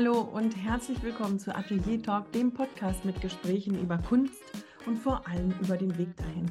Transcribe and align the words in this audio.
Hallo 0.00 0.20
und 0.20 0.56
herzlich 0.56 1.02
willkommen 1.02 1.40
zu 1.40 1.52
Atelier 1.52 2.00
Talk, 2.00 2.30
dem 2.30 2.52
Podcast 2.52 3.04
mit 3.04 3.20
Gesprächen 3.20 3.82
über 3.82 3.98
Kunst 3.98 4.44
und 4.86 4.96
vor 4.96 5.26
allem 5.26 5.52
über 5.60 5.76
den 5.76 5.98
Weg 5.98 6.16
dahin. 6.16 6.46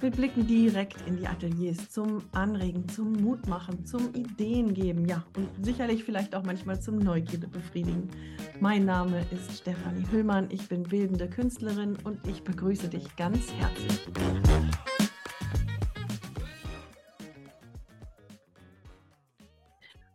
Wir 0.00 0.10
blicken 0.10 0.48
direkt 0.48 0.96
in 1.06 1.16
die 1.16 1.28
Ateliers 1.28 1.90
zum 1.90 2.24
Anregen, 2.32 2.88
zum 2.88 3.12
Mutmachen, 3.12 3.86
zum 3.86 4.12
Ideengeben, 4.14 5.06
ja, 5.06 5.22
und 5.36 5.64
sicherlich 5.64 6.02
vielleicht 6.02 6.34
auch 6.34 6.42
manchmal 6.42 6.80
zum 6.80 6.98
Neugierde 6.98 7.46
befriedigen. 7.46 8.10
Mein 8.58 8.84
Name 8.84 9.24
ist 9.30 9.58
Stefanie 9.58 10.04
Hüllmann, 10.10 10.48
ich 10.50 10.68
bin 10.68 10.82
bildende 10.82 11.30
Künstlerin 11.30 11.96
und 12.02 12.26
ich 12.26 12.42
begrüße 12.42 12.88
dich 12.88 13.14
ganz 13.14 13.52
herzlich. 13.52 14.91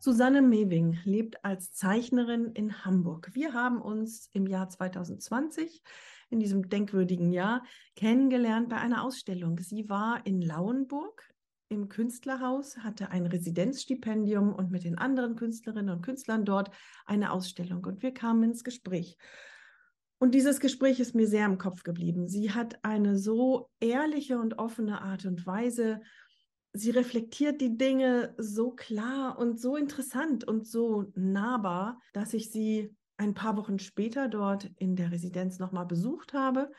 Susanne 0.08 0.42
Mewing 0.42 0.98
lebt 1.04 1.44
als 1.44 1.74
Zeichnerin 1.74 2.54
in 2.54 2.86
Hamburg. 2.86 3.32
Wir 3.34 3.54
haben 3.54 3.82
uns 3.82 4.30
im 4.32 4.48
Jahr 4.48 4.70
2020 4.70 5.84
in 6.30 6.40
diesem 6.40 6.70
denkwürdigen 6.70 7.34
Jahr 7.34 7.62
kennengelernt 7.98 8.70
bei 8.70 8.78
einer 8.78 9.04
Ausstellung. 9.04 9.60
Sie 9.60 9.90
war 9.90 10.26
in 10.26 10.42
Lauenburg 10.42 11.30
im 11.68 11.90
Künstlerhaus, 11.90 12.78
hatte 12.78 13.12
ein 13.12 13.26
Residenzstipendium 13.26 14.56
und 14.56 14.72
mit 14.72 14.86
den 14.86 14.98
anderen 14.98 15.36
Künstlerinnen 15.36 15.98
und 15.98 16.04
Künstlern 16.04 16.46
dort 16.46 16.72
eine 17.06 17.34
Ausstellung. 17.34 17.84
Und 17.84 18.02
wir 18.02 18.14
kamen 18.14 18.44
ins 18.44 18.64
Gespräch. 18.64 19.18
Und 20.20 20.34
dieses 20.34 20.62
Gespräch 20.62 21.02
ist 21.02 21.16
mir 21.16 21.28
sehr 21.28 21.46
im 21.46 21.58
Kopf 21.58 21.84
geblieben. 21.84 22.30
Sie 22.30 22.52
hat 22.52 22.80
eine 22.82 23.18
so 23.18 23.70
ehrliche 23.82 24.40
und 24.40 24.58
offene 24.58 25.02
Art 25.02 25.26
und 25.26 25.46
Weise. 25.46 26.00
Sie 26.78 26.92
reflektiert 26.92 27.60
die 27.60 27.78
Dinge 27.78 28.36
so 28.38 28.72
klar 28.72 29.40
und 29.40 29.60
so 29.60 29.76
interessant 29.76 30.44
und 30.44 30.68
so 30.68 31.12
nahbar, 31.16 32.00
dass 32.14 32.34
ich 32.34 32.52
sie 32.52 32.96
ein 33.18 33.34
paar 33.34 33.58
Wochen 33.58 33.80
später 33.80 34.28
dort 34.28 34.70
in 34.78 34.96
der 34.96 35.12
Residenz 35.12 35.58
nochmal 35.58 35.88
besucht 35.88 36.34
habe. 36.34 36.72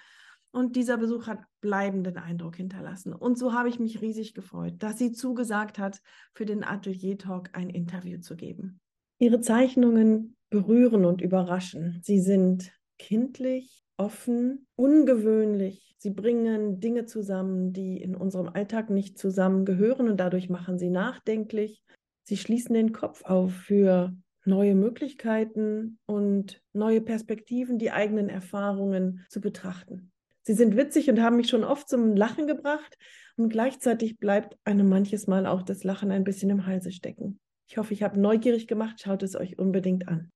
Und 0.51 0.77
dieser 0.77 0.97
Besuch 0.97 1.27
hat 1.27 1.41
bleibenden 1.61 2.17
Eindruck 2.17 2.57
hinterlassen. 2.57 3.13
Und 3.13 3.39
so 3.39 3.53
habe 3.53 3.69
ich 3.69 3.81
mich 3.81 4.01
riesig 4.01 4.35
gefreut, 4.35 4.75
dass 4.79 4.99
sie 4.99 5.13
zugesagt 5.13 5.79
hat, 5.79 6.01
für 6.33 6.47
den 6.47 6.65
Atelier 6.65 7.19
Talk 7.19 7.51
ein 7.53 7.69
Interview 7.69 8.21
zu 8.21 8.37
geben. 8.37 8.81
Ihre 9.19 9.41
Zeichnungen 9.41 10.37
berühren 10.49 11.05
und 11.05 11.21
überraschen. 11.21 12.01
Sie 12.03 12.21
sind 12.21 12.73
kindlich, 12.99 13.85
offen, 13.99 14.67
ungewöhnlich. 14.77 15.95
Sie 15.99 16.11
bringen 16.11 16.81
Dinge 16.81 17.05
zusammen, 17.05 17.73
die 17.73 18.01
in 18.01 18.15
unserem 18.15 18.49
Alltag 18.49 18.89
nicht 18.89 19.19
zusammengehören 19.19 20.09
und 20.09 20.19
dadurch 20.19 20.49
machen 20.49 20.79
sie 20.79 20.91
nachdenklich. 20.91 21.83
Sie 22.23 22.37
schließen 22.37 22.75
den 22.75 22.93
Kopf 22.93 23.25
auf 23.25 23.53
für 23.53 24.15
neue 24.45 24.75
Möglichkeiten 24.75 25.99
und 26.07 26.63
neue 26.73 27.01
Perspektiven, 27.01 27.79
die 27.79 27.91
eigenen 27.91 28.29
Erfahrungen 28.29 29.27
zu 29.29 29.41
betrachten. 29.41 30.13
Sie 30.43 30.55
sind 30.55 30.77
witzig 30.77 31.11
und 31.11 31.21
haben 31.21 31.37
mich 31.37 31.49
schon 31.49 31.65
oft 31.65 31.89
zum 31.89 32.17
Lachen 32.17 32.47
gebracht 32.47 32.97
und 33.37 33.51
gleichzeitig 33.51 34.19
bleibt 34.19 34.57
einem 34.65 34.89
manches 34.89 35.27
Mal 35.27 35.47
auch 35.47 35.63
das 35.63 35.85
Lachen 35.85 36.11
ein 36.11 36.25
bisschen 36.25 36.49
im 36.49 36.65
Halse 36.65 36.91
stecken. 36.93 37.39
Ich 37.69 37.77
hoffe, 37.77 37.93
ich 37.93 38.03
habe 38.03 38.19
neugierig 38.19 38.67
gemacht, 38.67 39.01
schaut 39.03 39.23
es 39.23 39.37
euch 39.37 39.59
unbedingt 39.59 40.09
an. 40.09 40.31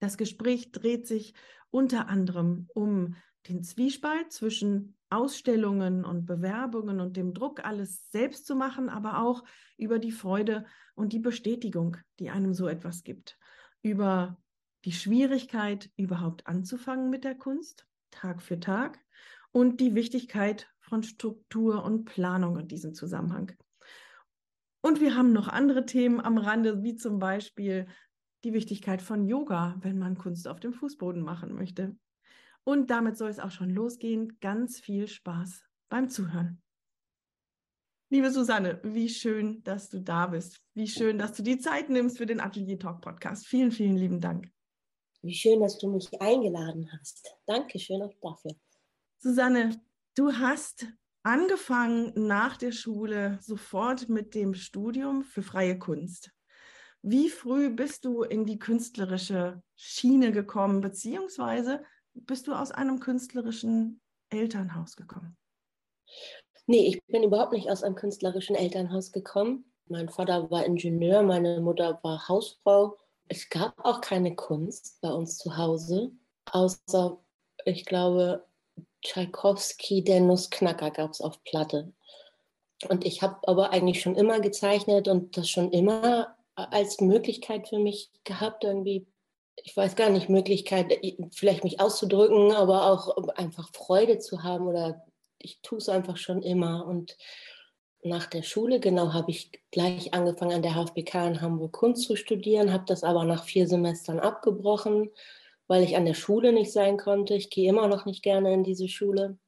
Das 0.00 0.16
Gespräch 0.16 0.72
dreht 0.72 1.06
sich 1.06 1.34
unter 1.74 2.08
anderem 2.08 2.68
um 2.72 3.16
den 3.48 3.64
Zwiespalt 3.64 4.30
zwischen 4.32 4.96
Ausstellungen 5.10 6.04
und 6.04 6.24
Bewerbungen 6.24 7.00
und 7.00 7.16
dem 7.16 7.34
Druck, 7.34 7.64
alles 7.64 8.12
selbst 8.12 8.46
zu 8.46 8.54
machen, 8.54 8.88
aber 8.88 9.18
auch 9.18 9.42
über 9.76 9.98
die 9.98 10.12
Freude 10.12 10.66
und 10.94 11.12
die 11.12 11.18
Bestätigung, 11.18 11.96
die 12.20 12.30
einem 12.30 12.54
so 12.54 12.68
etwas 12.68 13.02
gibt. 13.02 13.40
Über 13.82 14.40
die 14.84 14.92
Schwierigkeit, 14.92 15.90
überhaupt 15.96 16.46
anzufangen 16.46 17.10
mit 17.10 17.24
der 17.24 17.34
Kunst, 17.34 17.88
Tag 18.12 18.40
für 18.40 18.60
Tag, 18.60 19.00
und 19.50 19.80
die 19.80 19.96
Wichtigkeit 19.96 20.68
von 20.78 21.02
Struktur 21.02 21.82
und 21.82 22.04
Planung 22.04 22.56
in 22.56 22.68
diesem 22.68 22.94
Zusammenhang. 22.94 23.50
Und 24.80 25.00
wir 25.00 25.16
haben 25.16 25.32
noch 25.32 25.48
andere 25.48 25.86
Themen 25.86 26.20
am 26.20 26.38
Rande, 26.38 26.84
wie 26.84 26.94
zum 26.94 27.18
Beispiel 27.18 27.88
die 28.44 28.52
Wichtigkeit 28.52 29.02
von 29.02 29.26
Yoga, 29.26 29.76
wenn 29.80 29.98
man 29.98 30.18
Kunst 30.18 30.46
auf 30.46 30.60
dem 30.60 30.72
Fußboden 30.72 31.22
machen 31.22 31.54
möchte. 31.54 31.96
Und 32.62 32.90
damit 32.90 33.16
soll 33.16 33.30
es 33.30 33.40
auch 33.40 33.50
schon 33.50 33.70
losgehen. 33.70 34.38
Ganz 34.40 34.78
viel 34.80 35.08
Spaß 35.08 35.64
beim 35.88 36.08
Zuhören. 36.08 36.62
Liebe 38.10 38.30
Susanne, 38.30 38.80
wie 38.84 39.08
schön, 39.08 39.62
dass 39.64 39.88
du 39.88 40.00
da 40.00 40.28
bist. 40.28 40.60
Wie 40.74 40.86
schön, 40.86 41.18
dass 41.18 41.32
du 41.32 41.42
die 41.42 41.58
Zeit 41.58 41.88
nimmst 41.88 42.18
für 42.18 42.26
den 42.26 42.40
Atelier 42.40 42.78
Talk 42.78 43.00
Podcast. 43.00 43.46
Vielen, 43.46 43.72
vielen 43.72 43.96
lieben 43.96 44.20
Dank. 44.20 44.50
Wie 45.22 45.34
schön, 45.34 45.60
dass 45.60 45.78
du 45.78 45.90
mich 45.90 46.08
eingeladen 46.20 46.88
hast. 46.92 47.34
Dankeschön 47.46 48.02
auch 48.02 48.14
dafür. 48.20 48.52
Susanne, 49.18 49.80
du 50.14 50.32
hast 50.32 50.86
angefangen 51.22 52.12
nach 52.14 52.58
der 52.58 52.72
Schule 52.72 53.38
sofort 53.40 54.08
mit 54.08 54.34
dem 54.34 54.54
Studium 54.54 55.24
für 55.24 55.42
freie 55.42 55.78
Kunst. 55.78 56.30
Wie 57.06 57.28
früh 57.28 57.68
bist 57.68 58.06
du 58.06 58.22
in 58.22 58.46
die 58.46 58.58
künstlerische 58.58 59.62
Schiene 59.76 60.32
gekommen, 60.32 60.80
beziehungsweise 60.80 61.84
bist 62.14 62.46
du 62.46 62.54
aus 62.54 62.70
einem 62.70 62.98
künstlerischen 62.98 64.00
Elternhaus 64.30 64.96
gekommen? 64.96 65.36
Nee, 66.66 66.86
ich 66.86 67.04
bin 67.04 67.22
überhaupt 67.22 67.52
nicht 67.52 67.70
aus 67.70 67.82
einem 67.82 67.94
künstlerischen 67.94 68.56
Elternhaus 68.56 69.12
gekommen. 69.12 69.70
Mein 69.86 70.08
Vater 70.08 70.50
war 70.50 70.64
Ingenieur, 70.64 71.22
meine 71.22 71.60
Mutter 71.60 72.00
war 72.02 72.26
Hausfrau. 72.26 72.96
Es 73.28 73.50
gab 73.50 73.84
auch 73.84 74.00
keine 74.00 74.34
Kunst 74.34 74.98
bei 75.02 75.12
uns 75.12 75.36
zu 75.36 75.58
Hause, 75.58 76.10
außer, 76.52 77.22
ich 77.66 77.84
glaube, 77.84 78.46
Tchaikovsky, 79.02 80.02
der 80.04 80.20
Nussknacker 80.20 80.90
gab 80.90 81.10
es 81.10 81.20
auf 81.20 81.44
Platte. 81.44 81.92
Und 82.88 83.04
ich 83.04 83.20
habe 83.20 83.46
aber 83.46 83.72
eigentlich 83.72 84.00
schon 84.00 84.16
immer 84.16 84.40
gezeichnet 84.40 85.06
und 85.06 85.36
das 85.36 85.50
schon 85.50 85.70
immer 85.70 86.34
als 86.54 87.00
Möglichkeit 87.00 87.68
für 87.68 87.78
mich 87.78 88.10
gehabt, 88.24 88.64
irgendwie 88.64 89.06
ich 89.62 89.76
weiß 89.76 89.96
gar 89.96 90.10
nicht, 90.10 90.28
Möglichkeit, 90.28 90.90
äh, 90.90 91.16
vielleicht 91.32 91.64
mich 91.64 91.80
auszudrücken, 91.80 92.52
aber 92.52 92.86
auch 92.90 93.16
einfach 93.36 93.70
Freude 93.72 94.18
zu 94.18 94.42
haben 94.42 94.66
oder 94.66 95.04
ich 95.38 95.60
tue 95.62 95.78
es 95.78 95.88
einfach 95.88 96.16
schon 96.16 96.42
immer. 96.42 96.86
Und 96.86 97.16
nach 98.02 98.26
der 98.26 98.42
Schule, 98.42 98.80
genau, 98.80 99.12
habe 99.12 99.30
ich 99.30 99.52
gleich 99.70 100.12
angefangen 100.14 100.52
an 100.52 100.62
der 100.62 100.74
HFBK 100.74 101.26
in 101.26 101.40
Hamburg 101.40 101.72
Kunst 101.72 102.04
zu 102.04 102.16
studieren, 102.16 102.72
habe 102.72 102.84
das 102.86 103.04
aber 103.04 103.24
nach 103.24 103.44
vier 103.44 103.68
Semestern 103.68 104.20
abgebrochen, 104.20 105.10
weil 105.66 105.82
ich 105.82 105.96
an 105.96 106.04
der 106.04 106.14
Schule 106.14 106.52
nicht 106.52 106.72
sein 106.72 106.96
konnte. 106.96 107.34
Ich 107.34 107.50
gehe 107.50 107.68
immer 107.68 107.88
noch 107.88 108.04
nicht 108.04 108.22
gerne 108.22 108.52
in 108.52 108.64
diese 108.64 108.88
Schule. 108.88 109.38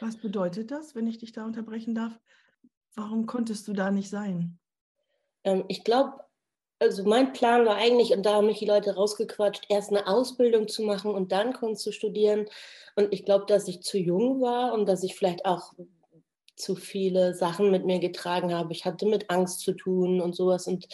Was 0.00 0.16
bedeutet 0.16 0.70
das, 0.70 0.94
wenn 0.94 1.06
ich 1.06 1.18
dich 1.18 1.32
da 1.32 1.44
unterbrechen 1.44 1.94
darf? 1.94 2.18
Warum 2.94 3.26
konntest 3.26 3.66
du 3.68 3.72
da 3.72 3.90
nicht 3.90 4.10
sein? 4.10 4.58
Ähm, 5.44 5.64
ich 5.68 5.84
glaube, 5.84 6.25
also 6.78 7.04
mein 7.04 7.32
Plan 7.32 7.64
war 7.64 7.76
eigentlich, 7.76 8.12
und 8.12 8.24
da 8.24 8.34
haben 8.34 8.46
mich 8.46 8.58
die 8.58 8.66
Leute 8.66 8.94
rausgequatscht, 8.94 9.64
erst 9.68 9.90
eine 9.90 10.06
Ausbildung 10.06 10.68
zu 10.68 10.82
machen 10.82 11.10
und 11.12 11.32
dann 11.32 11.52
Kunst 11.52 11.82
zu 11.82 11.92
studieren. 11.92 12.46
Und 12.96 13.12
ich 13.12 13.24
glaube, 13.24 13.46
dass 13.46 13.68
ich 13.68 13.82
zu 13.82 13.98
jung 13.98 14.40
war 14.40 14.74
und 14.74 14.86
dass 14.86 15.02
ich 15.02 15.14
vielleicht 15.14 15.46
auch 15.46 15.72
zu 16.56 16.74
viele 16.74 17.34
Sachen 17.34 17.70
mit 17.70 17.84
mir 17.84 17.98
getragen 17.98 18.54
habe. 18.54 18.72
Ich 18.72 18.84
hatte 18.84 19.06
mit 19.06 19.30
Angst 19.30 19.60
zu 19.60 19.72
tun 19.72 20.20
und 20.20 20.34
sowas. 20.34 20.66
Und 20.66 20.86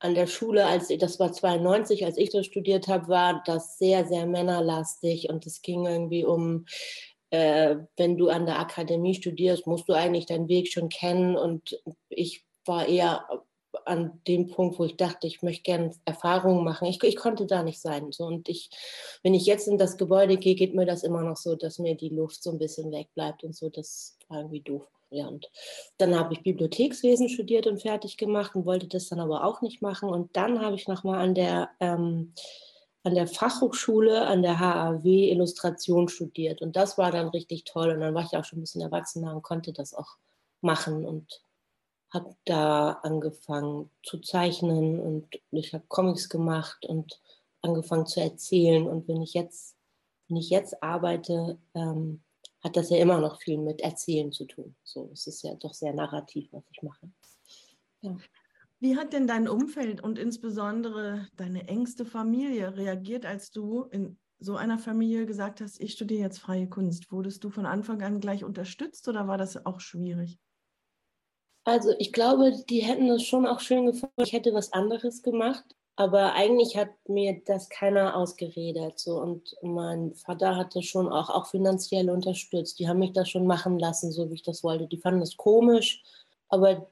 an 0.00 0.14
der 0.14 0.26
Schule, 0.26 0.66
als 0.66 0.88
das 0.88 1.18
war 1.18 1.32
92, 1.32 2.04
als 2.04 2.16
ich 2.16 2.30
das 2.30 2.46
studiert 2.46 2.88
habe, 2.88 3.08
war 3.08 3.42
das 3.44 3.78
sehr, 3.78 4.06
sehr 4.06 4.26
männerlastig. 4.26 5.28
Und 5.28 5.46
es 5.46 5.62
ging 5.62 5.86
irgendwie 5.86 6.24
um, 6.24 6.66
äh, 7.30 7.76
wenn 7.96 8.16
du 8.16 8.28
an 8.28 8.46
der 8.46 8.58
Akademie 8.60 9.14
studierst, 9.14 9.66
musst 9.66 9.88
du 9.88 9.94
eigentlich 9.94 10.26
deinen 10.26 10.48
Weg 10.48 10.72
schon 10.72 10.88
kennen. 10.88 11.36
Und 11.36 11.80
ich 12.08 12.44
war 12.64 12.86
eher 12.86 13.26
an 13.86 14.20
dem 14.26 14.48
Punkt, 14.48 14.78
wo 14.78 14.84
ich 14.84 14.96
dachte, 14.96 15.26
ich 15.26 15.42
möchte 15.42 15.62
gerne 15.62 15.94
Erfahrungen 16.04 16.64
machen. 16.64 16.86
Ich, 16.86 17.02
ich 17.02 17.16
konnte 17.16 17.46
da 17.46 17.62
nicht 17.62 17.80
sein. 17.80 18.12
So. 18.12 18.24
Und 18.24 18.48
ich, 18.48 18.70
wenn 19.22 19.34
ich 19.34 19.46
jetzt 19.46 19.68
in 19.68 19.78
das 19.78 19.96
Gebäude 19.96 20.36
gehe, 20.36 20.54
geht 20.54 20.74
mir 20.74 20.86
das 20.86 21.02
immer 21.02 21.22
noch 21.22 21.36
so, 21.36 21.54
dass 21.56 21.78
mir 21.78 21.94
die 21.96 22.08
Luft 22.10 22.42
so 22.42 22.50
ein 22.50 22.58
bisschen 22.58 22.92
wegbleibt 22.92 23.44
und 23.44 23.54
so. 23.54 23.68
Das 23.68 24.16
war 24.28 24.38
irgendwie 24.38 24.60
doof. 24.60 24.86
Ja, 25.10 25.26
und 25.26 25.50
dann 25.96 26.14
habe 26.14 26.34
ich 26.34 26.42
Bibliothekswesen 26.42 27.30
studiert 27.30 27.66
und 27.66 27.80
fertig 27.80 28.18
gemacht 28.18 28.54
und 28.54 28.66
wollte 28.66 28.88
das 28.88 29.08
dann 29.08 29.20
aber 29.20 29.44
auch 29.44 29.62
nicht 29.62 29.80
machen. 29.80 30.10
Und 30.10 30.36
dann 30.36 30.60
habe 30.60 30.76
ich 30.76 30.86
nochmal 30.86 31.20
an 31.20 31.34
der, 31.34 31.70
ähm, 31.80 32.34
an 33.04 33.14
der 33.14 33.26
Fachhochschule, 33.26 34.26
an 34.26 34.42
der 34.42 34.58
HAW 34.60 35.30
Illustration 35.30 36.08
studiert. 36.08 36.60
Und 36.60 36.76
das 36.76 36.98
war 36.98 37.10
dann 37.10 37.28
richtig 37.28 37.64
toll. 37.64 37.90
Und 37.90 38.00
dann 38.00 38.14
war 38.14 38.22
ich 38.24 38.36
auch 38.36 38.44
schon 38.44 38.58
ein 38.58 38.62
bisschen 38.62 38.82
erwachsener 38.82 39.34
und 39.34 39.42
konnte 39.42 39.72
das 39.72 39.94
auch 39.94 40.18
machen. 40.60 41.06
Und 41.06 41.42
habe 42.10 42.34
da 42.44 42.92
angefangen 43.02 43.90
zu 44.02 44.18
zeichnen 44.18 44.98
und 44.98 45.28
ich 45.50 45.74
habe 45.74 45.84
Comics 45.88 46.28
gemacht 46.28 46.86
und 46.86 47.20
angefangen 47.62 48.06
zu 48.06 48.20
erzählen. 48.20 48.86
Und 48.86 49.08
wenn 49.08 49.20
ich 49.20 49.34
jetzt, 49.34 49.76
wenn 50.28 50.36
ich 50.36 50.50
jetzt 50.50 50.82
arbeite, 50.82 51.58
ähm, 51.74 52.22
hat 52.60 52.76
das 52.76 52.90
ja 52.90 52.98
immer 52.98 53.20
noch 53.20 53.40
viel 53.40 53.58
mit 53.58 53.80
Erzählen 53.80 54.32
zu 54.32 54.46
tun. 54.46 54.74
So, 54.82 55.10
es 55.12 55.26
ist 55.26 55.42
ja 55.42 55.54
doch 55.54 55.74
sehr 55.74 55.92
narrativ, 55.92 56.48
was 56.52 56.64
ich 56.72 56.82
mache. 56.82 57.10
Ja. 58.00 58.16
Wie 58.80 58.96
hat 58.96 59.12
denn 59.12 59.26
dein 59.26 59.48
Umfeld 59.48 60.00
und 60.02 60.18
insbesondere 60.18 61.26
deine 61.34 61.68
engste 61.68 62.04
Familie 62.04 62.76
reagiert, 62.76 63.26
als 63.26 63.50
du 63.50 63.82
in 63.84 64.18
so 64.38 64.54
einer 64.56 64.78
Familie 64.78 65.26
gesagt 65.26 65.60
hast, 65.60 65.80
ich 65.80 65.92
studiere 65.92 66.22
jetzt 66.22 66.38
freie 66.38 66.68
Kunst? 66.68 67.10
Wurdest 67.10 67.42
du 67.42 67.50
von 67.50 67.66
Anfang 67.66 68.02
an 68.02 68.20
gleich 68.20 68.44
unterstützt 68.44 69.08
oder 69.08 69.26
war 69.26 69.36
das 69.36 69.66
auch 69.66 69.80
schwierig? 69.80 70.38
Also 71.68 71.94
ich 71.98 72.14
glaube, 72.14 72.52
die 72.70 72.80
hätten 72.80 73.10
es 73.10 73.24
schon 73.24 73.46
auch 73.46 73.60
schön 73.60 73.84
gefunden, 73.84 74.22
ich 74.22 74.32
hätte 74.32 74.54
was 74.54 74.72
anderes 74.72 75.22
gemacht. 75.22 75.64
Aber 75.96 76.32
eigentlich 76.32 76.76
hat 76.76 76.90
mir 77.08 77.42
das 77.44 77.68
keiner 77.68 78.16
ausgeredet. 78.16 78.98
So. 78.98 79.20
Und 79.20 79.54
mein 79.62 80.14
Vater 80.14 80.56
hat 80.56 80.74
das 80.76 80.86
schon 80.86 81.08
auch, 81.08 81.28
auch 81.28 81.46
finanziell 81.46 82.08
unterstützt. 82.08 82.78
Die 82.78 82.88
haben 82.88 83.00
mich 83.00 83.12
das 83.12 83.28
schon 83.28 83.46
machen 83.46 83.78
lassen, 83.78 84.12
so 84.12 84.30
wie 84.30 84.34
ich 84.34 84.42
das 84.42 84.62
wollte. 84.64 84.86
Die 84.86 84.96
fanden 84.96 85.20
das 85.20 85.36
komisch, 85.36 86.02
aber 86.48 86.88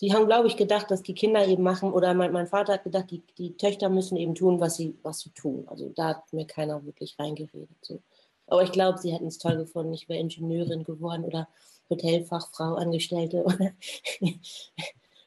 die 0.00 0.12
haben, 0.12 0.26
glaube 0.26 0.48
ich, 0.48 0.56
gedacht, 0.56 0.90
dass 0.90 1.02
die 1.02 1.14
Kinder 1.14 1.46
eben 1.46 1.62
machen, 1.62 1.92
oder 1.92 2.12
mein, 2.14 2.32
mein 2.32 2.46
Vater 2.48 2.74
hat 2.74 2.84
gedacht, 2.84 3.10
die, 3.10 3.22
die 3.38 3.56
Töchter 3.56 3.88
müssen 3.88 4.16
eben 4.16 4.34
tun, 4.34 4.60
was 4.60 4.76
sie, 4.76 4.98
was 5.02 5.20
sie 5.20 5.30
tun. 5.30 5.64
Also 5.68 5.88
da 5.90 6.08
hat 6.08 6.32
mir 6.32 6.46
keiner 6.46 6.84
wirklich 6.84 7.16
reingeredet. 7.18 7.78
So. 7.80 8.02
Aber 8.48 8.62
ich 8.62 8.72
glaube, 8.72 8.98
sie 8.98 9.12
hätten 9.12 9.26
es 9.26 9.38
toll 9.38 9.56
gefunden. 9.56 9.92
Ich 9.92 10.08
wäre 10.08 10.18
Ingenieurin 10.18 10.84
geworden 10.84 11.24
oder 11.24 11.48
Hotelfachfrau, 11.90 12.74
Angestellte 12.74 13.44
oder 13.44 13.72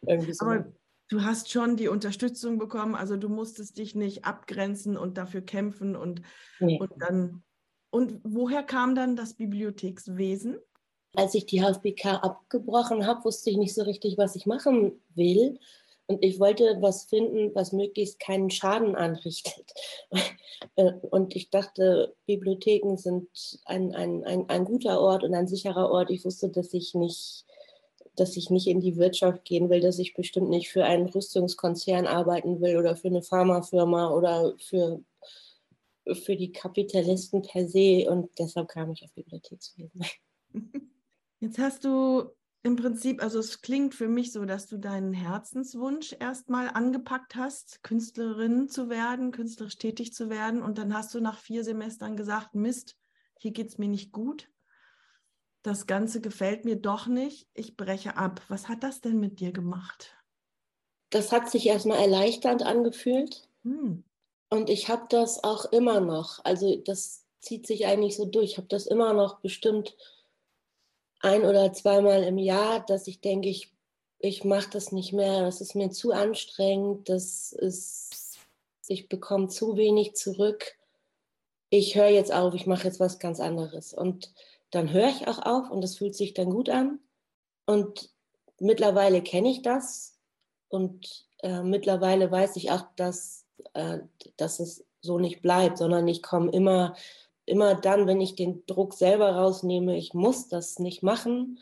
irgendwie 0.01 0.33
so. 0.33 0.45
Aber 0.45 0.65
du 1.09 1.23
hast 1.23 1.51
schon 1.51 1.77
die 1.77 1.87
Unterstützung 1.87 2.57
bekommen, 2.57 2.95
also 2.95 3.17
du 3.17 3.29
musstest 3.29 3.77
dich 3.77 3.95
nicht 3.95 4.25
abgrenzen 4.25 4.97
und 4.97 5.17
dafür 5.17 5.41
kämpfen 5.41 5.95
und, 5.95 6.21
nee. 6.59 6.79
und 6.79 6.91
dann. 6.97 7.43
Und 7.89 8.21
woher 8.23 8.63
kam 8.63 8.95
dann 8.95 9.15
das 9.15 9.33
Bibliothekswesen? 9.33 10.57
Als 11.13 11.35
ich 11.35 11.45
die 11.45 11.61
HFBK 11.61 12.23
abgebrochen 12.23 13.05
habe, 13.05 13.25
wusste 13.25 13.49
ich 13.49 13.57
nicht 13.57 13.73
so 13.73 13.83
richtig, 13.83 14.17
was 14.17 14.35
ich 14.37 14.45
machen 14.45 14.93
will. 15.13 15.59
Und 16.07 16.23
ich 16.23 16.39
wollte 16.39 16.77
was 16.81 17.05
finden, 17.05 17.53
was 17.55 17.71
möglichst 17.71 18.19
keinen 18.19 18.49
Schaden 18.49 18.95
anrichtet. 18.95 19.73
Äh, 20.75 20.91
und 21.09 21.35
ich 21.35 21.49
dachte, 21.49 22.15
Bibliotheken 22.27 22.95
sind 22.95 23.27
ein, 23.65 23.95
ein, 23.95 24.23
ein, 24.25 24.47
ein 24.47 24.63
guter 24.63 25.01
Ort 25.01 25.23
und 25.23 25.33
ein 25.33 25.47
sicherer 25.47 25.89
Ort. 25.89 26.11
Ich 26.11 26.23
wusste, 26.23 26.49
dass 26.49 26.71
ich 26.75 26.93
nicht 26.93 27.45
dass 28.15 28.37
ich 28.37 28.49
nicht 28.49 28.67
in 28.67 28.81
die 28.81 28.97
Wirtschaft 28.97 29.45
gehen 29.45 29.69
will, 29.69 29.79
dass 29.79 29.99
ich 29.99 30.13
bestimmt 30.13 30.49
nicht 30.49 30.69
für 30.69 30.85
einen 30.85 31.07
Rüstungskonzern 31.07 32.07
arbeiten 32.07 32.61
will 32.61 32.77
oder 32.77 32.95
für 32.95 33.07
eine 33.07 33.23
Pharmafirma 33.23 34.11
oder 34.11 34.53
für, 34.59 35.01
für 36.05 36.35
die 36.35 36.51
Kapitalisten 36.51 37.41
per 37.41 37.67
se. 37.67 38.07
Und 38.09 38.29
deshalb 38.37 38.67
kam 38.67 38.91
ich 38.91 39.03
auf 39.03 39.11
Bibliothekswesen. 39.13 40.05
Jetzt 41.39 41.57
hast 41.57 41.85
du 41.85 42.29
im 42.63 42.75
Prinzip, 42.75 43.23
also 43.23 43.39
es 43.39 43.61
klingt 43.61 43.95
für 43.95 44.07
mich 44.07 44.31
so, 44.31 44.45
dass 44.45 44.67
du 44.67 44.77
deinen 44.77 45.13
Herzenswunsch 45.13 46.15
erstmal 46.19 46.69
angepackt 46.69 47.35
hast, 47.35 47.81
Künstlerin 47.83 48.69
zu 48.69 48.89
werden, 48.89 49.31
künstlerisch 49.31 49.77
tätig 49.77 50.13
zu 50.13 50.29
werden. 50.29 50.61
Und 50.61 50.77
dann 50.77 50.93
hast 50.93 51.13
du 51.13 51.19
nach 51.19 51.39
vier 51.39 51.63
Semestern 51.63 52.15
gesagt, 52.15 52.53
Mist, 52.53 52.97
hier 53.37 53.51
geht 53.51 53.69
es 53.69 53.77
mir 53.77 53.87
nicht 53.87 54.11
gut 54.11 54.51
das 55.63 55.85
Ganze 55.85 56.21
gefällt 56.21 56.65
mir 56.65 56.75
doch 56.75 57.07
nicht, 57.07 57.47
ich 57.53 57.77
breche 57.77 58.17
ab. 58.17 58.41
Was 58.47 58.67
hat 58.67 58.83
das 58.83 59.01
denn 59.01 59.19
mit 59.19 59.39
dir 59.39 59.51
gemacht? 59.51 60.15
Das 61.09 61.31
hat 61.31 61.49
sich 61.49 61.67
erstmal 61.67 61.99
erleichternd 61.99 62.63
angefühlt. 62.63 63.47
Hm. 63.63 64.03
Und 64.49 64.69
ich 64.69 64.89
habe 64.89 65.05
das 65.09 65.43
auch 65.43 65.65
immer 65.65 65.99
noch. 65.99 66.43
Also 66.43 66.75
das 66.77 67.25
zieht 67.39 67.67
sich 67.67 67.85
eigentlich 67.85 68.15
so 68.15 68.25
durch. 68.25 68.51
Ich 68.51 68.57
habe 68.57 68.67
das 68.67 68.87
immer 68.87 69.13
noch 69.13 69.39
bestimmt 69.39 69.95
ein 71.21 71.43
oder 71.43 71.73
zweimal 71.73 72.23
im 72.23 72.37
Jahr, 72.37 72.85
dass 72.85 73.07
ich 73.07 73.21
denke, 73.21 73.49
ich, 73.49 73.73
ich 74.19 74.43
mache 74.43 74.69
das 74.71 74.91
nicht 74.91 75.13
mehr. 75.13 75.41
Das 75.41 75.61
ist 75.61 75.75
mir 75.75 75.91
zu 75.91 76.11
anstrengend. 76.11 77.09
Das 77.09 77.53
ist, 77.53 78.39
ich 78.87 79.09
bekomme 79.09 79.47
zu 79.47 79.77
wenig 79.77 80.15
zurück. 80.15 80.77
Ich 81.69 81.95
höre 81.95 82.09
jetzt 82.09 82.33
auf, 82.33 82.53
ich 82.53 82.65
mache 82.65 82.85
jetzt 82.85 82.99
was 82.99 83.19
ganz 83.19 83.39
anderes. 83.39 83.93
Und 83.93 84.33
dann 84.71 84.91
höre 84.91 85.09
ich 85.09 85.27
auch 85.27 85.39
auf 85.39 85.69
und 85.69 85.81
das 85.81 85.97
fühlt 85.97 86.15
sich 86.15 86.33
dann 86.33 86.49
gut 86.49 86.69
an. 86.69 86.99
Und 87.65 88.09
mittlerweile 88.59 89.21
kenne 89.21 89.49
ich 89.49 89.61
das 89.61 90.17
und 90.69 91.25
äh, 91.43 91.61
mittlerweile 91.61 92.31
weiß 92.31 92.55
ich 92.55 92.71
auch, 92.71 92.85
dass, 92.95 93.45
äh, 93.73 93.99
dass 94.37 94.59
es 94.59 94.85
so 95.01 95.19
nicht 95.19 95.41
bleibt, 95.41 95.77
sondern 95.77 96.07
ich 96.07 96.21
komme 96.21 96.51
immer, 96.51 96.95
immer 97.45 97.75
dann, 97.75 98.07
wenn 98.07 98.21
ich 98.21 98.35
den 98.35 98.65
Druck 98.65 98.93
selber 98.93 99.31
rausnehme, 99.35 99.97
ich 99.97 100.13
muss 100.13 100.47
das 100.47 100.79
nicht 100.79 101.03
machen, 101.03 101.59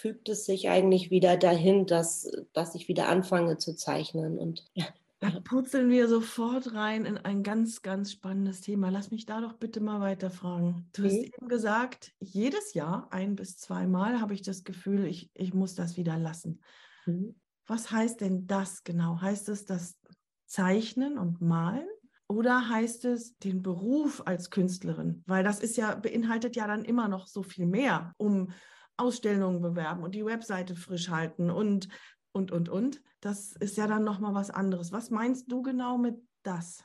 fügt 0.00 0.28
es 0.28 0.46
sich 0.46 0.68
eigentlich 0.70 1.10
wieder 1.10 1.36
dahin, 1.36 1.86
dass, 1.86 2.30
dass 2.52 2.74
ich 2.74 2.88
wieder 2.88 3.08
anfange 3.08 3.58
zu 3.58 3.74
zeichnen. 3.74 4.38
Und 4.38 4.64
ja, 4.74 4.86
da 5.18 5.38
purzeln 5.40 5.90
wir 5.90 6.08
sofort 6.08 6.72
rein 6.74 7.04
in 7.04 7.18
ein 7.18 7.42
ganz, 7.42 7.82
ganz 7.82 8.12
spannendes 8.12 8.62
Thema. 8.62 8.88
Lass 8.88 9.10
mich 9.10 9.26
da 9.26 9.42
doch 9.42 9.52
bitte 9.52 9.80
mal 9.80 10.00
weiterfragen. 10.00 10.88
Du 10.94 11.04
hast 11.04 11.12
eben 11.12 11.48
gesagt, 11.48 12.12
jedes 12.18 12.72
Jahr 12.72 13.08
ein 13.12 13.36
bis 13.36 13.58
zweimal 13.58 14.20
habe 14.20 14.32
ich 14.32 14.40
das 14.40 14.64
Gefühl, 14.64 15.04
ich, 15.04 15.30
ich 15.34 15.52
muss 15.52 15.74
das 15.74 15.98
wieder 15.98 16.16
lassen. 16.16 16.62
Mhm. 17.04 17.34
Was 17.66 17.90
heißt 17.90 18.22
denn 18.22 18.46
das 18.46 18.82
genau? 18.82 19.20
Heißt 19.20 19.50
es 19.50 19.66
das 19.66 19.98
Zeichnen 20.46 21.18
und 21.18 21.42
Malen? 21.42 21.86
Oder 22.30 22.68
heißt 22.68 23.06
es 23.06 23.36
den 23.38 23.60
Beruf 23.60 24.22
als 24.24 24.50
Künstlerin? 24.50 25.24
Weil 25.26 25.42
das 25.42 25.58
ist 25.58 25.76
ja, 25.76 25.96
beinhaltet 25.96 26.54
ja 26.54 26.68
dann 26.68 26.84
immer 26.84 27.08
noch 27.08 27.26
so 27.26 27.42
viel 27.42 27.66
mehr, 27.66 28.14
um 28.18 28.52
Ausstellungen 28.96 29.60
bewerben 29.60 30.04
und 30.04 30.14
die 30.14 30.24
Webseite 30.24 30.76
frisch 30.76 31.10
halten 31.10 31.50
und 31.50 31.88
und, 32.32 32.52
und, 32.52 32.68
und. 32.68 33.02
Das 33.20 33.56
ist 33.58 33.76
ja 33.76 33.88
dann 33.88 34.04
nochmal 34.04 34.32
was 34.32 34.50
anderes. 34.50 34.92
Was 34.92 35.10
meinst 35.10 35.50
du 35.50 35.62
genau 35.62 35.98
mit 35.98 36.16
das? 36.44 36.84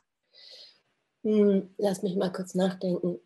Hm, 1.23 1.69
lass 1.77 2.01
mich 2.01 2.15
mal 2.15 2.31
kurz 2.31 2.55
nachdenken. 2.55 3.19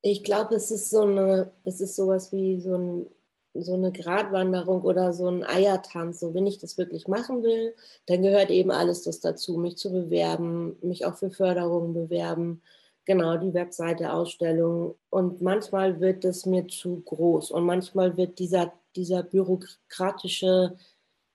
Ich 0.00 0.24
glaube, 0.24 0.54
es 0.54 0.70
ist 0.70 0.88
so 0.88 1.02
eine, 1.02 1.52
es 1.64 1.82
ist 1.82 1.96
sowas 1.96 2.32
wie 2.32 2.58
so, 2.62 2.74
ein, 2.74 3.06
so 3.54 3.74
eine 3.74 3.92
Gratwanderung 3.92 4.82
oder 4.82 5.12
so 5.12 5.28
ein 5.28 5.44
Eiertanz. 5.44 6.20
So, 6.20 6.34
wenn 6.34 6.46
ich 6.46 6.58
das 6.58 6.78
wirklich 6.78 7.08
machen 7.08 7.42
will, 7.42 7.74
dann 8.06 8.22
gehört 8.22 8.50
eben 8.50 8.70
alles 8.70 9.02
das 9.02 9.20
dazu, 9.20 9.58
mich 9.58 9.76
zu 9.76 9.90
bewerben, 9.90 10.76
mich 10.82 11.04
auch 11.04 11.16
für 11.16 11.30
Förderungen 11.30 11.94
bewerben. 11.94 12.62
Genau, 13.04 13.36
die 13.38 13.54
Webseite, 13.54 14.12
Ausstellung. 14.12 14.94
Und 15.10 15.40
manchmal 15.42 16.00
wird 16.00 16.24
es 16.24 16.46
mir 16.46 16.68
zu 16.68 17.00
groß 17.00 17.50
und 17.50 17.64
manchmal 17.64 18.16
wird 18.16 18.38
dieser, 18.38 18.72
dieser 18.94 19.22
bürokratische 19.22 20.76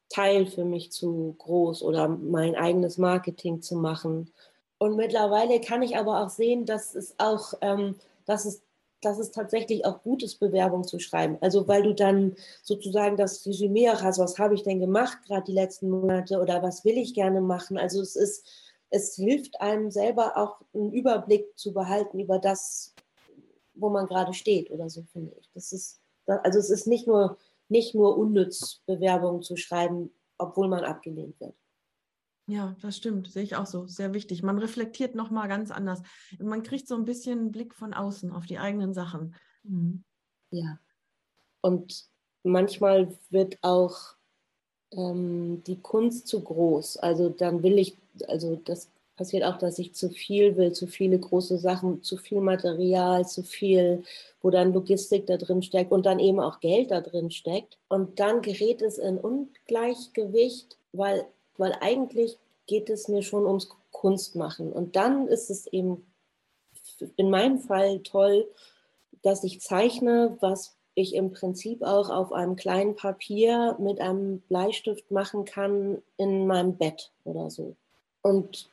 Teil 0.10 0.46
für 0.46 0.64
mich 0.64 0.92
zu 0.92 1.36
groß 1.40 1.84
oder 1.84 2.08
mein 2.08 2.56
eigenes 2.56 2.98
Marketing 2.98 3.62
zu 3.62 3.76
machen. 3.76 4.32
Und 4.78 4.96
mittlerweile 4.96 5.60
kann 5.62 5.82
ich 5.82 5.98
aber 5.98 6.24
auch 6.24 6.30
sehen, 6.30 6.66
dass 6.66 6.96
es 6.96 7.16
auch, 7.18 7.54
ähm, 7.62 7.96
dass 8.26 8.46
es 8.46 8.62
dass 9.06 9.20
es 9.20 9.32
tatsächlich 9.32 9.86
auch 9.86 10.02
gut 10.02 10.24
ist, 10.24 10.40
Bewerbung 10.40 10.84
zu 10.84 11.00
schreiben. 11.00 11.38
Also 11.42 11.68
weil 11.68 11.84
du 11.84 11.94
dann 11.94 12.36
sozusagen 12.64 13.18
das 13.18 13.46
Resümee 13.46 13.90
auch 13.90 14.02
hast, 14.02 14.20
was 14.20 14.40
habe 14.40 14.56
ich 14.56 14.64
denn 14.64 14.80
gemacht 14.80 15.20
gerade 15.26 15.46
die 15.46 15.54
letzten 15.54 15.90
Monate 15.90 16.40
oder 16.40 16.62
was 16.64 16.84
will 16.84 16.98
ich 16.98 17.14
gerne 17.14 17.42
machen. 17.42 17.78
Also 17.78 18.02
es 18.02 18.16
ist, 18.16 18.46
es 18.90 19.16
hilft 19.16 19.62
einem 19.62 19.92
selber 19.92 20.38
auch 20.38 20.58
einen 20.74 20.92
Überblick 20.92 21.58
zu 21.58 21.74
behalten 21.74 22.20
über 22.20 22.40
das, 22.40 22.94
wo 23.76 23.90
man 23.90 24.08
gerade 24.08 24.34
steht 24.34 24.72
oder 24.72 24.90
so, 24.90 25.04
finde 25.04 25.34
ich. 25.40 25.50
Das 25.54 25.72
ist, 25.72 26.00
also 26.26 26.60
es 26.60 26.70
ist 26.70 26.88
nicht 26.88 27.08
nur 27.08 27.38
nicht 27.70 27.96
nur 27.96 28.18
unnütz 28.18 28.82
Bewerbungen 28.86 29.42
zu 29.42 29.58
schreiben, 29.58 30.12
obwohl 30.38 30.68
man 30.68 30.84
abgelehnt 30.84 31.40
wird. 31.40 31.56
Ja, 32.48 32.76
das 32.82 32.98
stimmt, 32.98 33.32
sehe 33.32 33.44
ich 33.44 33.56
auch 33.56 33.66
so. 33.66 33.88
Sehr 33.88 34.14
wichtig. 34.14 34.44
Man 34.44 34.60
reflektiert 34.60 35.16
nochmal 35.16 35.48
ganz 35.48 35.72
anders. 35.72 36.02
Man 36.40 36.62
kriegt 36.62 36.88
so 36.88 36.96
ein 36.96 37.06
bisschen 37.06 37.40
einen 37.40 37.52
Blick 37.52 37.74
von 37.74 37.94
außen 37.94 38.32
auf 38.32 38.46
die 38.46 38.60
eigenen 38.60 38.94
Sachen. 38.94 39.36
Mhm. 39.64 40.04
Ja. 40.52 40.80
Und 41.62 42.06
manchmal 42.44 43.18
wird 43.32 43.58
auch 43.64 44.16
ähm, 44.92 45.64
die 45.66 45.80
Kunst 45.82 46.28
zu 46.28 46.42
groß. 46.42 46.98
Also 46.98 47.30
dann 47.30 47.64
will 47.64 47.80
ich, 47.80 47.98
also 48.28 48.58
das 48.58 48.92
passiert 49.16 49.44
auch, 49.44 49.58
dass 49.58 49.80
ich 49.80 49.94
zu 49.94 50.10
viel 50.10 50.56
will, 50.58 50.74
zu 50.74 50.88
viele 50.88 51.18
große 51.18 51.58
Sachen, 51.58 52.04
zu 52.04 52.18
viel 52.18 52.42
Material, 52.42 53.26
zu 53.26 53.44
viel, 53.44 54.04
wo 54.42 54.50
dann 54.50 54.74
Logistik 54.74 55.26
da 55.26 55.38
drin 55.38 55.62
steckt 55.62 55.92
und 55.92 56.06
dann 56.06 56.20
eben 56.20 56.40
auch 56.40 56.60
Geld 56.60 56.92
da 56.92 57.02
drin 57.02 57.32
steckt. 57.32 57.78
Und 57.88 58.20
dann 58.20 58.42
gerät 58.42 58.82
es 58.82 58.98
in 58.98 59.18
Ungleichgewicht, 59.18 60.78
weil, 60.92 61.26
weil 61.58 61.76
eigentlich 61.82 62.38
geht 62.68 62.90
es 62.90 63.08
mir 63.08 63.22
schon 63.22 63.46
ums 63.46 63.70
Kunstmachen. 63.92 64.72
Und 64.72 64.96
dann 64.96 65.28
ist 65.28 65.50
es 65.50 65.68
eben 65.68 66.06
in 67.16 67.30
meinem 67.30 67.60
Fall 67.60 68.00
toll, 68.00 68.48
dass 69.22 69.44
ich 69.44 69.62
zeichne, 69.62 70.38
was 70.40 70.76
ich 70.96 71.14
im 71.14 71.32
Prinzip 71.32 71.84
auch 71.84 72.10
auf 72.10 72.32
einem 72.32 72.56
kleinen 72.56 72.96
Papier 72.96 73.76
mit 73.80 74.00
einem 74.00 74.40
Bleistift 74.42 75.12
machen 75.12 75.46
kann 75.46 76.02
in 76.18 76.48
meinem 76.48 76.78
Bett 76.78 77.12
oder 77.26 77.50
so. 77.50 77.76
Und 78.22 78.70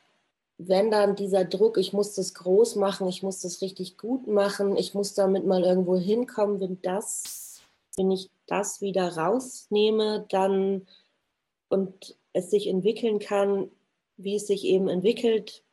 wenn 0.57 0.91
dann 0.91 1.15
dieser 1.15 1.43
Druck, 1.45 1.77
ich 1.77 1.93
muss 1.93 2.13
das 2.13 2.33
groß 2.33 2.75
machen, 2.75 3.07
ich 3.07 3.23
muss 3.23 3.41
das 3.41 3.61
richtig 3.61 3.97
gut 3.97 4.27
machen, 4.27 4.77
ich 4.77 4.93
muss 4.93 5.13
damit 5.13 5.45
mal 5.45 5.63
irgendwo 5.63 5.97
hinkommen, 5.97 6.59
wenn 6.61 6.81
das, 6.81 7.61
wenn 7.97 8.11
ich 8.11 8.29
das 8.47 8.81
wieder 8.81 9.17
rausnehme, 9.17 10.25
dann 10.29 10.87
und 11.69 12.15
es 12.33 12.49
sich 12.49 12.67
entwickeln 12.67 13.19
kann, 13.19 13.71
wie 14.17 14.35
es 14.35 14.47
sich 14.47 14.65
eben 14.65 14.87
entwickelt 14.87 15.63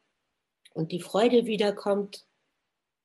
und 0.74 0.92
die 0.92 1.00
Freude 1.00 1.46
wiederkommt, 1.46 2.26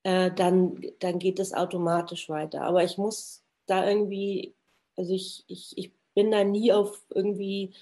äh, 0.04 0.32
dann, 0.32 0.82
dann 1.00 1.20
geht 1.20 1.40
es 1.40 1.54
automatisch 1.54 2.30
weiter. 2.30 2.62
Aber 2.62 2.84
ich 2.84 2.98
muss 2.98 3.44
da 3.66 3.88
irgendwie, 3.88 4.56
also 4.96 5.14
ich, 5.14 5.44
ich, 5.48 5.78
ich 5.78 5.92
bin 6.14 6.32
da 6.32 6.44
nie 6.44 6.72
auf 6.72 7.04
irgendwie, 7.10 7.74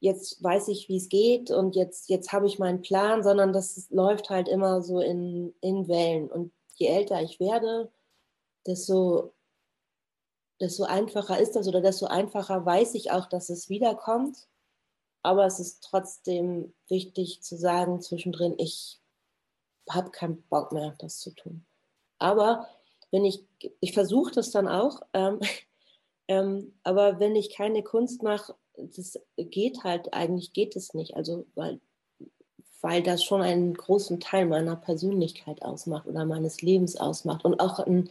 jetzt 0.00 0.42
weiß 0.42 0.68
ich, 0.68 0.88
wie 0.88 0.96
es 0.96 1.08
geht 1.08 1.50
und 1.50 1.74
jetzt, 1.74 2.08
jetzt 2.08 2.32
habe 2.32 2.46
ich 2.46 2.58
meinen 2.58 2.82
Plan, 2.82 3.22
sondern 3.22 3.52
das 3.52 3.88
läuft 3.90 4.30
halt 4.30 4.48
immer 4.48 4.82
so 4.82 5.00
in, 5.00 5.54
in 5.60 5.88
Wellen. 5.88 6.30
Und 6.30 6.52
je 6.74 6.88
älter 6.88 7.22
ich 7.22 7.40
werde, 7.40 7.90
desto, 8.66 9.32
desto 10.60 10.84
einfacher 10.84 11.40
ist 11.40 11.56
das 11.56 11.66
oder 11.66 11.80
desto 11.80 12.06
einfacher 12.06 12.64
weiß 12.64 12.94
ich 12.94 13.10
auch, 13.10 13.26
dass 13.26 13.48
es 13.48 13.68
wiederkommt. 13.68 14.46
Aber 15.22 15.46
es 15.46 15.58
ist 15.58 15.82
trotzdem 15.82 16.74
wichtig 16.88 17.42
zu 17.42 17.56
sagen 17.56 18.00
zwischendrin, 18.00 18.54
ich 18.58 19.00
habe 19.88 20.10
keinen 20.10 20.42
Bock 20.42 20.72
mehr, 20.72 20.94
das 20.98 21.18
zu 21.18 21.30
tun. 21.34 21.64
Aber 22.18 22.68
wenn 23.10 23.24
ich, 23.24 23.44
ich 23.80 23.92
versuche 23.92 24.32
das 24.32 24.50
dann 24.50 24.68
auch, 24.68 25.00
ähm, 25.12 25.40
ähm, 26.28 26.74
aber 26.82 27.20
wenn 27.20 27.34
ich 27.36 27.54
keine 27.54 27.82
Kunst 27.82 28.22
mache, 28.22 28.54
das 28.76 29.18
geht 29.36 29.82
halt, 29.82 30.12
eigentlich 30.12 30.52
geht 30.52 30.76
es 30.76 30.94
nicht. 30.94 31.16
Also, 31.16 31.46
weil, 31.54 31.80
weil 32.80 33.02
das 33.02 33.24
schon 33.24 33.42
einen 33.42 33.74
großen 33.74 34.20
Teil 34.20 34.46
meiner 34.46 34.76
Persönlichkeit 34.76 35.62
ausmacht 35.62 36.06
oder 36.06 36.24
meines 36.26 36.62
Lebens 36.62 36.96
ausmacht. 36.96 37.44
Und 37.44 37.58
auch 37.60 37.80
ein, 37.80 38.10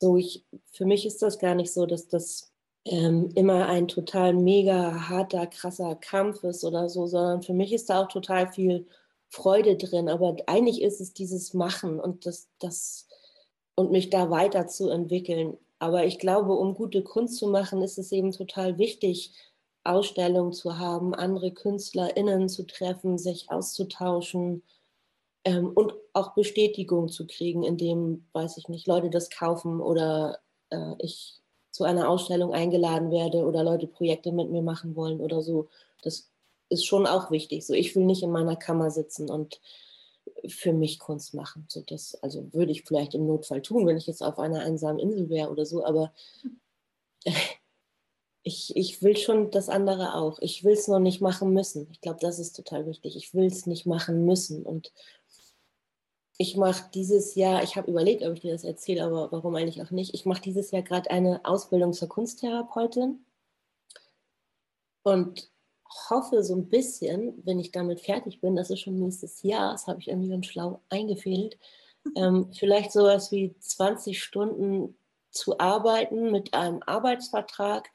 so 0.00 0.16
ich, 0.16 0.44
für 0.72 0.86
mich 0.86 1.06
ist 1.06 1.22
das 1.22 1.38
gar 1.38 1.54
nicht 1.54 1.72
so, 1.72 1.86
dass 1.86 2.08
das 2.08 2.47
ähm, 2.88 3.30
immer 3.34 3.66
ein 3.66 3.88
total 3.88 4.34
mega 4.34 5.08
harter, 5.08 5.46
krasser 5.46 5.94
Kampf 5.96 6.42
ist 6.44 6.64
oder 6.64 6.88
so, 6.88 7.06
sondern 7.06 7.42
für 7.42 7.52
mich 7.52 7.72
ist 7.72 7.90
da 7.90 8.02
auch 8.02 8.08
total 8.08 8.50
viel 8.50 8.86
Freude 9.28 9.76
drin. 9.76 10.08
Aber 10.08 10.36
eigentlich 10.46 10.82
ist 10.82 11.00
es 11.00 11.12
dieses 11.12 11.54
Machen 11.54 12.00
und 12.00 12.26
das, 12.26 12.48
das 12.58 13.06
und 13.74 13.90
mich 13.90 14.10
da 14.10 14.30
weiterzuentwickeln. 14.30 15.56
Aber 15.78 16.06
ich 16.06 16.18
glaube, 16.18 16.54
um 16.54 16.74
gute 16.74 17.02
Kunst 17.02 17.36
zu 17.36 17.48
machen, 17.48 17.82
ist 17.82 17.98
es 17.98 18.10
eben 18.10 18.32
total 18.32 18.78
wichtig, 18.78 19.32
Ausstellungen 19.84 20.52
zu 20.52 20.78
haben, 20.78 21.14
andere 21.14 21.52
KünstlerInnen 21.52 22.48
zu 22.48 22.66
treffen, 22.66 23.18
sich 23.18 23.50
auszutauschen 23.50 24.62
ähm, 25.44 25.70
und 25.74 25.94
auch 26.12 26.34
Bestätigung 26.34 27.08
zu 27.08 27.26
kriegen, 27.26 27.62
indem, 27.64 28.26
weiß 28.32 28.56
ich 28.58 28.68
nicht, 28.68 28.86
Leute 28.86 29.10
das 29.10 29.30
kaufen 29.30 29.80
oder 29.80 30.40
äh, 30.70 30.94
ich 31.00 31.40
zu 31.78 31.84
einer 31.84 32.08
Ausstellung 32.08 32.52
eingeladen 32.52 33.12
werde 33.12 33.44
oder 33.44 33.62
Leute 33.62 33.86
Projekte 33.86 34.32
mit 34.32 34.50
mir 34.50 34.62
machen 34.62 34.96
wollen 34.96 35.20
oder 35.20 35.42
so. 35.42 35.68
Das 36.02 36.28
ist 36.70 36.84
schon 36.84 37.06
auch 37.06 37.30
wichtig. 37.30 37.64
So, 37.64 37.72
ich 37.72 37.94
will 37.94 38.04
nicht 38.04 38.24
in 38.24 38.32
meiner 38.32 38.56
Kammer 38.56 38.90
sitzen 38.90 39.30
und 39.30 39.60
für 40.48 40.72
mich 40.72 40.98
Kunst 40.98 41.34
machen. 41.34 41.66
So 41.68 41.80
das, 41.82 42.16
also 42.20 42.52
würde 42.52 42.72
ich 42.72 42.82
vielleicht 42.82 43.14
im 43.14 43.28
Notfall 43.28 43.62
tun, 43.62 43.86
wenn 43.86 43.96
ich 43.96 44.08
jetzt 44.08 44.24
auf 44.24 44.40
einer 44.40 44.58
einsamen 44.58 44.98
Insel 44.98 45.28
wäre 45.28 45.50
oder 45.50 45.64
so, 45.64 45.84
aber 45.84 46.12
ich, 48.42 48.76
ich 48.76 49.00
will 49.00 49.16
schon 49.16 49.52
das 49.52 49.68
andere 49.68 50.16
auch. 50.16 50.40
Ich 50.40 50.64
will 50.64 50.72
es 50.72 50.88
noch 50.88 50.98
nicht 50.98 51.20
machen 51.20 51.52
müssen. 51.52 51.86
Ich 51.92 52.00
glaube, 52.00 52.18
das 52.20 52.40
ist 52.40 52.56
total 52.56 52.86
wichtig. 52.86 53.14
Ich 53.14 53.34
will 53.34 53.46
es 53.46 53.66
nicht 53.66 53.86
machen 53.86 54.26
müssen. 54.26 54.64
Und 54.64 54.92
ich 56.38 56.56
mache 56.56 56.88
dieses 56.94 57.34
Jahr, 57.34 57.64
ich 57.64 57.76
habe 57.76 57.90
überlegt, 57.90 58.22
ob 58.22 58.34
ich 58.34 58.40
dir 58.40 58.52
das 58.52 58.62
erzähle, 58.62 59.04
aber 59.04 59.32
warum 59.32 59.56
eigentlich 59.56 59.82
auch 59.82 59.90
nicht. 59.90 60.14
Ich 60.14 60.24
mache 60.24 60.40
dieses 60.40 60.70
Jahr 60.70 60.82
gerade 60.82 61.10
eine 61.10 61.44
Ausbildung 61.44 61.92
zur 61.92 62.08
Kunsttherapeutin. 62.08 63.24
Und 65.02 65.50
hoffe 66.10 66.44
so 66.44 66.54
ein 66.54 66.68
bisschen, 66.68 67.42
wenn 67.44 67.58
ich 67.58 67.72
damit 67.72 68.00
fertig 68.00 68.40
bin, 68.40 68.54
das 68.54 68.70
ist 68.70 68.80
schon 68.80 68.98
nächstes 68.98 69.42
Jahr, 69.42 69.72
das 69.72 69.86
habe 69.86 70.00
ich 70.00 70.08
irgendwie 70.08 70.28
ganz 70.28 70.46
schlau 70.46 70.82
eingefehlt, 70.90 71.58
ähm, 72.14 72.52
vielleicht 72.52 72.92
sowas 72.92 73.32
wie 73.32 73.56
20 73.58 74.22
Stunden 74.22 74.96
zu 75.30 75.58
arbeiten 75.58 76.30
mit 76.30 76.54
einem 76.54 76.82
Arbeitsvertrag. 76.86 77.88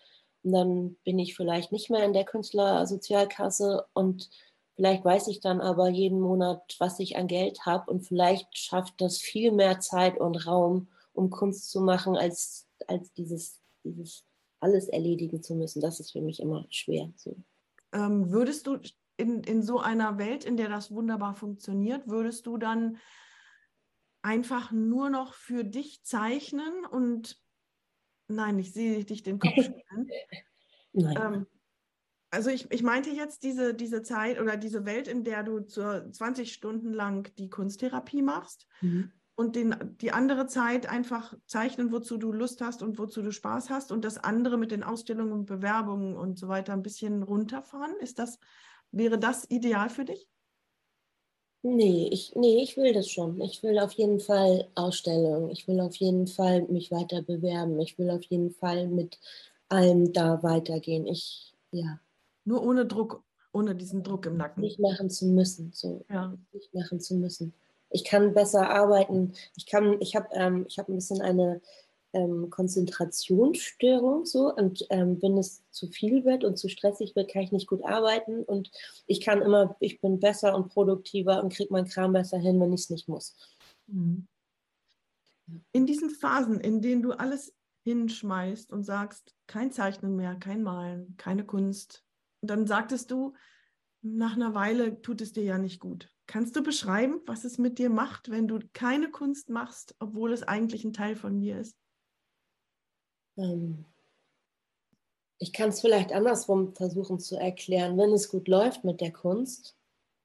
Und 0.44 0.52
dann 0.52 0.96
bin 1.06 1.18
ich 1.18 1.36
vielleicht 1.36 1.72
nicht 1.72 1.90
mehr 1.90 2.04
in 2.04 2.14
der 2.14 2.26
Künstlersozialkasse 2.26 3.86
und 3.94 4.30
vielleicht 4.76 5.06
weiß 5.06 5.28
ich 5.28 5.40
dann 5.40 5.62
aber 5.62 5.90
jeden 5.90 6.20
Monat, 6.20 6.76
was 6.80 7.00
ich 7.00 7.18
an 7.18 7.28
Geld 7.28 7.66
habe 7.66 7.92
und 7.92 8.02
vielleicht 8.02 8.58
schafft 8.58 9.00
das 9.00 9.20
viel 9.20 9.52
mehr 9.52 9.80
Zeit 9.80 10.20
und 10.20 10.48
Raum, 10.48 10.90
um 11.14 11.30
Kunst 11.30 11.70
zu 11.70 11.82
machen, 11.82 12.16
als, 12.16 12.68
als 12.88 13.14
dieses, 13.14 13.62
dieses 13.84 14.26
alles 14.60 14.88
erledigen 14.88 15.44
zu 15.44 15.56
müssen. 15.56 15.82
Das 15.82 16.00
ist 16.00 16.12
für 16.12 16.22
mich 16.22 16.40
immer 16.40 16.66
schwer. 16.70 17.12
So. 17.16 17.36
Ähm, 17.92 18.32
würdest 18.32 18.68
du 18.68 18.80
in, 19.18 19.44
in 19.44 19.62
so 19.62 19.80
einer 19.80 20.18
Welt, 20.18 20.46
in 20.46 20.58
der 20.58 20.70
das 20.70 20.92
wunderbar 20.92 21.36
funktioniert, 21.36 22.08
würdest 22.08 22.48
du 22.48 22.58
dann 22.58 22.98
einfach 24.22 24.72
nur 24.72 25.10
noch 25.10 25.34
für 25.34 25.64
dich 25.64 26.04
zeichnen 26.04 26.86
und 26.86 27.40
nein, 28.28 28.58
ich 28.58 28.74
sehe 28.74 29.04
dich 29.04 29.22
den 29.22 29.38
Kopf 29.38 29.54
schütteln. 29.56 30.10
ähm, 30.94 31.48
also 32.34 32.50
ich, 32.50 32.70
ich 32.72 32.84
meinte 32.84 33.10
jetzt 33.12 33.44
diese, 33.44 33.74
diese 33.74 34.02
Zeit 34.02 34.42
oder 34.42 34.58
diese 34.58 34.86
Welt, 34.86 35.08
in 35.08 35.24
der 35.24 35.44
du 35.44 35.62
zur 35.62 36.12
20 36.12 36.52
Stunden 36.54 36.92
lang 36.94 37.34
die 37.38 37.50
Kunsttherapie 37.50 38.22
machst. 38.22 38.68
Mhm 38.82 39.12
und 39.36 39.56
den, 39.56 39.76
die 40.00 40.12
andere 40.12 40.46
Zeit 40.48 40.88
einfach 40.88 41.34
zeichnen, 41.48 41.92
wozu 41.92 42.18
du 42.18 42.32
Lust 42.32 42.62
hast 42.62 42.84
und 42.84 43.00
wozu 43.00 43.22
du 43.22 43.32
Spaß 43.32 43.70
hast 43.70 43.92
und 43.92 44.06
das 44.06 44.18
andere 44.18 44.58
mit 44.58 44.72
den 44.72 44.84
Ausstellungen 44.84 45.34
und 45.34 45.46
Bewerbungen 45.46 46.16
und 46.16 46.38
so 46.38 46.48
weiter 46.48 46.74
ein 46.74 46.84
bisschen 46.84 47.24
runterfahren? 47.24 47.96
Ist 48.00 48.20
das, 48.20 48.40
wäre 48.92 49.18
das 49.18 49.50
ideal 49.50 49.90
für 49.90 50.06
dich? 50.06 50.28
Nee, 51.66 52.10
ich, 52.12 52.34
nee, 52.36 52.62
ich 52.62 52.76
will 52.76 52.94
das 52.94 53.10
schon. 53.10 53.40
Ich 53.40 53.64
will 53.64 53.80
auf 53.80 53.94
jeden 53.94 54.20
Fall 54.20 54.70
Ausstellungen. 54.76 55.50
Ich 55.50 55.68
will 55.68 55.80
auf 55.80 55.96
jeden 55.96 56.28
Fall 56.28 56.64
mich 56.64 56.92
weiter 56.92 57.22
bewerben. 57.22 57.80
Ich 57.80 57.98
will 57.98 58.12
auf 58.12 58.24
jeden 58.26 58.52
Fall 58.52 58.88
mit 58.88 59.18
allem 59.70 60.12
da 60.12 60.44
weitergehen. 60.44 61.08
Ich, 61.08 61.54
ja. 61.72 62.00
Nur 62.46 62.64
ohne 62.64 62.86
Druck, 62.86 63.24
ohne 63.52 63.76
diesen 63.76 64.04
Druck 64.04 64.26
im 64.26 64.38
Nacken. 64.38 64.62
Nicht 64.62 64.80
machen 64.80 65.10
zu 65.10 65.26
müssen. 65.26 65.72
So. 65.74 66.06
Ja. 66.10 66.38
Nicht 66.52 66.74
machen 66.74 67.00
zu 67.00 67.16
müssen 67.16 67.54
ich 67.94 68.04
kann 68.04 68.34
besser 68.34 68.70
arbeiten. 68.70 69.34
Ich 69.56 69.66
kann, 69.66 70.02
ich 70.02 70.16
habe 70.16 70.28
ähm, 70.34 70.68
hab 70.78 70.90
ein 70.90 70.96
bisschen 70.96 71.22
eine 71.22 71.62
ähm, 72.12 72.50
Konzentrationsstörung 72.50 74.26
so 74.26 74.54
und 74.54 74.86
ähm, 74.90 75.22
wenn 75.22 75.38
es 75.38 75.64
zu 75.72 75.88
viel 75.88 76.26
wird 76.26 76.44
und 76.44 76.58
zu 76.58 76.70
stressig 76.70 77.16
wird, 77.16 77.32
kann 77.32 77.44
ich 77.44 77.52
nicht 77.52 77.68
gut 77.68 77.84
arbeiten 77.84 78.44
und 78.44 78.72
ich 79.08 79.22
kann 79.22 79.42
immer, 79.42 79.76
ich 79.80 80.02
bin 80.02 80.20
besser 80.20 80.56
und 80.56 80.70
produktiver 80.70 81.44
und 81.44 81.54
kriege 81.54 81.72
meinen 81.72 81.88
Kram 81.88 82.14
besser 82.14 82.38
hin, 82.38 82.60
wenn 82.60 82.74
ich 82.74 82.82
es 82.82 82.90
nicht 82.90 83.08
muss. 83.08 83.36
Mhm. 83.88 84.28
In 85.72 85.86
diesen 85.86 86.10
Phasen, 86.10 86.60
in 86.60 86.82
denen 86.82 87.02
du 87.02 87.14
alles 87.14 87.54
hinschmeißt 87.84 88.72
und 88.72 88.84
sagst, 88.84 89.36
kein 89.46 89.72
Zeichnen 89.72 90.16
mehr, 90.16 90.36
kein 90.36 90.64
Malen, 90.64 91.16
keine 91.18 91.46
Kunst, 91.46 92.04
dann 92.50 92.68
sagtest 92.68 93.12
du, 93.12 93.34
nach 94.02 94.36
einer 94.36 94.54
Weile 94.54 95.02
tut 95.02 95.22
es 95.22 95.32
dir 95.32 95.44
ja 95.44 95.58
nicht 95.58 95.80
gut. 95.80 96.10
Kannst 96.28 96.56
du 96.56 96.64
beschreiben, 96.64 97.22
was 97.26 97.46
es 97.46 97.58
mit 97.58 97.80
dir 97.80 97.90
macht, 97.90 98.30
wenn 98.30 98.48
du 98.48 98.60
keine 98.74 99.10
Kunst 99.10 99.50
machst, 99.50 99.96
obwohl 100.00 100.34
es 100.34 100.44
eigentlich 100.44 100.84
ein 100.84 100.94
Teil 100.94 101.16
von 101.16 101.40
dir 101.40 101.60
ist? 101.60 101.78
Ähm, 103.38 103.86
ich 105.38 105.54
kann 105.54 105.70
es 105.70 105.82
vielleicht 105.82 106.14
andersrum 106.14 106.74
versuchen 106.76 107.20
zu 107.20 107.38
erklären. 107.38 107.98
Wenn 107.98 108.12
es 108.12 108.30
gut 108.30 108.48
läuft 108.48 108.84
mit 108.84 109.02
der 109.02 109.12
Kunst 109.12 109.76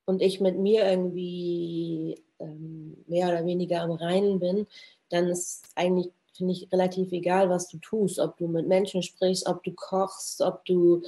und 0.04 0.22
ich 0.22 0.40
mit 0.40 0.58
mir 0.58 0.88
irgendwie 0.88 2.22
ähm, 2.38 3.04
mehr 3.06 3.28
oder 3.28 3.44
weniger 3.44 3.82
am 3.82 3.92
Reinen 3.92 4.38
bin, 4.38 4.66
dann 5.08 5.26
ist 5.28 5.66
eigentlich, 5.74 6.12
finde 6.34 6.52
ich, 6.52 6.72
relativ 6.72 7.10
egal, 7.12 7.48
was 7.50 7.68
du 7.68 7.78
tust. 7.78 8.18
Ob 8.18 8.36
du 8.36 8.46
mit 8.46 8.68
Menschen 8.68 9.02
sprichst, 9.02 9.46
ob 9.46 9.62
du 9.64 9.72
kochst, 9.72 10.40
ob 10.40 10.64
du 10.64 11.02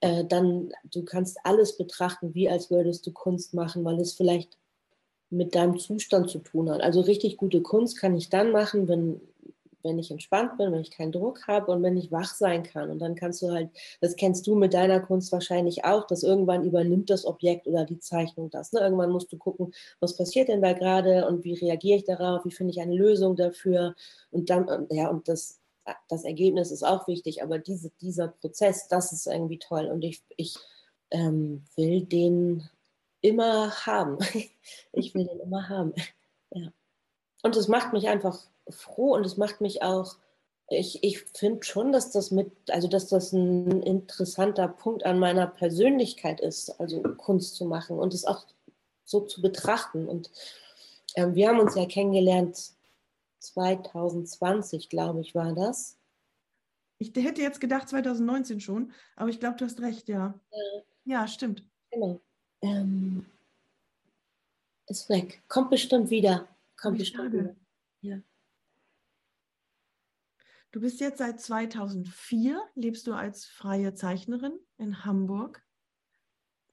äh, 0.00 0.24
dann 0.24 0.72
du 0.84 1.04
kannst 1.04 1.38
alles 1.44 1.76
betrachten, 1.76 2.34
wie 2.34 2.48
als 2.48 2.70
würdest 2.70 3.06
du 3.06 3.12
Kunst 3.12 3.54
machen, 3.54 3.84
weil 3.84 4.00
es 4.00 4.14
vielleicht 4.14 4.58
mit 5.30 5.54
deinem 5.54 5.78
Zustand 5.78 6.30
zu 6.30 6.38
tun 6.38 6.70
hat. 6.70 6.80
Also 6.80 7.00
richtig 7.00 7.36
gute 7.36 7.62
Kunst 7.62 7.98
kann 7.98 8.16
ich 8.16 8.28
dann 8.28 8.52
machen, 8.52 8.88
wenn, 8.88 9.20
wenn 9.82 9.98
ich 9.98 10.10
entspannt 10.10 10.56
bin, 10.56 10.72
wenn 10.72 10.80
ich 10.80 10.90
keinen 10.90 11.12
Druck 11.12 11.46
habe 11.48 11.72
und 11.72 11.82
wenn 11.82 11.96
ich 11.96 12.12
wach 12.12 12.32
sein 12.34 12.62
kann. 12.62 12.90
Und 12.90 13.00
dann 13.00 13.16
kannst 13.16 13.42
du 13.42 13.50
halt, 13.50 13.70
das 14.00 14.16
kennst 14.16 14.46
du 14.46 14.54
mit 14.54 14.74
deiner 14.74 15.00
Kunst 15.00 15.32
wahrscheinlich 15.32 15.84
auch, 15.84 16.06
dass 16.06 16.22
irgendwann 16.22 16.64
übernimmt 16.64 17.10
das 17.10 17.24
Objekt 17.24 17.66
oder 17.66 17.84
die 17.84 17.98
Zeichnung 17.98 18.50
das. 18.50 18.72
Ne? 18.72 18.80
Irgendwann 18.80 19.10
musst 19.10 19.32
du 19.32 19.36
gucken, 19.36 19.72
was 20.00 20.16
passiert 20.16 20.48
denn 20.48 20.62
da 20.62 20.72
gerade 20.72 21.26
und 21.26 21.44
wie 21.44 21.54
reagiere 21.54 21.98
ich 21.98 22.04
darauf, 22.04 22.44
wie 22.44 22.52
finde 22.52 22.72
ich 22.72 22.80
eine 22.80 22.94
Lösung 22.94 23.36
dafür. 23.36 23.94
Und 24.30 24.50
dann, 24.50 24.86
ja, 24.90 25.08
und 25.08 25.28
das 25.28 25.60
das 26.08 26.24
Ergebnis 26.24 26.70
ist 26.70 26.82
auch 26.82 27.06
wichtig, 27.06 27.42
aber 27.42 27.58
diese, 27.58 27.90
dieser 28.00 28.28
Prozess, 28.28 28.88
das 28.88 29.12
ist 29.12 29.26
irgendwie 29.26 29.58
toll 29.58 29.86
und 29.86 30.02
ich, 30.02 30.22
ich 30.36 30.56
ähm, 31.10 31.64
will 31.76 32.04
den 32.04 32.68
immer 33.20 33.70
haben. 33.86 34.18
ich 34.92 35.14
will 35.14 35.26
den 35.26 35.40
immer 35.40 35.68
haben. 35.68 35.94
Ja. 36.50 36.72
Und 37.42 37.56
es 37.56 37.68
macht 37.68 37.92
mich 37.92 38.08
einfach 38.08 38.38
froh 38.68 39.14
und 39.14 39.24
es 39.24 39.36
macht 39.36 39.60
mich 39.60 39.82
auch 39.82 40.16
ich, 40.68 41.02
ich 41.04 41.20
finde 41.20 41.64
schon, 41.64 41.92
dass 41.92 42.10
das 42.10 42.30
mit, 42.30 42.50
also 42.70 42.88
dass 42.88 43.08
das 43.08 43.32
ein 43.32 43.82
interessanter 43.82 44.68
Punkt 44.68 45.04
an 45.04 45.18
meiner 45.18 45.46
Persönlichkeit 45.46 46.40
ist, 46.40 46.80
also 46.80 47.02
Kunst 47.02 47.54
zu 47.54 47.66
machen 47.66 47.98
und 47.98 48.14
es 48.14 48.24
auch 48.24 48.44
so 49.04 49.20
zu 49.20 49.40
betrachten. 49.40 50.08
Und 50.08 50.30
ähm, 51.14 51.34
wir 51.34 51.48
haben 51.48 51.60
uns 51.60 51.76
ja 51.76 51.86
kennengelernt 51.86 52.72
2020, 53.54 54.88
glaube 54.88 55.20
ich, 55.20 55.34
war 55.34 55.54
das. 55.54 55.98
Ich 56.98 57.12
hätte 57.14 57.42
jetzt 57.42 57.60
gedacht 57.60 57.88
2019 57.88 58.60
schon, 58.60 58.92
aber 59.16 59.28
ich 59.28 59.40
glaube, 59.40 59.56
du 59.56 59.64
hast 59.64 59.80
recht, 59.80 60.08
ja. 60.08 60.38
Ja, 60.50 60.82
ja 61.04 61.28
stimmt. 61.28 61.64
Genau. 61.90 62.20
Ähm, 62.62 63.26
ist 64.86 65.08
weg. 65.08 65.42
Kommt 65.48 65.70
bestimmt 65.70 66.10
wieder. 66.10 66.48
Kommt 66.76 66.94
Wie 66.94 67.00
bestimmt 67.00 67.32
wieder. 67.32 67.56
Ja. 68.00 68.18
Du 70.70 70.80
bist 70.80 71.00
jetzt 71.00 71.18
seit 71.18 71.40
2004, 71.40 72.62
lebst 72.74 73.06
du 73.06 73.14
als 73.14 73.46
freie 73.46 73.94
Zeichnerin 73.94 74.58
in 74.78 75.04
Hamburg. 75.04 75.64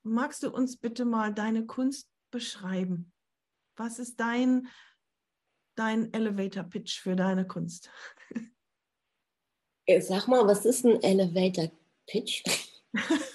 Magst 0.04 0.44
du 0.44 0.52
uns 0.52 0.78
bitte 0.78 1.06
mal 1.06 1.34
deine 1.34 1.66
Kunst 1.66 2.10
beschreiben? 2.30 3.14
Was 3.76 4.00
ist 4.00 4.20
dein, 4.20 4.68
dein 5.76 6.14
Elevator 6.14 6.64
Pitch 6.64 7.00
für 7.00 7.16
deine 7.16 7.46
Kunst? 7.46 7.90
Äh, 9.86 10.02
Sag 10.02 10.28
mal, 10.28 10.46
was 10.48 10.66
ist 10.66 10.86
ein 10.86 11.02
Elevator 11.02 11.72
Pitch? 12.08 12.44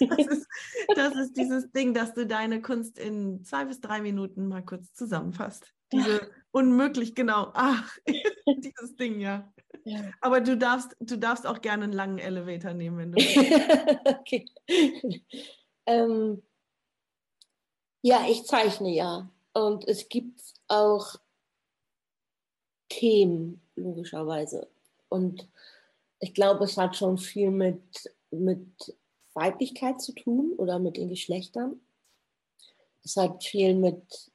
Das 0.00 0.26
ist, 0.26 0.48
das 0.96 1.14
ist 1.14 1.36
dieses 1.36 1.70
Ding, 1.70 1.94
dass 1.94 2.12
du 2.14 2.26
deine 2.26 2.60
Kunst 2.60 2.98
in 2.98 3.44
zwei 3.44 3.64
bis 3.64 3.80
drei 3.80 4.02
Minuten 4.02 4.48
mal 4.48 4.64
kurz 4.64 4.92
zusammenfasst. 4.94 5.72
Diese 5.92 6.28
unmöglich 6.50 7.14
genau, 7.14 7.50
ach, 7.54 7.96
dieses 8.46 8.96
Ding, 8.96 9.20
ja. 9.20 9.52
Ja. 9.84 10.00
Aber 10.20 10.40
du 10.40 10.56
darfst, 10.56 10.96
du 11.00 11.18
darfst 11.18 11.46
auch 11.46 11.60
gerne 11.60 11.84
einen 11.84 11.92
langen 11.92 12.18
Elevator 12.18 12.72
nehmen, 12.72 12.98
wenn 12.98 13.12
du 13.12 13.18
willst. 13.22 14.18
okay. 14.18 14.46
ähm, 15.86 16.42
ja, 18.02 18.26
ich 18.28 18.44
zeichne 18.44 18.90
ja. 18.90 19.30
Und 19.52 19.86
es 19.86 20.08
gibt 20.08 20.40
auch 20.68 21.14
Themen, 22.88 23.60
logischerweise. 23.76 24.68
Und 25.08 25.48
ich 26.20 26.34
glaube, 26.34 26.64
es 26.64 26.76
hat 26.76 26.96
schon 26.96 27.18
viel 27.18 27.50
mit, 27.50 27.82
mit 28.30 28.96
Weiblichkeit 29.34 30.00
zu 30.00 30.12
tun 30.12 30.52
oder 30.56 30.78
mit 30.78 30.96
den 30.96 31.08
Geschlechtern. 31.08 31.80
Es 33.02 33.16
hat 33.16 33.44
viel 33.44 33.74
mit 33.74 34.30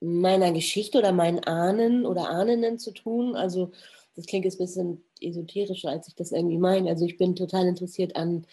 meiner 0.00 0.52
Geschichte 0.52 0.98
oder 0.98 1.12
meinen 1.12 1.44
Ahnen 1.44 2.06
oder 2.06 2.30
Ahnen 2.30 2.78
zu 2.78 2.92
tun. 2.92 3.36
Also 3.36 3.70
das 4.16 4.26
klingt 4.26 4.44
jetzt 4.44 4.60
ein 4.60 4.66
bisschen 4.66 5.04
esoterischer, 5.20 5.90
als 5.90 6.08
ich 6.08 6.14
das 6.14 6.32
irgendwie 6.32 6.58
meine. 6.58 6.88
Also 6.88 7.04
ich 7.04 7.16
bin 7.16 7.36
total 7.36 7.66
interessiert 7.66 8.16
an 8.16 8.46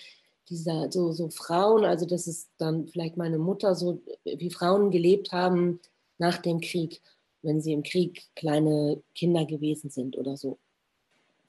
dieser, 0.49 0.91
so, 0.91 1.11
so 1.11 1.29
Frauen, 1.29 1.83
also 1.83 2.05
das 2.05 2.27
ist 2.27 2.49
dann 2.57 2.87
vielleicht 2.87 3.17
meine 3.17 3.37
Mutter, 3.37 3.75
so 3.75 4.01
wie 4.23 4.49
Frauen 4.49 4.91
gelebt 4.91 5.31
haben 5.31 5.81
nach 6.17 6.37
dem 6.37 6.61
Krieg, 6.61 7.01
wenn 7.47 7.61
sie 7.61 7.71
im 7.71 7.81
Krieg 7.81 8.27
kleine 8.35 9.01
Kinder 9.15 9.45
gewesen 9.45 9.89
sind 9.89 10.17
oder 10.17 10.35
so. 10.35 10.59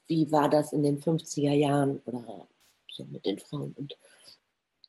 Wie 0.06 0.30
war 0.30 0.48
das 0.48 0.72
in 0.72 0.84
den 0.84 1.00
50er 1.00 1.52
Jahren 1.52 2.00
oder 2.06 2.46
so 2.90 3.04
mit 3.04 3.26
den 3.26 3.38
Frauen? 3.38 3.74
Und 3.76 3.98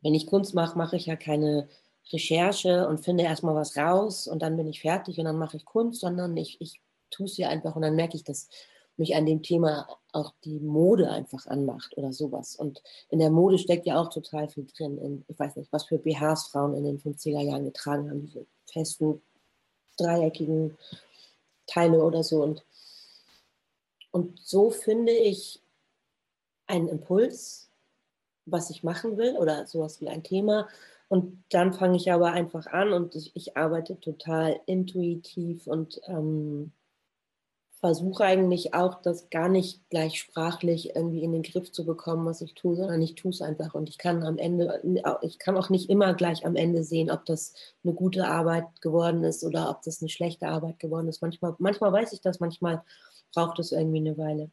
wenn 0.01 0.13
ich 0.13 0.27
Kunst 0.27 0.53
mache, 0.53 0.77
mache 0.77 0.95
ich 0.95 1.07
ja 1.07 1.15
keine 1.15 1.67
Recherche 2.13 2.87
und 2.87 2.99
finde 2.99 3.23
erstmal 3.23 3.55
was 3.55 3.75
raus 3.75 4.27
und 4.27 4.41
dann 4.41 4.55
bin 4.55 4.67
ich 4.67 4.81
fertig 4.81 5.17
und 5.17 5.25
dann 5.25 5.37
mache 5.37 5.57
ich 5.57 5.65
Kunst, 5.65 5.99
sondern 5.99 6.37
ich, 6.37 6.61
ich 6.61 6.79
tue 7.09 7.25
es 7.25 7.37
ja 7.37 7.49
einfach 7.49 7.75
und 7.75 7.81
dann 7.81 7.95
merke 7.95 8.15
ich, 8.15 8.23
dass 8.23 8.47
mich 8.95 9.15
an 9.15 9.25
dem 9.25 9.41
Thema 9.41 9.87
auch 10.11 10.33
die 10.43 10.59
Mode 10.59 11.09
einfach 11.09 11.47
anmacht 11.47 11.97
oder 11.97 12.13
sowas. 12.13 12.55
Und 12.55 12.83
in 13.09 13.19
der 13.19 13.31
Mode 13.31 13.57
steckt 13.57 13.87
ja 13.87 13.99
auch 13.99 14.09
total 14.09 14.47
viel 14.47 14.67
drin. 14.67 14.97
In, 14.99 15.25
ich 15.27 15.39
weiß 15.39 15.55
nicht, 15.55 15.71
was 15.71 15.85
für 15.85 15.97
BHs 15.97 16.49
Frauen 16.51 16.75
in 16.75 16.83
den 16.83 16.99
50er 16.99 17.41
Jahren 17.41 17.65
getragen 17.65 18.09
haben, 18.09 18.21
diese 18.21 18.45
festen, 18.65 19.21
dreieckigen 19.99 20.77
Teile 21.67 22.03
oder 22.03 22.23
so. 22.23 22.41
Und, 22.43 22.63
und 24.11 24.39
so 24.39 24.71
finde 24.71 25.11
ich 25.11 25.61
einen 26.67 26.87
Impuls, 26.87 27.69
was 28.45 28.69
ich 28.69 28.83
machen 28.83 29.17
will 29.17 29.35
oder 29.37 29.67
sowas 29.67 30.01
wie 30.01 30.09
ein 30.09 30.23
Thema. 30.23 30.67
Und 31.07 31.43
dann 31.49 31.73
fange 31.73 31.97
ich 31.97 32.11
aber 32.11 32.31
einfach 32.31 32.67
an 32.67 32.93
und 32.93 33.15
ich, 33.15 33.35
ich 33.35 33.57
arbeite 33.57 33.99
total 33.99 34.59
intuitiv 34.67 35.65
und 35.65 35.99
ähm, 36.05 36.71
versuche 37.79 38.25
eigentlich 38.25 38.73
auch, 38.73 39.01
das 39.01 39.29
gar 39.29 39.47
nicht 39.47 39.89
gleich 39.89 40.19
sprachlich 40.19 40.95
irgendwie 40.95 41.23
in 41.23 41.31
den 41.31 41.43
Griff 41.43 41.71
zu 41.71 41.85
bekommen, 41.85 42.25
was 42.25 42.41
ich 42.41 42.53
tue, 42.53 42.75
sondern 42.75 43.01
ich 43.01 43.15
tue 43.15 43.31
es 43.31 43.41
einfach. 43.41 43.73
Und 43.73 43.87
ich 43.87 43.97
kann 43.97 44.23
am 44.23 44.37
Ende, 44.37 44.81
ich 45.21 45.39
kann 45.39 45.55
auch 45.55 45.69
nicht 45.69 45.89
immer 45.89 46.13
gleich 46.13 46.45
am 46.45 46.57
Ende 46.57 46.83
sehen, 46.83 47.09
ob 47.09 47.25
das 47.25 47.53
eine 47.83 47.93
gute 47.93 48.27
Arbeit 48.27 48.65
geworden 48.81 49.23
ist 49.23 49.45
oder 49.45 49.69
ob 49.69 49.81
das 49.83 50.01
eine 50.01 50.09
schlechte 50.09 50.47
Arbeit 50.47 50.79
geworden 50.79 51.07
ist. 51.07 51.21
Manchmal, 51.21 51.55
manchmal 51.59 51.93
weiß 51.93 52.11
ich 52.11 52.19
das, 52.19 52.41
manchmal 52.41 52.83
braucht 53.33 53.59
es 53.59 53.71
irgendwie 53.71 53.99
eine 53.99 54.17
Weile. 54.17 54.51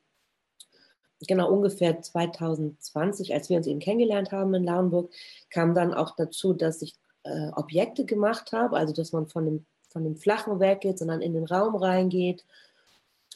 Genau 1.27 1.51
ungefähr 1.51 2.01
2020, 2.01 3.35
als 3.35 3.49
wir 3.49 3.57
uns 3.57 3.67
eben 3.67 3.81
kennengelernt 3.81 4.31
haben 4.31 4.55
in 4.55 4.65
Lauenburg, 4.65 5.11
kam 5.51 5.75
dann 5.75 5.95
auch 5.95 6.15
dazu, 6.15 6.53
dass 6.53 6.81
ich 6.83 6.95
äh, 7.25 7.49
Objekte 7.57 8.05
gemacht 8.05 8.53
habe, 8.53 8.77
also 8.77 8.93
dass 8.93 9.13
man 9.13 9.27
von 9.27 9.47
dem, 9.47 9.67
von 9.89 10.05
dem 10.05 10.17
Flachen 10.17 10.61
weggeht, 10.61 10.99
sondern 10.99 11.23
in 11.23 11.33
den 11.33 11.47
Raum 11.47 11.75
reingeht 11.75 12.45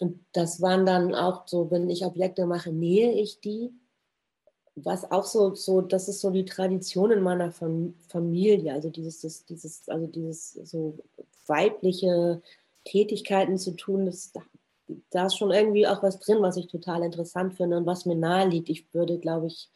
und 0.01 0.19
das 0.33 0.63
waren 0.63 0.87
dann 0.87 1.15
auch 1.15 1.47
so, 1.47 1.71
wenn 1.71 1.91
ich 1.91 2.07
Objekte 2.07 2.47
mache, 2.47 2.73
nähe 2.73 3.13
ich 3.13 3.39
die. 3.41 3.71
Was 4.75 5.11
auch 5.11 5.27
so, 5.27 5.55
so, 5.55 5.83
das 5.83 6.09
ist 6.09 6.21
so 6.21 6.31
die 6.31 6.47
Tradition 6.47 7.11
in 7.11 7.23
meiner 7.23 7.53
Familie, 7.53 8.73
also 8.73 8.89
dieses, 8.89 9.21
das, 9.21 9.45
dieses, 9.45 9.89
also 9.91 10.07
dieses 10.07 10.53
so 10.53 10.99
weibliche 11.47 12.41
Tätigkeiten 12.85 13.59
zu 13.59 13.73
tun, 13.73 14.07
das, 14.07 14.33
da 15.11 15.27
ist 15.27 15.37
schon 15.37 15.51
irgendwie 15.51 15.87
auch 15.87 16.03
was 16.03 16.19
drin, 16.19 16.41
was 16.41 16.57
ich 16.57 16.69
total 16.69 17.03
interessant 17.03 17.55
finde 17.55 17.77
und 17.77 17.85
was 17.85 18.07
mir 18.07 18.17
nahe 18.17 18.49
liegt. 18.49 18.71
Ich 18.71 18.87
würde, 18.95 19.19
glaube 19.19 19.49
ich, 19.49 19.69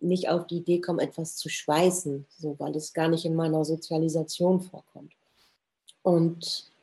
nicht 0.00 0.30
auf 0.30 0.48
die 0.48 0.56
Idee 0.56 0.80
kommen, 0.80 0.98
etwas 0.98 1.36
zu 1.36 1.48
schweißen, 1.48 2.26
so, 2.28 2.56
weil 2.58 2.74
es 2.74 2.92
gar 2.92 3.08
nicht 3.08 3.24
in 3.24 3.36
meiner 3.36 3.64
Sozialisation 3.64 4.60
vorkommt. 4.60 5.12
Und 6.02 6.73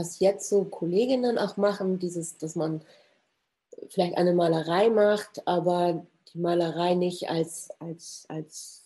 was 0.00 0.18
jetzt 0.18 0.48
so 0.48 0.64
Kolleginnen 0.64 1.38
auch 1.38 1.56
machen, 1.56 1.98
dieses, 1.98 2.38
dass 2.38 2.56
man 2.56 2.82
vielleicht 3.90 4.16
eine 4.16 4.32
Malerei 4.32 4.88
macht, 4.88 5.46
aber 5.46 6.06
die 6.32 6.38
Malerei 6.38 6.94
nicht 6.94 7.28
als, 7.28 7.68
als, 7.78 8.24
als 8.28 8.82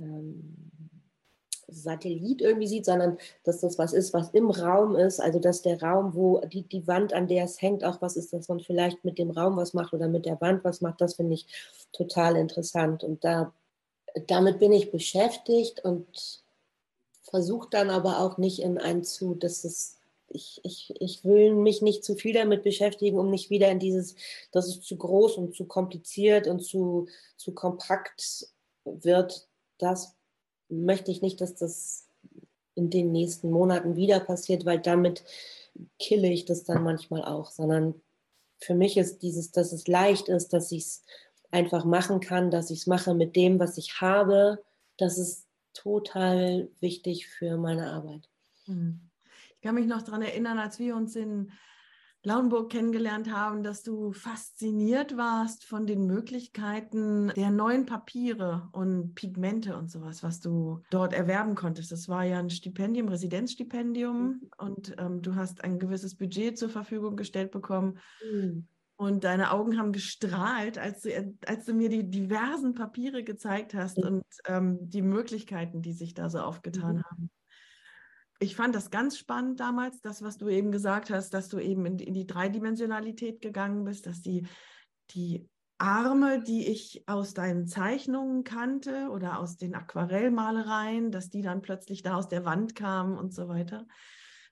ähm, 0.00 0.70
Satellit 1.68 2.40
irgendwie 2.40 2.68
sieht, 2.68 2.84
sondern 2.84 3.18
dass 3.44 3.60
das 3.60 3.76
was 3.78 3.92
ist, 3.92 4.14
was 4.14 4.30
im 4.30 4.50
Raum 4.50 4.94
ist. 4.96 5.20
Also 5.20 5.40
dass 5.40 5.62
der 5.62 5.82
Raum, 5.82 6.14
wo 6.14 6.40
die, 6.40 6.62
die 6.62 6.86
Wand, 6.86 7.12
an 7.12 7.26
der 7.26 7.44
es 7.44 7.60
hängt, 7.60 7.84
auch 7.84 8.00
was 8.00 8.16
ist, 8.16 8.32
dass 8.32 8.48
man 8.48 8.60
vielleicht 8.60 9.04
mit 9.04 9.18
dem 9.18 9.30
Raum 9.30 9.56
was 9.56 9.74
macht 9.74 9.92
oder 9.92 10.08
mit 10.08 10.26
der 10.26 10.40
Wand 10.40 10.64
was 10.64 10.80
macht, 10.80 11.00
das 11.00 11.14
finde 11.14 11.34
ich 11.34 11.46
total 11.92 12.36
interessant. 12.36 13.04
Und 13.04 13.24
da, 13.24 13.52
damit 14.26 14.58
bin 14.60 14.72
ich 14.72 14.92
beschäftigt 14.92 15.84
und 15.84 16.44
versuche 17.22 17.68
dann 17.70 17.90
aber 17.90 18.20
auch 18.20 18.38
nicht 18.38 18.62
in 18.62 18.78
einen 18.78 19.02
zu, 19.02 19.34
dass 19.34 19.64
es 19.64 19.96
ich, 20.28 20.60
ich, 20.64 20.94
ich 21.00 21.24
will 21.24 21.54
mich 21.54 21.82
nicht 21.82 22.04
zu 22.04 22.14
viel 22.16 22.34
damit 22.34 22.62
beschäftigen, 22.62 23.18
um 23.18 23.30
nicht 23.30 23.50
wieder 23.50 23.70
in 23.70 23.78
dieses, 23.78 24.16
dass 24.52 24.66
es 24.66 24.80
zu 24.80 24.96
groß 24.96 25.36
und 25.36 25.54
zu 25.54 25.66
kompliziert 25.66 26.46
und 26.46 26.60
zu, 26.60 27.08
zu 27.36 27.52
kompakt 27.52 28.48
wird. 28.84 29.48
Das 29.78 30.14
möchte 30.68 31.10
ich 31.10 31.22
nicht, 31.22 31.40
dass 31.40 31.54
das 31.54 32.08
in 32.74 32.90
den 32.90 33.12
nächsten 33.12 33.50
Monaten 33.50 33.96
wieder 33.96 34.20
passiert, 34.20 34.66
weil 34.66 34.80
damit 34.80 35.24
kille 35.98 36.28
ich 36.28 36.44
das 36.44 36.64
dann 36.64 36.82
manchmal 36.82 37.24
auch, 37.24 37.50
sondern 37.50 37.94
für 38.58 38.74
mich 38.74 38.96
ist 38.96 39.22
dieses, 39.22 39.50
dass 39.52 39.72
es 39.72 39.86
leicht 39.86 40.28
ist, 40.28 40.52
dass 40.52 40.72
ich 40.72 40.82
es 40.82 41.02
einfach 41.50 41.84
machen 41.84 42.20
kann, 42.20 42.50
dass 42.50 42.70
ich 42.70 42.80
es 42.80 42.86
mache 42.86 43.14
mit 43.14 43.36
dem, 43.36 43.58
was 43.58 43.78
ich 43.78 44.00
habe, 44.00 44.62
das 44.96 45.18
ist 45.18 45.46
total 45.74 46.68
wichtig 46.80 47.28
für 47.28 47.56
meine 47.58 47.90
Arbeit. 47.92 48.28
Mhm 48.66 49.05
kann 49.66 49.74
mich 49.74 49.88
noch 49.88 50.02
daran 50.02 50.22
erinnern, 50.22 50.58
als 50.58 50.78
wir 50.78 50.94
uns 50.94 51.16
in 51.16 51.50
Lauenburg 52.22 52.70
kennengelernt 52.70 53.32
haben, 53.32 53.64
dass 53.64 53.82
du 53.82 54.12
fasziniert 54.12 55.16
warst 55.16 55.64
von 55.64 55.86
den 55.86 56.06
Möglichkeiten 56.06 57.32
der 57.36 57.50
neuen 57.50 57.84
Papiere 57.84 58.68
und 58.72 59.14
Pigmente 59.14 59.76
und 59.76 59.90
sowas, 59.90 60.22
was 60.22 60.40
du 60.40 60.82
dort 60.90 61.12
erwerben 61.12 61.56
konntest. 61.56 61.90
Das 61.90 62.08
war 62.08 62.24
ja 62.24 62.38
ein 62.38 62.50
Stipendium, 62.50 63.08
Residenzstipendium 63.08 64.22
mhm. 64.22 64.50
und 64.56 64.94
ähm, 64.98 65.20
du 65.20 65.34
hast 65.34 65.64
ein 65.64 65.80
gewisses 65.80 66.16
Budget 66.16 66.56
zur 66.56 66.68
Verfügung 66.68 67.16
gestellt 67.16 67.50
bekommen. 67.50 67.98
Mhm. 68.32 68.68
Und 68.94 69.24
deine 69.24 69.50
Augen 69.50 69.78
haben 69.78 69.92
gestrahlt, 69.92 70.78
als 70.78 71.02
du, 71.02 71.10
als 71.44 71.64
du 71.64 71.74
mir 71.74 71.88
die 71.88 72.08
diversen 72.08 72.74
Papiere 72.74 73.24
gezeigt 73.24 73.74
hast 73.74 73.98
mhm. 73.98 74.04
und 74.04 74.24
ähm, 74.46 74.78
die 74.80 75.02
Möglichkeiten, 75.02 75.82
die 75.82 75.92
sich 75.92 76.14
da 76.14 76.30
so 76.30 76.38
aufgetan 76.38 76.98
mhm. 76.98 77.02
haben. 77.04 77.30
Ich 78.38 78.56
fand 78.56 78.74
das 78.74 78.90
ganz 78.90 79.18
spannend 79.18 79.60
damals, 79.60 80.00
das, 80.00 80.22
was 80.22 80.36
du 80.36 80.48
eben 80.48 80.72
gesagt 80.72 81.10
hast, 81.10 81.32
dass 81.32 81.48
du 81.48 81.58
eben 81.58 81.86
in, 81.86 81.98
in 81.98 82.14
die 82.14 82.26
Dreidimensionalität 82.26 83.40
gegangen 83.40 83.84
bist, 83.84 84.06
dass 84.06 84.20
die, 84.20 84.46
die 85.10 85.48
Arme, 85.78 86.42
die 86.42 86.66
ich 86.68 87.04
aus 87.06 87.34
deinen 87.34 87.66
Zeichnungen 87.66 88.44
kannte 88.44 89.08
oder 89.10 89.38
aus 89.38 89.56
den 89.56 89.74
Aquarellmalereien, 89.74 91.10
dass 91.10 91.28
die 91.28 91.42
dann 91.42 91.62
plötzlich 91.62 92.02
da 92.02 92.16
aus 92.16 92.28
der 92.28 92.44
Wand 92.44 92.74
kamen 92.74 93.18
und 93.18 93.34
so 93.34 93.48
weiter. 93.48 93.86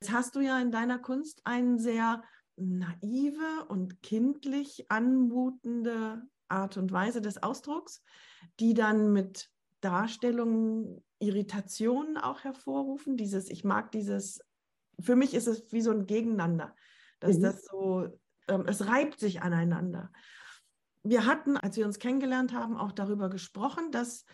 Jetzt 0.01 0.13
hast 0.13 0.37
du 0.37 0.41
ja 0.41 0.61
in 0.61 0.71
deiner 0.71 0.99
Kunst 0.99 1.41
eine 1.45 1.79
sehr 1.79 2.23
naive 2.57 3.65
und 3.69 4.03
kindlich 4.03 4.91
anmutende 4.91 6.23
Art 6.49 6.77
und 6.77 6.93
Weise 6.93 7.21
des 7.21 7.43
Ausdrucks, 7.43 8.03
die 8.61 8.75
dann 8.75 9.13
mit 9.13 9.51
Darstellungen 9.81 11.03
Irritationen 11.27 12.17
auch 12.17 12.45
hervorrufen. 12.45 13.17
Dieses, 13.17 13.49
ich 13.51 13.65
mag 13.65 13.93
dieses, 13.93 14.41
für 15.01 15.17
mich 15.17 15.35
ist 15.35 15.47
es 15.47 15.73
wie 15.73 15.81
so 15.81 15.91
ein 15.91 16.07
Gegeneinander, 16.07 16.75
dass 17.21 17.39
mhm. 17.39 17.43
das 17.43 17.65
so, 17.65 18.09
ähm, 18.49 18.65
es 18.67 18.87
reibt 18.87 19.21
sich 19.21 19.43
aneinander. 19.43 20.13
Wir 21.03 21.27
hatten, 21.27 21.57
als 21.57 21.77
wir 21.77 21.87
uns 21.87 21.99
kennengelernt 21.99 22.53
haben, 22.53 22.77
auch 22.77 22.93
darüber 22.93 23.29
gesprochen, 23.29 23.91
dass 23.91 24.25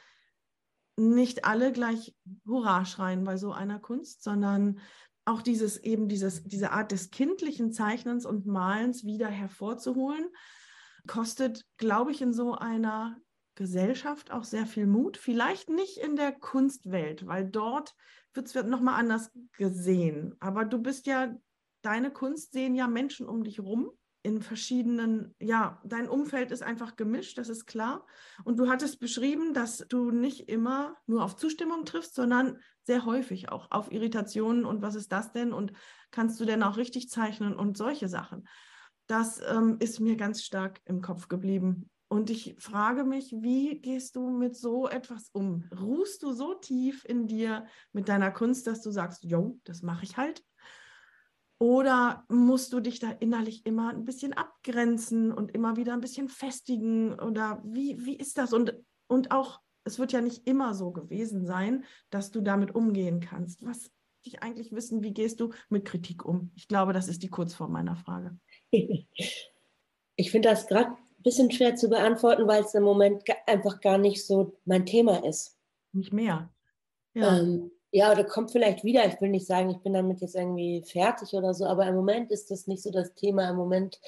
nicht 0.96 1.44
alle 1.44 1.72
gleich 1.72 2.14
Hurra 2.46 2.84
schreien 2.84 3.24
bei 3.24 3.36
so 3.36 3.52
einer 3.52 3.80
Kunst, 3.80 4.22
sondern 4.22 4.80
auch 5.24 5.42
dieses 5.42 5.78
eben 5.78 6.08
dieses, 6.08 6.44
diese 6.44 6.72
Art 6.72 6.92
des 6.92 7.10
kindlichen 7.10 7.72
Zeichnens 7.72 8.26
und 8.26 8.46
Malens 8.46 9.04
wieder 9.04 9.28
hervorzuholen, 9.28 10.26
kostet, 11.06 11.66
glaube 11.76 12.10
ich, 12.10 12.20
in 12.20 12.32
so 12.32 12.54
einer 12.54 13.16
Gesellschaft 13.54 14.30
auch 14.30 14.44
sehr 14.44 14.66
viel 14.66 14.86
Mut. 14.86 15.16
Vielleicht 15.16 15.68
nicht 15.68 15.98
in 15.98 16.16
der 16.16 16.32
Kunstwelt, 16.32 17.26
weil 17.26 17.44
dort 17.46 17.94
wird 18.34 18.46
es 18.46 18.64
nochmal 18.64 18.98
anders 18.98 19.30
gesehen. 19.56 20.34
Aber 20.40 20.64
du 20.64 20.78
bist 20.78 21.06
ja, 21.06 21.34
deine 21.82 22.10
Kunst 22.10 22.52
sehen 22.52 22.74
ja 22.74 22.86
Menschen 22.86 23.28
um 23.28 23.44
dich 23.44 23.60
rum 23.60 23.90
in 24.22 24.42
verschiedenen, 24.42 25.34
ja, 25.40 25.80
dein 25.84 26.08
Umfeld 26.08 26.50
ist 26.50 26.62
einfach 26.62 26.96
gemischt, 26.96 27.38
das 27.38 27.48
ist 27.48 27.66
klar. 27.66 28.06
Und 28.44 28.58
du 28.58 28.68
hattest 28.68 29.00
beschrieben, 29.00 29.54
dass 29.54 29.78
du 29.88 30.10
nicht 30.10 30.48
immer 30.48 30.96
nur 31.06 31.24
auf 31.24 31.36
Zustimmung 31.36 31.86
triffst, 31.86 32.14
sondern 32.14 32.58
sehr 32.82 33.06
häufig 33.06 33.50
auch 33.50 33.70
auf 33.70 33.90
Irritationen 33.90 34.66
und 34.66 34.82
was 34.82 34.94
ist 34.94 35.10
das 35.12 35.32
denn 35.32 35.52
und 35.52 35.72
kannst 36.10 36.38
du 36.38 36.44
denn 36.44 36.62
auch 36.62 36.76
richtig 36.76 37.08
zeichnen 37.08 37.54
und 37.54 37.78
solche 37.78 38.08
Sachen. 38.08 38.46
Das 39.06 39.40
ähm, 39.48 39.76
ist 39.80 40.00
mir 40.00 40.16
ganz 40.16 40.42
stark 40.42 40.80
im 40.84 41.00
Kopf 41.00 41.28
geblieben. 41.28 41.88
Und 42.12 42.28
ich 42.28 42.56
frage 42.58 43.04
mich, 43.04 43.32
wie 43.38 43.80
gehst 43.80 44.16
du 44.16 44.30
mit 44.30 44.56
so 44.56 44.88
etwas 44.88 45.30
um? 45.32 45.70
Ruhst 45.80 46.24
du 46.24 46.32
so 46.32 46.54
tief 46.54 47.04
in 47.04 47.28
dir 47.28 47.66
mit 47.92 48.08
deiner 48.08 48.32
Kunst, 48.32 48.66
dass 48.66 48.82
du 48.82 48.90
sagst, 48.90 49.22
jo, 49.22 49.60
das 49.62 49.82
mache 49.82 50.04
ich 50.04 50.16
halt? 50.16 50.44
Oder 51.60 52.24
musst 52.28 52.72
du 52.72 52.80
dich 52.80 52.98
da 52.98 53.12
innerlich 53.12 53.64
immer 53.64 53.90
ein 53.90 54.04
bisschen 54.04 54.32
abgrenzen 54.32 55.30
und 55.30 55.54
immer 55.54 55.76
wieder 55.76 55.92
ein 55.92 56.00
bisschen 56.00 56.28
festigen? 56.28 57.14
Oder 57.14 57.62
wie, 57.64 58.04
wie 58.04 58.16
ist 58.16 58.38
das? 58.38 58.52
Und, 58.52 58.74
und 59.06 59.30
auch, 59.30 59.60
es 59.84 60.00
wird 60.00 60.10
ja 60.10 60.20
nicht 60.20 60.48
immer 60.48 60.74
so 60.74 60.90
gewesen 60.90 61.46
sein, 61.46 61.84
dass 62.10 62.32
du 62.32 62.40
damit 62.40 62.74
umgehen 62.74 63.20
kannst. 63.20 63.64
Was 63.64 63.88
ich 64.24 64.42
eigentlich 64.42 64.72
wissen, 64.72 65.04
wie 65.04 65.14
gehst 65.14 65.38
du 65.38 65.52
mit 65.68 65.84
Kritik 65.84 66.24
um? 66.24 66.50
Ich 66.56 66.66
glaube, 66.66 66.92
das 66.92 67.06
ist 67.06 67.22
die 67.22 67.30
Kurzform 67.30 67.70
meiner 67.70 67.94
Frage. 67.94 68.36
Ich 70.16 70.32
finde 70.32 70.50
das 70.50 70.66
gerade 70.66 70.98
bisschen 71.22 71.50
schwer 71.50 71.76
zu 71.76 71.88
beantworten, 71.88 72.46
weil 72.46 72.62
es 72.62 72.74
im 72.74 72.82
Moment 72.82 73.24
einfach 73.46 73.80
gar 73.80 73.98
nicht 73.98 74.26
so 74.26 74.56
mein 74.64 74.86
Thema 74.86 75.24
ist. 75.24 75.56
Nicht 75.92 76.12
mehr. 76.12 76.50
Ja. 77.14 77.38
Ähm, 77.38 77.70
ja, 77.92 78.12
oder 78.12 78.24
kommt 78.24 78.52
vielleicht 78.52 78.84
wieder. 78.84 79.06
Ich 79.06 79.20
will 79.20 79.30
nicht 79.30 79.46
sagen, 79.46 79.70
ich 79.70 79.78
bin 79.78 79.94
damit 79.94 80.20
jetzt 80.20 80.36
irgendwie 80.36 80.82
fertig 80.82 81.34
oder 81.34 81.54
so, 81.54 81.66
aber 81.66 81.86
im 81.86 81.96
Moment 81.96 82.30
ist 82.30 82.50
das 82.50 82.66
nicht 82.66 82.82
so 82.82 82.90
das 82.90 83.14
Thema. 83.14 83.50
Im 83.50 83.56
Moment 83.56 84.00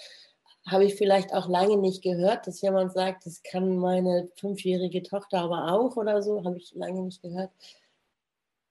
habe 0.66 0.84
ich 0.84 0.94
vielleicht 0.94 1.34
auch 1.34 1.48
lange 1.48 1.76
nicht 1.76 2.02
gehört, 2.02 2.46
dass 2.46 2.60
jemand 2.60 2.92
sagt, 2.92 3.26
das 3.26 3.42
kann 3.42 3.78
meine 3.78 4.30
fünfjährige 4.36 5.02
Tochter 5.02 5.40
aber 5.40 5.72
auch 5.72 5.96
oder 5.96 6.22
so, 6.22 6.44
habe 6.44 6.58
ich 6.58 6.72
lange 6.74 7.02
nicht 7.02 7.22
gehört. 7.22 7.50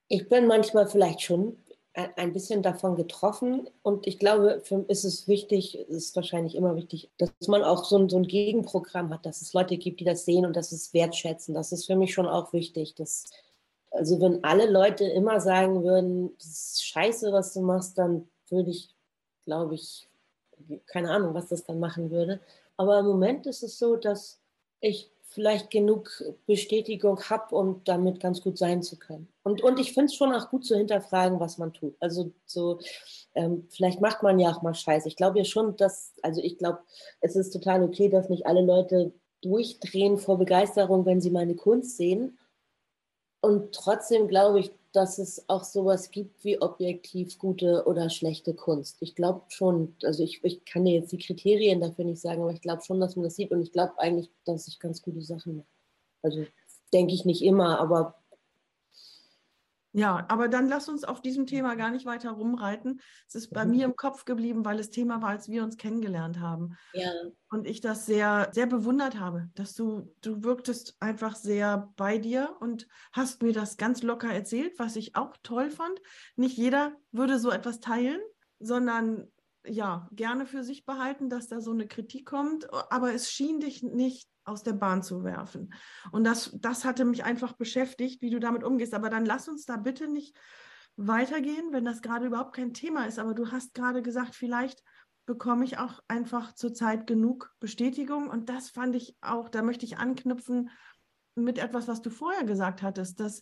Ich 0.08 0.30
bin 0.30 0.48
manchmal 0.48 0.88
vielleicht 0.88 1.22
schon 1.22 1.58
ein 1.94 2.32
bisschen 2.32 2.62
davon 2.64 2.96
getroffen. 2.96 3.70
Und 3.84 4.08
ich 4.08 4.18
glaube, 4.18 4.62
für, 4.64 4.86
ist 4.88 5.04
es 5.04 5.28
wichtig, 5.28 5.78
ist 5.78 6.16
wahrscheinlich 6.16 6.56
immer 6.56 6.76
wichtig, 6.76 7.10
dass 7.18 7.32
man 7.48 7.64
auch 7.64 7.84
so 7.84 7.98
ein, 7.98 8.10
so 8.10 8.18
ein 8.18 8.28
Gegenprogramm 8.28 9.10
hat, 9.10 9.26
dass 9.26 9.42
es 9.42 9.54
Leute 9.54 9.78
gibt, 9.78 10.00
die 10.00 10.06
das 10.06 10.26
sehen 10.26 10.46
und 10.46 10.56
das 10.56 10.72
es 10.72 10.94
wertschätzen. 10.94 11.54
Das 11.54 11.72
ist 11.72 11.86
für 11.86 11.96
mich 11.96 12.14
schon 12.14 12.28
auch 12.28 12.54
wichtig. 12.54 12.96
Dass, 12.96 13.26
also 13.92 14.22
wenn 14.22 14.44
alle 14.44 14.70
Leute 14.70 15.04
immer 15.06 15.42
sagen 15.42 15.84
würden, 15.84 16.36
das 16.38 16.48
ist 16.48 16.86
scheiße, 16.86 17.34
was 17.34 17.54
du 17.54 17.62
machst, 17.62 17.98
dann 17.98 18.30
würde 18.50 18.70
ich, 18.70 18.96
glaube 19.44 19.76
ich, 19.76 20.08
keine 20.86 21.12
Ahnung, 21.12 21.34
was 21.34 21.48
das 21.48 21.66
dann 21.66 21.80
machen 21.80 22.10
würde. 22.10 22.40
Aber 22.78 23.00
im 23.00 23.06
Moment 23.06 23.46
ist 23.48 23.64
es 23.64 23.78
so, 23.78 23.98
dass 23.98 24.40
ich 24.80 25.12
vielleicht 25.32 25.72
genug 25.72 26.24
Bestätigung 26.46 27.22
habe, 27.30 27.56
um 27.56 27.82
damit 27.86 28.20
ganz 28.20 28.42
gut 28.42 28.58
sein 28.58 28.84
zu 28.84 29.00
können. 29.00 29.30
Und, 29.44 29.64
und 29.64 29.80
ich 29.80 29.94
finde 29.94 30.08
es 30.08 30.16
schon 30.16 30.34
auch 30.34 30.50
gut 30.50 30.66
zu 30.66 30.76
hinterfragen, 30.76 31.40
was 31.40 31.58
man 31.58 31.74
tut. 31.74 31.96
Also 32.02 32.32
so, 32.46 32.80
ähm, 33.34 33.66
vielleicht 33.70 34.02
macht 34.02 34.24
man 34.24 34.40
ja 34.40 34.52
auch 34.52 34.62
mal 34.62 34.74
Scheiße. 34.74 35.08
Ich 35.08 35.16
glaube 35.16 35.40
ja 35.40 35.46
schon, 35.46 35.78
dass, 35.78 36.14
also 36.22 36.42
ich 36.42 36.58
glaube, 36.58 36.80
es 37.22 37.38
ist 37.38 37.52
total 37.52 37.82
okay, 37.82 38.10
dass 38.10 38.30
nicht 38.30 38.46
alle 38.46 38.62
Leute 38.62 39.14
durchdrehen 39.42 40.18
vor 40.18 40.38
Begeisterung, 40.38 41.06
wenn 41.06 41.22
sie 41.22 41.32
meine 41.32 41.56
Kunst 41.56 41.96
sehen. 41.96 42.38
Und 43.40 43.74
trotzdem 43.74 44.28
glaube 44.28 44.60
ich, 44.60 44.72
dass 44.94 45.20
es 45.20 45.48
auch 45.48 45.64
sowas 45.64 46.12
gibt 46.12 46.44
wie 46.44 46.62
objektiv 46.62 47.40
gute 47.40 47.86
oder 47.86 48.10
schlechte 48.10 48.54
Kunst. 48.54 48.98
Ich 49.00 49.16
glaube 49.16 49.44
schon, 49.50 49.96
also 50.04 50.24
ich, 50.24 50.44
ich 50.44 50.66
kann 50.66 50.86
dir 50.86 50.94
jetzt 50.94 51.12
die 51.12 51.18
Kriterien 51.18 51.80
dafür 51.80 52.06
nicht 52.06 52.22
sagen, 52.22 52.42
aber 52.42 52.52
ich 52.52 52.62
glaube 52.62 52.84
schon, 52.84 53.00
dass 53.00 53.16
man 53.16 53.24
das 53.24 53.36
sieht 53.36 53.52
und 53.52 53.62
ich 53.62 53.72
glaube 53.72 53.94
eigentlich, 53.98 54.30
dass 54.46 54.68
ich 54.68 54.80
ganz 54.80 55.02
gute 55.02 55.22
Sachen 55.22 55.58
mache. 55.58 55.68
Also 56.24 56.46
denke 56.94 57.14
ich 57.14 57.26
nicht 57.26 57.42
immer, 57.42 57.80
aber 57.80 58.21
ja, 59.94 60.26
aber 60.30 60.48
dann 60.48 60.70
lass 60.70 60.88
uns 60.88 61.04
auf 61.04 61.22
diesem 61.22 61.46
Thema 61.46 61.76
gar 61.76 61.92
nicht 61.92 62.06
weiter 62.06 62.32
rumreiten. 62.32 63.02
Es 63.28 63.36
ist 63.36 63.50
bei 63.50 63.66
mhm. 63.66 63.72
mir 63.72 63.86
im 63.86 63.96
Kopf 63.96 64.24
geblieben, 64.24 64.64
weil 64.64 64.80
es 64.80 64.90
Thema 64.90 65.22
war, 65.22 65.30
als 65.30 65.50
wir 65.50 65.64
uns 65.64 65.78
kennengelernt 65.78 66.40
haben. 66.40 66.78
Ja. 66.94 67.12
Und 67.50 67.68
ich 67.68 67.82
das 67.82 68.06
sehr, 68.06 68.50
sehr 68.54 68.68
bewundert 68.68 69.20
habe, 69.20 69.50
dass 69.56 69.74
du, 69.74 70.14
du 70.22 70.44
wirktest 70.44 70.96
einfach 71.02 71.36
sehr 71.36 71.92
bei 71.98 72.18
dir 72.18 72.56
und 72.62 72.88
hast 73.12 73.44
mir 73.44 73.52
das 73.52 73.76
ganz 73.76 74.02
locker 74.02 74.34
erzählt, 74.34 74.80
was 74.80 74.96
ich 74.96 75.16
auch 75.16 75.36
toll 75.44 75.70
fand. 75.70 76.00
Nicht 76.38 76.58
jeder 76.58 76.94
würde 77.12 77.38
so 77.38 77.52
etwas 77.52 77.82
teilen, 77.82 78.22
sondern 78.60 79.28
ja, 79.66 80.08
gerne 80.12 80.46
für 80.46 80.64
sich 80.64 80.86
behalten, 80.86 81.30
dass 81.30 81.48
da 81.48 81.62
so 81.62 81.72
eine 81.72 81.88
Kritik 81.88 82.26
kommt, 82.26 82.72
aber 82.92 83.14
es 83.14 83.32
schien 83.32 83.60
dich 83.60 83.84
nicht 83.84 84.28
aus 84.44 84.64
der 84.64 84.74
Bahn 84.74 85.04
zu 85.04 85.24
werfen. 85.24 85.74
Und 86.12 86.24
das, 86.24 86.52
das 86.60 86.84
hatte 86.84 87.06
mich 87.06 87.24
einfach 87.24 87.54
beschäftigt, 87.54 88.22
wie 88.22 88.30
du 88.30 88.40
damit 88.40 88.64
umgehst. 88.64 88.94
Aber 88.94 89.10
dann 89.10 89.26
lass 89.26 89.48
uns 89.48 89.66
da 89.66 89.78
bitte 89.78 90.08
nicht 90.08 90.36
weitergehen, 90.96 91.72
wenn 91.72 91.86
das 91.86 92.02
gerade 92.02 92.26
überhaupt 92.26 92.56
kein 92.56 92.74
Thema 92.74 93.06
ist. 93.06 93.20
Aber 93.20 93.34
du 93.34 93.52
hast 93.52 93.74
gerade 93.74 94.02
gesagt, 94.02 94.36
vielleicht 94.36 94.84
bekomme 95.26 95.64
ich 95.64 95.78
auch 95.78 96.02
einfach 96.08 96.54
zurzeit 96.54 97.08
genug 97.08 97.54
Bestätigung. 97.60 98.30
Und 98.30 98.50
das 98.50 98.70
fand 98.70 98.96
ich 98.96 99.16
auch, 99.22 99.50
da 99.50 99.62
möchte 99.62 99.86
ich 99.86 99.98
anknüpfen 99.98 100.70
mit 101.36 101.60
etwas, 101.60 101.88
was 101.88 102.02
du 102.02 102.10
vorher 102.10 102.44
gesagt 102.44 102.82
hattest, 102.82 103.20
dass 103.20 103.42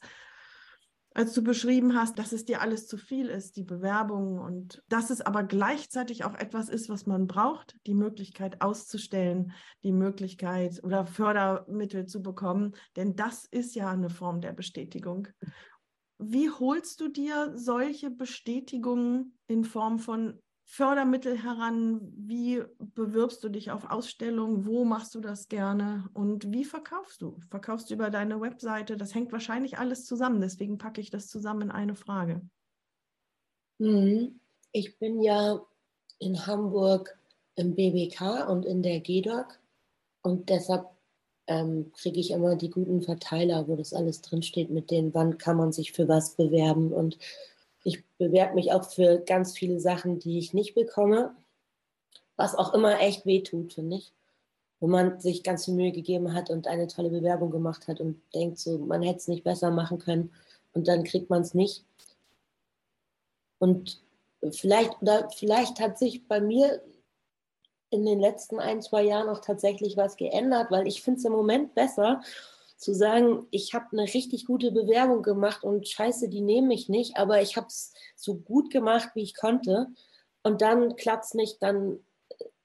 als 1.20 1.34
du 1.34 1.44
beschrieben 1.44 1.98
hast, 1.98 2.18
dass 2.18 2.32
es 2.32 2.46
dir 2.46 2.62
alles 2.62 2.88
zu 2.88 2.96
viel 2.96 3.28
ist, 3.28 3.58
die 3.58 3.66
Bewerbung 3.66 4.40
und 4.40 4.82
dass 4.88 5.10
es 5.10 5.20
aber 5.20 5.44
gleichzeitig 5.44 6.24
auch 6.24 6.34
etwas 6.34 6.70
ist, 6.70 6.88
was 6.88 7.08
man 7.08 7.28
braucht, 7.28 7.76
die 7.88 7.94
Möglichkeit 7.94 8.62
auszustellen, 8.62 9.52
die 9.84 9.92
Möglichkeit 9.92 10.82
oder 10.82 11.06
Fördermittel 11.06 12.06
zu 12.06 12.22
bekommen, 12.22 12.74
denn 12.96 13.18
das 13.18 13.44
ist 13.44 13.76
ja 13.76 13.90
eine 13.90 14.10
Form 14.10 14.40
der 14.40 14.54
Bestätigung. 14.54 15.28
Wie 16.20 16.50
holst 16.50 17.02
du 17.02 17.10
dir 17.10 17.52
solche 17.54 18.12
Bestätigungen 18.12 19.38
in 19.48 19.66
Form 19.66 20.00
von 20.00 20.40
Fördermittel 20.72 21.36
heran? 21.36 22.00
Wie 22.16 22.62
bewirbst 22.78 23.44
du 23.44 23.50
dich 23.50 23.72
auf 23.72 23.90
Ausstellungen? 23.90 24.68
Wo 24.68 24.86
machst 24.86 25.16
du 25.16 25.20
das 25.20 25.50
gerne? 25.50 26.08
Und 26.14 26.54
wie 26.54 26.64
verkaufst 26.64 27.24
du? 27.24 27.40
Verkaufst 27.50 27.90
du 27.90 27.96
über 27.96 28.12
deine 28.12 28.40
Webseite? 28.40 28.96
Das 28.96 29.16
hängt 29.16 29.32
wahrscheinlich 29.32 29.80
alles 29.80 30.06
zusammen. 30.06 30.42
Deswegen 30.42 30.78
packe 30.78 31.02
ich 31.02 31.10
das 31.10 31.28
zusammen 31.28 31.64
in 31.64 31.72
eine 31.72 31.96
Frage. 31.96 32.48
Mhm. 33.80 34.40
Ich 34.72 35.00
bin 35.00 35.24
ja 35.24 35.60
in 36.20 36.46
Hamburg 36.46 37.18
im 37.56 37.74
BBK 37.74 38.48
und 38.48 38.64
in 38.64 38.84
der 38.84 39.00
GEDOC 39.00 39.60
und 40.22 40.50
deshalb 40.50 40.86
ähm, 41.48 41.92
kriege 41.94 42.20
ich 42.20 42.30
immer 42.30 42.56
die 42.56 42.70
guten 42.70 43.02
Verteiler, 43.02 43.68
wo 43.68 43.76
das 43.76 43.92
alles 43.92 44.22
drinsteht, 44.22 44.70
mit 44.70 44.92
denen, 44.92 45.16
wann 45.16 45.40
kann 45.40 45.58
man 45.58 45.72
sich 45.72 45.94
für 45.94 46.08
was 46.08 46.36
bewerben 46.36 46.94
und 46.94 47.18
ich 47.84 48.04
bewerbe 48.18 48.56
mich 48.56 48.72
auch 48.72 48.90
für 48.90 49.20
ganz 49.20 49.58
viele 49.58 49.80
Sachen, 49.80 50.20
die 50.20 50.38
ich 50.38 50.54
nicht 50.54 50.76
bekomme, 50.76 51.36
was 52.36 52.56
auch 52.56 52.74
immer 52.74 53.00
echt 53.00 53.26
wehtut, 53.26 53.74
finde 53.74 53.98
ich. 53.98 54.14
Wenn 54.80 54.90
man 54.90 55.20
sich 55.20 55.44
ganz 55.44 55.66
viel 55.66 55.74
Mühe 55.74 55.92
gegeben 55.92 56.34
hat 56.34 56.50
und 56.50 56.68
eine 56.68 56.88
tolle 56.88 57.10
Bewerbung 57.10 57.52
gemacht 57.52 57.88
hat 57.88 58.00
und 58.00 58.22
denkt 58.34 58.60
so, 58.60 58.78
man 58.78 59.02
hätte 59.02 59.18
es 59.18 59.28
nicht 59.28 59.44
besser 59.44 59.72
machen 59.72 60.00
können 60.00 60.32
und 60.74 60.88
dann 60.88 61.04
kriegt 61.04 61.30
man 61.30 61.42
es 61.42 61.54
nicht. 61.54 61.84
Und 63.60 64.02
vielleicht, 64.52 65.02
oder 65.02 65.30
vielleicht 65.32 65.80
hat 65.82 65.98
sich 65.98 66.28
bei 66.28 66.40
mir 66.40 66.82
in 67.90 68.06
den 68.06 68.20
letzten 68.20 68.60
ein, 68.60 68.82
zwei 68.82 69.04
Jahren 69.04 69.30
auch 69.30 69.40
tatsächlich 69.40 69.98
was 69.98 70.16
geändert, 70.16 70.72
weil 70.72 70.88
ich 70.88 71.02
finde 71.02 71.20
es 71.20 71.26
im 71.26 71.34
Moment 71.34 71.76
besser 71.76 72.22
zu 72.80 72.94
sagen, 72.94 73.46
ich 73.52 73.74
habe 73.74 73.88
eine 73.92 74.04
richtig 74.04 74.46
gute 74.46 74.72
Bewerbung 74.72 75.22
gemacht 75.22 75.64
und 75.66 75.88
scheiße, 75.88 76.30
die 76.30 76.40
nehmen 76.40 76.70
mich 76.70 76.88
nicht, 76.88 77.18
aber 77.18 77.42
ich 77.42 77.58
habe 77.58 77.68
es 77.68 77.94
so 78.16 78.36
gut 78.36 78.72
gemacht, 78.72 79.10
wie 79.16 79.24
ich 79.24 79.36
konnte. 79.36 79.88
Und 80.44 80.62
dann 80.62 80.96
klappt 80.96 81.26
es 81.26 81.34
nicht, 81.34 81.62
dann 81.62 82.00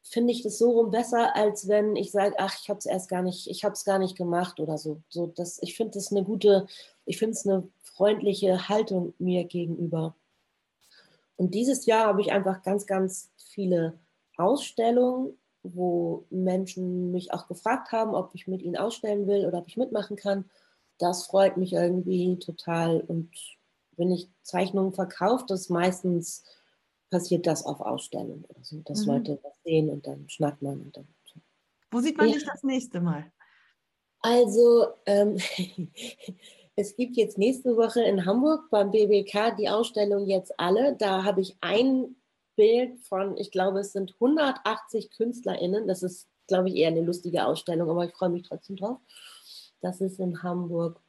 finde 0.05 0.33
ich 0.33 0.42
das 0.42 0.59
so 0.59 0.70
rum 0.70 0.92
besser, 0.92 1.35
als 1.35 1.66
wenn 1.66 1.96
ich 1.96 2.12
sage, 2.12 2.37
ach, 2.38 2.57
ich 2.62 2.68
habe 2.68 2.79
es 2.79 2.87
erst 2.87 3.09
gar 3.09 3.22
nicht, 3.22 3.48
ich 3.48 3.64
habe 3.64 3.72
es 3.72 3.85
gar 3.85 3.98
nicht 3.98 4.16
gemacht 4.16 4.61
oder 4.61 4.79
so. 4.79 5.03
so 5.09 5.27
das, 5.27 5.61
ich 5.62 5.77
finde 5.77 5.94
das 5.94 6.12
eine 6.12 6.22
gute, 6.22 6.68
ich 7.07 7.18
finde 7.18 7.33
es 7.33 7.44
eine 7.44 7.66
freundliche 7.83 8.68
Haltung 8.68 9.14
mir 9.18 9.44
gegenüber. 9.44 10.14
Und 11.37 11.55
dieses 11.55 11.87
Jahr 11.87 12.07
habe 12.07 12.20
ich 12.20 12.31
einfach 12.31 12.62
ganz, 12.62 12.87
ganz 12.87 13.33
viele 13.37 13.98
Ausstellungen, 14.37 15.37
wo 15.64 16.27
Menschen 16.31 17.11
mich 17.11 17.33
auch 17.33 17.48
gefragt 17.48 17.90
haben, 17.90 18.14
ob 18.14 18.35
ich 18.35 18.46
mit 18.46 18.62
ihnen 18.62 18.77
ausstellen 18.77 19.27
will 19.27 19.46
oder 19.46 19.59
ob 19.59 19.68
ich 19.68 19.77
mitmachen 19.77 20.16
kann. 20.16 20.44
Das 20.98 21.27
freut 21.27 21.57
mich 21.57 21.72
irgendwie 21.72 22.38
total. 22.38 23.00
Und 23.00 23.31
wenn 23.96 24.12
ich 24.12 24.29
Zeichnungen 24.42 24.92
verkaufe, 24.92 25.44
das 25.48 25.70
meistens 25.70 26.44
passiert 27.11 27.46
das 27.46 27.64
auf 27.64 27.81
Ausstellungen 27.81 28.44
oder 28.44 28.62
so, 28.62 28.81
dass 28.81 29.07
mhm. 29.07 29.12
Leute 29.12 29.38
was 29.42 29.55
sehen 29.64 29.88
und 29.88 30.07
dann 30.07 30.29
schnackt 30.29 30.62
man 30.62 30.81
und 30.81 30.96
dann. 30.96 31.09
So. 31.24 31.40
Wo 31.90 32.00
sieht 32.00 32.16
man 32.18 32.29
ja. 32.29 32.35
dich 32.35 32.44
das 32.44 32.62
nächste 32.62 33.00
Mal? 33.00 33.33
Also, 34.20 34.87
ähm, 35.07 35.38
es 36.77 36.96
gibt 36.96 37.16
jetzt 37.16 37.38
nächste 37.38 37.77
Woche 37.77 38.03
in 38.03 38.27
Hamburg 38.27 38.68
beim 38.70 38.90
BBK 38.90 39.57
die 39.57 39.68
Ausstellung 39.68 40.27
jetzt 40.27 40.59
alle. 40.59 40.96
Da 40.96 41.24
habe 41.24 41.40
ich 41.40 41.57
ein 41.61 42.16
Bild 42.57 43.01
von, 43.01 43.37
ich 43.37 43.51
glaube, 43.51 43.81
es 43.81 43.93
sind 43.93 44.14
180 44.14 45.11
KünstlerInnen. 45.11 45.87
Das 45.87 46.03
ist, 46.03 46.29
glaube 46.47 46.69
ich, 46.69 46.77
eher 46.77 46.88
eine 46.88 47.03
lustige 47.03 47.47
Ausstellung, 47.47 47.90
aber 47.90 48.05
ich 48.05 48.12
freue 48.12 48.31
mich 48.31 48.43
trotzdem 48.43 48.77
drauf. 48.77 48.99
Das 49.81 50.01
ist 50.01 50.19
in 50.19 50.43
Hamburg. 50.43 51.01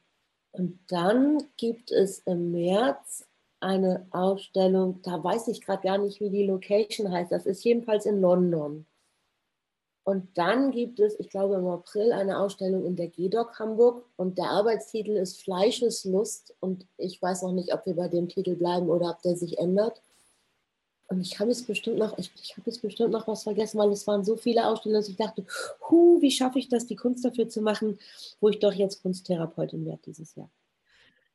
Und 0.52 0.78
dann 0.88 1.42
gibt 1.56 1.90
es 1.90 2.20
im 2.20 2.52
März 2.52 3.26
eine 3.60 4.06
Ausstellung, 4.10 5.00
da 5.02 5.22
weiß 5.22 5.48
ich 5.48 5.60
gerade 5.60 5.82
gar 5.82 5.98
nicht, 5.98 6.20
wie 6.20 6.30
die 6.30 6.46
Location 6.46 7.10
heißt. 7.10 7.32
Das 7.32 7.46
ist 7.46 7.64
jedenfalls 7.64 8.06
in 8.06 8.20
London. 8.20 8.86
Und 10.04 10.38
dann 10.38 10.70
gibt 10.70 11.00
es, 11.00 11.18
ich 11.18 11.30
glaube 11.30 11.56
im 11.56 11.66
April, 11.66 12.12
eine 12.12 12.38
Ausstellung 12.38 12.86
in 12.86 12.94
der 12.94 13.08
GEDOC 13.08 13.58
Hamburg 13.58 14.04
und 14.14 14.38
der 14.38 14.50
Arbeitstitel 14.50 15.16
ist 15.16 15.42
Fleischeslust 15.42 16.54
und 16.60 16.86
ich 16.96 17.20
weiß 17.20 17.42
noch 17.42 17.50
nicht, 17.50 17.74
ob 17.74 17.84
wir 17.86 17.96
bei 17.96 18.06
dem 18.06 18.28
Titel 18.28 18.54
bleiben 18.54 18.88
oder 18.88 19.10
ob 19.10 19.22
der 19.22 19.36
sich 19.36 19.58
ändert. 19.58 20.00
Und 21.08 21.20
ich 21.20 21.38
habe 21.38 21.50
es 21.50 21.62
bestimmt 21.62 21.98
noch, 21.98 22.18
ich, 22.18 22.32
ich 22.42 22.56
habe 22.56 22.68
es 22.68 22.80
bestimmt 22.80 23.12
noch 23.12 23.28
was 23.28 23.44
vergessen, 23.44 23.78
weil 23.78 23.92
es 23.92 24.06
waren 24.06 24.24
so 24.24 24.36
viele 24.36 24.66
Ausstellungen, 24.66 25.00
dass 25.00 25.08
ich 25.08 25.16
dachte, 25.16 25.44
hu, 25.88 26.20
wie 26.20 26.32
schaffe 26.32 26.58
ich 26.58 26.68
das, 26.68 26.86
die 26.86 26.96
Kunst 26.96 27.24
dafür 27.24 27.48
zu 27.48 27.62
machen, 27.62 27.98
wo 28.40 28.48
ich 28.48 28.58
doch 28.58 28.72
jetzt 28.72 29.02
Kunsttherapeutin 29.02 29.86
werde 29.86 30.02
dieses 30.06 30.34
Jahr. 30.34 30.50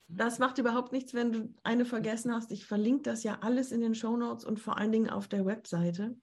Das 0.09 0.39
macht 0.39 0.57
überhaupt 0.57 0.91
nichts, 0.91 1.13
wenn 1.13 1.31
du 1.31 1.53
eine 1.63 1.85
vergessen 1.85 2.33
hast. 2.33 2.51
Ich 2.51 2.65
verlinke 2.65 3.03
das 3.03 3.23
ja 3.23 3.39
alles 3.41 3.71
in 3.71 3.79
den 3.79 3.95
Show 3.95 4.17
Notes 4.17 4.43
und 4.43 4.59
vor 4.59 4.77
allen 4.77 4.91
Dingen 4.91 5.09
auf 5.09 5.29
der 5.29 5.45
Webseite. 5.45 6.15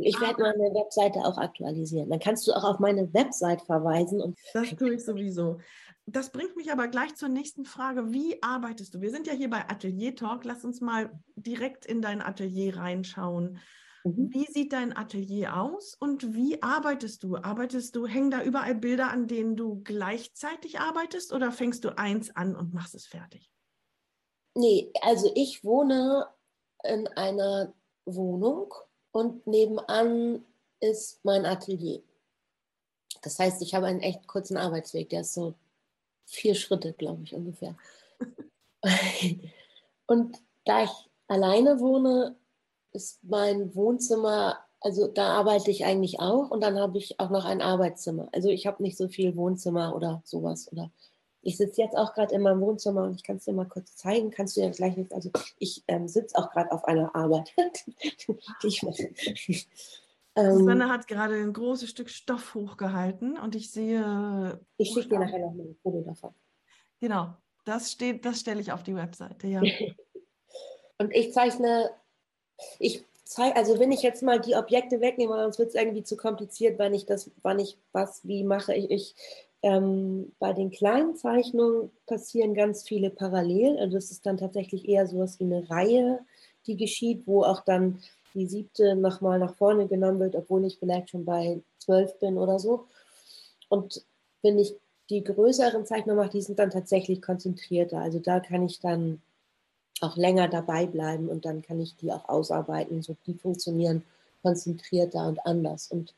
Ich 0.00 0.20
werde 0.20 0.42
meine 0.42 0.74
Webseite 0.74 1.18
auch 1.20 1.38
aktualisieren. 1.38 2.10
Dann 2.10 2.20
kannst 2.20 2.46
du 2.46 2.52
auch 2.52 2.64
auf 2.64 2.78
meine 2.78 3.12
Website 3.14 3.62
verweisen. 3.62 4.20
Und 4.20 4.38
das 4.52 4.68
tue 4.76 4.94
ich 4.94 5.04
sowieso. 5.04 5.58
Das 6.10 6.30
bringt 6.30 6.56
mich 6.56 6.72
aber 6.72 6.88
gleich 6.88 7.14
zur 7.16 7.28
nächsten 7.28 7.66
Frage. 7.66 8.12
Wie 8.12 8.42
arbeitest 8.42 8.94
du? 8.94 9.02
Wir 9.02 9.10
sind 9.10 9.26
ja 9.26 9.34
hier 9.34 9.50
bei 9.50 9.68
Atelier 9.68 10.16
Talk. 10.16 10.44
Lass 10.44 10.64
uns 10.64 10.80
mal 10.80 11.10
direkt 11.36 11.84
in 11.84 12.00
dein 12.00 12.22
Atelier 12.22 12.78
reinschauen. 12.78 13.58
Mhm. 14.04 14.32
Wie 14.32 14.46
sieht 14.46 14.72
dein 14.72 14.96
Atelier 14.96 15.60
aus 15.60 15.94
und 15.94 16.32
wie 16.34 16.62
arbeitest 16.62 17.24
du? 17.24 17.36
Arbeitest 17.36 17.94
du, 17.94 18.06
hängen 18.06 18.30
da 18.30 18.42
überall 18.42 18.74
Bilder, 18.74 19.10
an 19.10 19.26
denen 19.26 19.54
du 19.54 19.82
gleichzeitig 19.84 20.80
arbeitest 20.80 21.34
oder 21.34 21.52
fängst 21.52 21.84
du 21.84 21.98
eins 21.98 22.34
an 22.34 22.56
und 22.56 22.72
machst 22.72 22.94
es 22.94 23.06
fertig? 23.06 23.50
Nee, 24.54 24.90
also 25.02 25.30
ich 25.34 25.62
wohne 25.62 26.26
in 26.84 27.06
einer 27.08 27.74
Wohnung 28.06 28.72
und 29.12 29.46
nebenan 29.46 30.42
ist 30.80 31.22
mein 31.22 31.44
Atelier. 31.44 32.02
Das 33.20 33.38
heißt, 33.38 33.60
ich 33.60 33.74
habe 33.74 33.86
einen 33.86 34.00
echt 34.00 34.26
kurzen 34.26 34.56
Arbeitsweg, 34.56 35.10
der 35.10 35.20
ist 35.20 35.34
so 35.34 35.54
vier 36.28 36.54
Schritte, 36.54 36.92
glaube 36.92 37.22
ich, 37.24 37.34
ungefähr. 37.34 37.76
und 40.06 40.36
da 40.64 40.84
ich 40.84 40.90
alleine 41.26 41.80
wohne, 41.80 42.36
ist 42.92 43.22
mein 43.22 43.74
Wohnzimmer, 43.74 44.58
also 44.80 45.08
da 45.08 45.28
arbeite 45.38 45.70
ich 45.70 45.84
eigentlich 45.84 46.20
auch 46.20 46.50
und 46.50 46.62
dann 46.62 46.78
habe 46.78 46.98
ich 46.98 47.18
auch 47.20 47.30
noch 47.30 47.44
ein 47.44 47.62
Arbeitszimmer. 47.62 48.28
Also 48.32 48.48
ich 48.48 48.66
habe 48.66 48.82
nicht 48.82 48.96
so 48.96 49.08
viel 49.08 49.36
Wohnzimmer 49.36 49.94
oder 49.94 50.22
sowas. 50.24 50.70
Oder 50.72 50.90
ich 51.42 51.56
sitze 51.56 51.82
jetzt 51.82 51.96
auch 51.96 52.14
gerade 52.14 52.34
in 52.34 52.42
meinem 52.42 52.60
Wohnzimmer 52.60 53.04
und 53.04 53.14
ich 53.14 53.22
kann 53.22 53.36
es 53.36 53.44
dir 53.44 53.52
mal 53.52 53.66
kurz 53.66 53.96
zeigen. 53.96 54.30
Kannst 54.30 54.56
du 54.56 54.60
ja 54.60 54.70
gleich 54.70 54.96
nicht, 54.96 55.12
also 55.12 55.30
ich 55.58 55.82
ähm, 55.88 56.08
sitze 56.08 56.36
auch 56.36 56.50
gerade 56.50 56.72
auf 56.72 56.84
einer 56.84 57.14
Arbeit. 57.14 57.54
ich 58.62 58.82
ähm, 58.82 58.92
Susanne 60.38 60.88
hat 60.88 61.06
gerade 61.08 61.34
ein 61.34 61.52
großes 61.52 61.90
Stück 61.90 62.10
Stoff 62.10 62.54
hochgehalten 62.54 63.38
und 63.38 63.54
ich 63.54 63.70
sehe. 63.70 64.60
Ich 64.76 64.92
schicke 64.92 65.08
dir 65.08 65.18
nachher 65.18 65.38
noch 65.38 65.52
mal 65.52 65.64
ein 65.64 65.76
Foto 65.82 66.02
davon. 66.02 66.34
Genau, 67.00 67.34
das 67.64 67.92
steht, 67.92 68.24
das 68.24 68.40
stelle 68.40 68.60
ich 68.60 68.72
auf 68.72 68.82
die 68.82 68.94
Webseite, 68.94 69.46
ja. 69.46 69.60
und 70.98 71.14
ich 71.14 71.32
zeichne, 71.32 71.90
ich 72.78 73.04
zeige, 73.24 73.56
also 73.56 73.78
wenn 73.78 73.92
ich 73.92 74.02
jetzt 74.02 74.22
mal 74.22 74.40
die 74.40 74.56
Objekte 74.56 75.00
wegnehme, 75.00 75.34
sonst 75.34 75.58
wird 75.58 75.68
es 75.68 75.74
irgendwie 75.74 76.02
zu 76.02 76.16
kompliziert, 76.16 76.78
wenn 76.78 76.94
ich 76.94 77.06
das, 77.06 77.30
wann 77.42 77.58
ich 77.58 77.78
was 77.92 78.26
wie 78.26 78.42
mache. 78.42 78.74
Ich, 78.74 78.90
ich 78.90 79.14
ähm, 79.62 80.32
bei 80.38 80.52
den 80.52 80.70
kleinen 80.70 81.16
Zeichnungen 81.16 81.90
passieren 82.06 82.54
ganz 82.54 82.82
viele 82.82 83.10
parallel. 83.10 83.78
Also 83.78 83.96
es 83.96 84.10
ist 84.10 84.24
dann 84.26 84.38
tatsächlich 84.38 84.88
eher 84.88 85.06
so 85.06 85.16
etwas 85.16 85.40
wie 85.40 85.44
eine 85.44 85.68
Reihe, 85.68 86.20
die 86.66 86.76
geschieht, 86.76 87.26
wo 87.26 87.42
auch 87.42 87.64
dann 87.64 88.00
die 88.34 88.46
siebte 88.46 88.94
nochmal 88.96 89.38
nach 89.38 89.54
vorne 89.56 89.86
genommen 89.86 90.20
wird, 90.20 90.36
obwohl 90.36 90.64
ich 90.64 90.78
vielleicht 90.78 91.10
schon 91.10 91.24
bei 91.24 91.60
zwölf 91.78 92.18
bin 92.18 92.38
oder 92.38 92.58
so. 92.58 92.86
Und 93.68 94.04
wenn 94.42 94.58
ich 94.58 94.74
die 95.10 95.24
größeren 95.24 95.86
Zeichnungen 95.86 96.18
mache, 96.18 96.32
die 96.32 96.42
sind 96.42 96.58
dann 96.58 96.70
tatsächlich 96.70 97.22
konzentrierter. 97.22 97.98
Also 97.98 98.18
da 98.18 98.40
kann 98.40 98.64
ich 98.64 98.80
dann 98.80 99.22
auch 100.00 100.16
länger 100.16 100.48
dabei 100.48 100.86
bleiben 100.86 101.28
und 101.28 101.44
dann 101.44 101.62
kann 101.62 101.80
ich 101.80 101.96
die 101.96 102.12
auch 102.12 102.28
ausarbeiten. 102.28 103.02
So, 103.02 103.16
die 103.26 103.34
funktionieren 103.34 104.02
konzentrierter 104.42 105.26
und 105.26 105.44
anders. 105.44 105.90
Und 105.90 106.14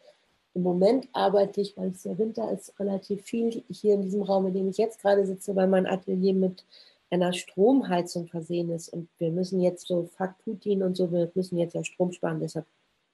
im 0.55 0.63
Moment 0.63 1.09
arbeite 1.13 1.61
ich, 1.61 1.77
weil 1.77 1.91
es 1.91 2.05
ja 2.05 2.19
Winter 2.19 2.51
ist, 2.53 2.79
relativ 2.79 3.23
viel 3.23 3.63
hier 3.71 3.95
in 3.95 4.03
diesem 4.03 4.23
Raum, 4.23 4.47
in 4.47 4.55
dem 4.55 4.69
ich 4.69 4.79
jetzt 4.79 5.01
gerade 5.01 5.25
sitze, 5.25 5.55
weil 5.55 5.69
mein 5.69 5.87
Atelier 5.87 6.35
mit 6.35 6.65
einer 7.11 7.33
Stromheizung 7.33 8.29
versehen 8.29 8.71
ist. 8.71 8.89
Und 8.89 9.09
wir 9.19 9.31
müssen 9.31 9.61
jetzt 9.61 9.87
so, 9.87 10.09
fuck 10.17 10.35
Putin 10.45 10.83
und 10.83 10.97
so, 10.97 11.11
wir 11.13 11.31
müssen 11.35 11.59
jetzt 11.59 11.75
ja 11.75 11.85
Strom 11.85 12.13
sparen, 12.13 12.41
deshalb 12.41 12.67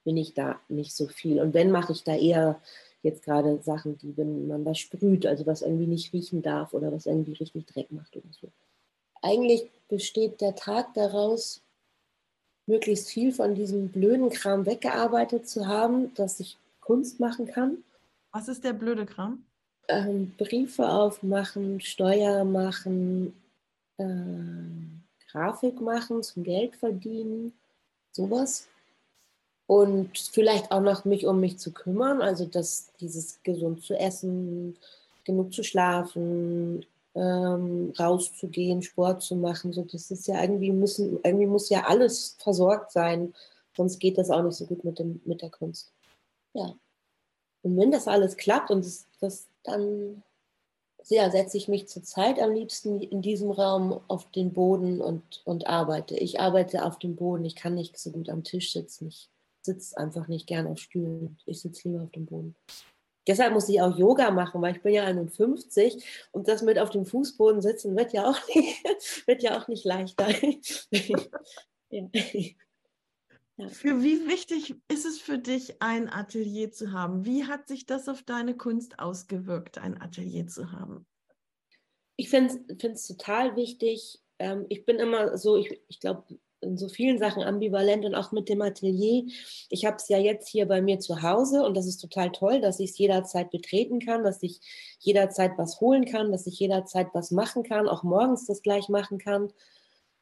bin 0.05 0.17
ich 0.17 0.35
da 0.35 0.61
nicht 0.69 0.95
so 0.95 1.09
viel. 1.09 1.41
Und 1.41 1.55
wenn, 1.55 1.71
mache 1.71 1.93
ich 1.93 2.05
da 2.05 2.15
eher 2.15 2.61
jetzt 3.03 3.25
gerade 3.25 3.61
Sachen, 3.63 3.99
die, 3.99 4.17
wenn 4.17 4.47
man 4.47 4.65
was 4.65 4.79
sprüht, 4.79 5.27
also 5.27 5.47
was 5.47 5.63
irgendwie 5.63 5.87
nicht 5.87 6.13
riechen 6.13 6.43
darf 6.43 6.75
oder 6.75 6.93
was 6.93 7.07
irgendwie 7.07 7.33
richtig 7.33 7.67
Dreck 7.67 7.91
macht 7.91 8.17
oder 8.17 8.29
so. 8.31 8.49
Eigentlich 9.23 9.69
besteht 9.89 10.41
der 10.41 10.55
Tag 10.55 10.95
daraus, 10.95 11.63
möglichst 12.67 13.09
viel 13.09 13.33
von 13.33 13.55
diesem 13.55 13.89
blöden 13.89 14.31
Kram 14.31 14.67
weggearbeitet 14.67 15.49
zu 15.49 15.67
haben, 15.67 16.13
dass 16.15 16.41
ich 16.41 16.59
Kunst 16.81 17.19
machen 17.21 17.47
kann. 17.47 17.79
Was 18.33 18.49
ist 18.49 18.65
der 18.65 18.73
blöde 18.73 19.07
Kram? 19.07 19.45
Ähm, 19.89 20.33
Briefe 20.37 20.89
aufmachen, 20.89 21.81
Steuer 21.81 22.45
machen, 22.45 23.33
äh, 23.99 25.27
Grafik 25.31 25.81
machen, 25.81 26.23
zum 26.23 26.45
Geld 26.45 26.77
verdienen, 26.77 27.53
sowas. 28.13 28.69
Und 29.67 30.17
vielleicht 30.19 30.71
auch 30.71 30.81
noch 30.81 31.05
mich 31.05 31.27
um 31.27 31.41
mich 31.41 31.59
zu 31.59 31.73
kümmern, 31.73 32.23
also 32.23 32.47
dass 32.47 32.93
dieses 33.01 33.43
gesund 33.43 33.83
zu 33.83 33.99
essen, 33.99 34.77
genug 35.25 35.53
zu 35.53 35.65
schlafen, 35.65 36.87
ähm, 37.17 37.93
rauszugehen, 37.99 38.83
Sport 38.83 39.23
zu 39.23 39.35
machen, 39.35 39.73
so 39.73 39.83
das 39.83 40.11
ist 40.11 40.27
ja 40.29 40.41
irgendwie 40.41 40.71
müssen, 40.71 41.19
irgendwie 41.25 41.47
muss 41.47 41.69
ja 41.69 41.87
alles 41.87 42.37
versorgt 42.39 42.93
sein, 42.93 43.35
sonst 43.77 43.99
geht 43.99 44.19
das 44.19 44.31
auch 44.31 44.43
nicht 44.43 44.57
so 44.57 44.67
gut 44.67 44.85
mit, 44.85 44.99
dem, 44.99 45.21
mit 45.25 45.43
der 45.43 45.51
Kunst. 45.51 45.93
Ja. 46.53 46.75
Und 47.63 47.77
wenn 47.77 47.91
das 47.91 48.07
alles 48.07 48.37
klappt 48.37 48.71
und 48.71 48.85
das, 48.85 49.07
das 49.19 49.49
dann 49.65 50.23
ja, 51.15 51.31
setze 51.31 51.57
ich 51.57 51.69
mich 51.69 51.89
zurzeit 51.89 52.41
am 52.41 52.53
liebsten 52.53 53.01
in 53.01 53.23
diesem 53.23 53.51
Raum 53.51 54.01
auf 54.09 54.31
den 54.33 54.53
Boden 54.53 55.01
und, 55.01 55.43
und 55.45 55.67
arbeite. 55.67 56.17
Ich 56.17 56.41
arbeite 56.41 56.85
auf 56.85 56.99
dem 56.99 57.17
Boden. 57.17 57.45
Ich 57.45 57.55
kann 57.55 57.75
nicht 57.75 57.99
so 57.99 58.11
gut 58.11 58.29
am 58.29 58.43
Tisch 58.43 58.73
sitzen. 58.73 59.09
Ich 59.09 59.31
sitze 59.63 59.97
einfach 59.97 60.27
nicht 60.29 60.47
gern 60.47 60.67
auf 60.67 60.79
Stühlen. 60.79 61.39
Ich 61.47 61.61
sitze 61.61 61.89
lieber 61.89 62.03
auf 62.03 62.11
dem 62.11 62.27
Boden. 62.27 62.57
Deshalb 63.27 63.53
muss 63.53 63.69
ich 63.69 63.81
auch 63.81 63.97
Yoga 63.97 64.31
machen, 64.31 64.63
weil 64.63 64.77
ich 64.77 64.83
bin 64.83 64.95
ja 64.95 65.05
51 65.05 66.29
und 66.31 66.49
das 66.49 66.63
mit 66.63 66.79
auf 66.79 66.91
dem 66.91 67.07
Fußboden 67.07 67.61
sitzen 67.61 67.97
wird 67.97 68.13
ja 68.13 68.31
auch 68.31 68.39
nicht, 68.55 68.85
wird 69.27 69.43
ja 69.43 69.61
auch 69.61 69.69
nicht 69.69 69.85
leichter. 69.85 70.29
Ja. 71.89 72.03
Ja. 73.57 73.69
Für 73.69 74.03
wie 74.03 74.27
wichtig 74.29 74.75
ist 74.89 75.07
es 75.07 75.19
für 75.19 75.39
dich, 75.39 75.81
ein 75.81 76.09
Atelier 76.09 76.71
zu 76.73 76.93
haben? 76.93 77.25
Wie 77.25 77.45
hat 77.45 77.69
sich 77.69 77.87
das 77.87 78.09
auf 78.09 78.23
deine 78.23 78.57
Kunst 78.57 78.99
ausgewirkt, 78.99 79.79
ein 79.79 80.01
Atelier 80.01 80.47
zu 80.47 80.73
haben? 80.73 81.07
Ich 82.17 82.29
finde 82.31 82.55
es 82.79 83.07
total 83.07 83.57
wichtig. 83.57 84.19
Ähm, 84.39 84.67
ich 84.69 84.85
bin 84.85 84.97
immer 84.97 85.37
so, 85.39 85.57
ich, 85.57 85.81
ich 85.89 86.01
glaube, 86.01 86.25
in 86.61 86.77
so 86.77 86.89
vielen 86.89 87.19
Sachen 87.19 87.43
ambivalent 87.43 88.05
und 88.05 88.15
auch 88.15 88.33
mit 88.33 88.49
dem 88.49 88.63
Atelier. 88.63 89.25
Ich 89.69 89.85
habe 89.85 89.97
es 89.97 90.09
ja 90.09 90.19
jetzt 90.19 90.49
hier 90.49 90.67
bei 90.67 90.81
mir 90.81 90.99
zu 90.99 91.23
Hause 91.23 91.63
und 91.63 91.77
das 91.77 91.87
ist 91.87 91.99
total 91.99 92.33
toll, 92.33 92.61
dass 92.61 92.81
ich 92.81 92.91
es 92.91 92.99
jederzeit 92.99 93.51
betreten 93.51 94.01
kann, 94.01 94.25
dass 94.25 94.43
ich 94.43 94.61
jederzeit 94.99 95.53
was 95.57 95.81
holen 95.81 96.05
kann, 96.05 96.33
dass 96.33 96.47
ich 96.47 96.59
jederzeit 96.59 97.09
was 97.13 97.31
machen 97.31 97.63
kann, 97.63 97.89
auch 97.89 98.03
morgens 98.03 98.47
das 98.47 98.63
gleich 98.63 98.89
machen 98.89 99.19
kann. 99.19 99.53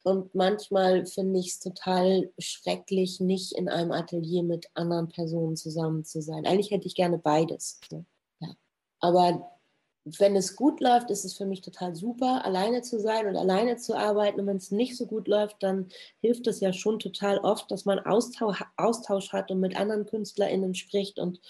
Und 0.04 0.34
manchmal 0.34 1.06
finde 1.06 1.40
ich 1.40 1.48
es 1.48 1.60
total 1.60 2.30
schrecklich, 2.38 3.20
nicht 3.20 3.52
in 3.52 3.70
einem 3.70 3.90
Atelier 3.90 4.42
mit 4.42 4.66
anderen 4.74 5.08
Personen 5.08 5.56
zusammen 5.56 6.04
zu 6.04 6.20
sein. 6.20 6.44
Eigentlich 6.44 6.70
hätte 6.70 6.86
ich 6.86 6.94
gerne 6.94 7.16
beides. 7.16 7.80
Ja. 8.38 8.54
Aber 9.00 9.50
wenn 10.04 10.36
es 10.36 10.56
gut 10.56 10.80
läuft, 10.80 11.10
ist 11.10 11.24
es 11.24 11.34
für 11.34 11.46
mich 11.46 11.62
total 11.62 11.94
super, 11.94 12.44
alleine 12.44 12.82
zu 12.82 13.00
sein 13.00 13.26
und 13.26 13.36
alleine 13.36 13.78
zu 13.78 13.96
arbeiten. 13.96 14.40
Und 14.40 14.46
wenn 14.46 14.58
es 14.58 14.70
nicht 14.70 14.94
so 14.98 15.06
gut 15.06 15.26
läuft, 15.26 15.62
dann 15.62 15.88
hilft 16.20 16.46
es 16.46 16.60
ja 16.60 16.74
schon 16.74 16.98
total 16.98 17.38
oft, 17.38 17.70
dass 17.70 17.86
man 17.86 17.98
Austausch, 17.98 18.62
Austausch 18.76 19.32
hat 19.32 19.50
und 19.50 19.60
mit 19.60 19.74
anderen 19.74 20.04
KünstlerInnen 20.04 20.74
spricht. 20.74 21.18
Und 21.18 21.40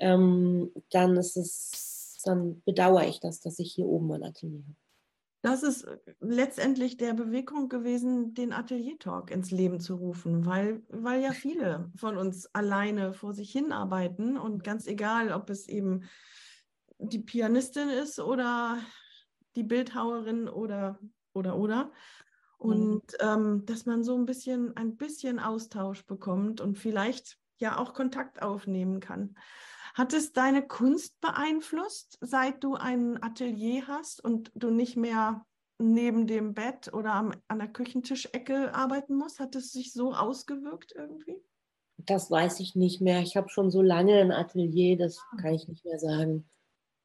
ähm, 0.00 0.72
dann 0.90 1.16
ist 1.16 1.36
es, 1.36 2.18
dann 2.24 2.62
bedauere 2.64 3.06
ich 3.06 3.20
das, 3.20 3.40
dass 3.40 3.60
ich 3.60 3.72
hier 3.72 3.86
oben 3.86 4.08
mein 4.08 4.24
Atelier 4.24 4.64
habe. 4.66 4.81
Das 5.42 5.64
ist 5.64 5.86
letztendlich 6.20 6.96
der 6.96 7.14
Bewegung 7.14 7.68
gewesen, 7.68 8.32
den 8.32 8.52
Atelier-Talk 8.52 9.32
ins 9.32 9.50
Leben 9.50 9.80
zu 9.80 9.96
rufen, 9.96 10.46
weil, 10.46 10.82
weil 10.88 11.20
ja 11.20 11.32
viele 11.32 11.90
von 11.96 12.16
uns 12.16 12.46
alleine 12.54 13.12
vor 13.12 13.32
sich 13.34 13.50
hin 13.50 13.72
arbeiten 13.72 14.38
und 14.38 14.62
ganz 14.62 14.86
egal, 14.86 15.32
ob 15.32 15.50
es 15.50 15.68
eben 15.68 16.04
die 16.98 17.18
Pianistin 17.18 17.88
ist 17.88 18.20
oder 18.20 18.78
die 19.56 19.64
Bildhauerin 19.64 20.48
oder 20.48 21.00
oder 21.32 21.56
oder. 21.56 21.92
Und 22.58 23.02
mhm. 23.02 23.18
ähm, 23.20 23.66
dass 23.66 23.84
man 23.86 24.04
so 24.04 24.16
ein 24.16 24.26
bisschen, 24.26 24.76
ein 24.76 24.96
bisschen 24.96 25.40
Austausch 25.40 26.06
bekommt 26.06 26.60
und 26.60 26.78
vielleicht 26.78 27.36
ja 27.58 27.78
auch 27.78 27.94
Kontakt 27.94 28.42
aufnehmen 28.42 29.00
kann. 29.00 29.36
Hat 29.94 30.12
es 30.14 30.32
deine 30.32 30.66
Kunst 30.66 31.20
beeinflusst, 31.20 32.18
seit 32.20 32.64
du 32.64 32.74
ein 32.74 33.22
Atelier 33.22 33.86
hast 33.86 34.24
und 34.24 34.50
du 34.54 34.70
nicht 34.70 34.96
mehr 34.96 35.44
neben 35.78 36.26
dem 36.26 36.54
Bett 36.54 36.92
oder 36.92 37.12
am, 37.14 37.32
an 37.48 37.58
der 37.58 37.68
Küchentischecke 37.68 38.74
arbeiten 38.74 39.16
musst? 39.16 39.40
Hat 39.40 39.54
es 39.54 39.72
sich 39.72 39.92
so 39.92 40.12
ausgewirkt 40.12 40.92
irgendwie? 40.96 41.36
Das 41.98 42.30
weiß 42.30 42.60
ich 42.60 42.74
nicht 42.74 43.00
mehr. 43.00 43.20
Ich 43.20 43.36
habe 43.36 43.48
schon 43.48 43.70
so 43.70 43.82
lange 43.82 44.20
ein 44.20 44.32
Atelier, 44.32 44.96
das 44.96 45.18
ah. 45.18 45.36
kann 45.36 45.54
ich 45.54 45.68
nicht 45.68 45.84
mehr 45.84 45.98
sagen. 45.98 46.48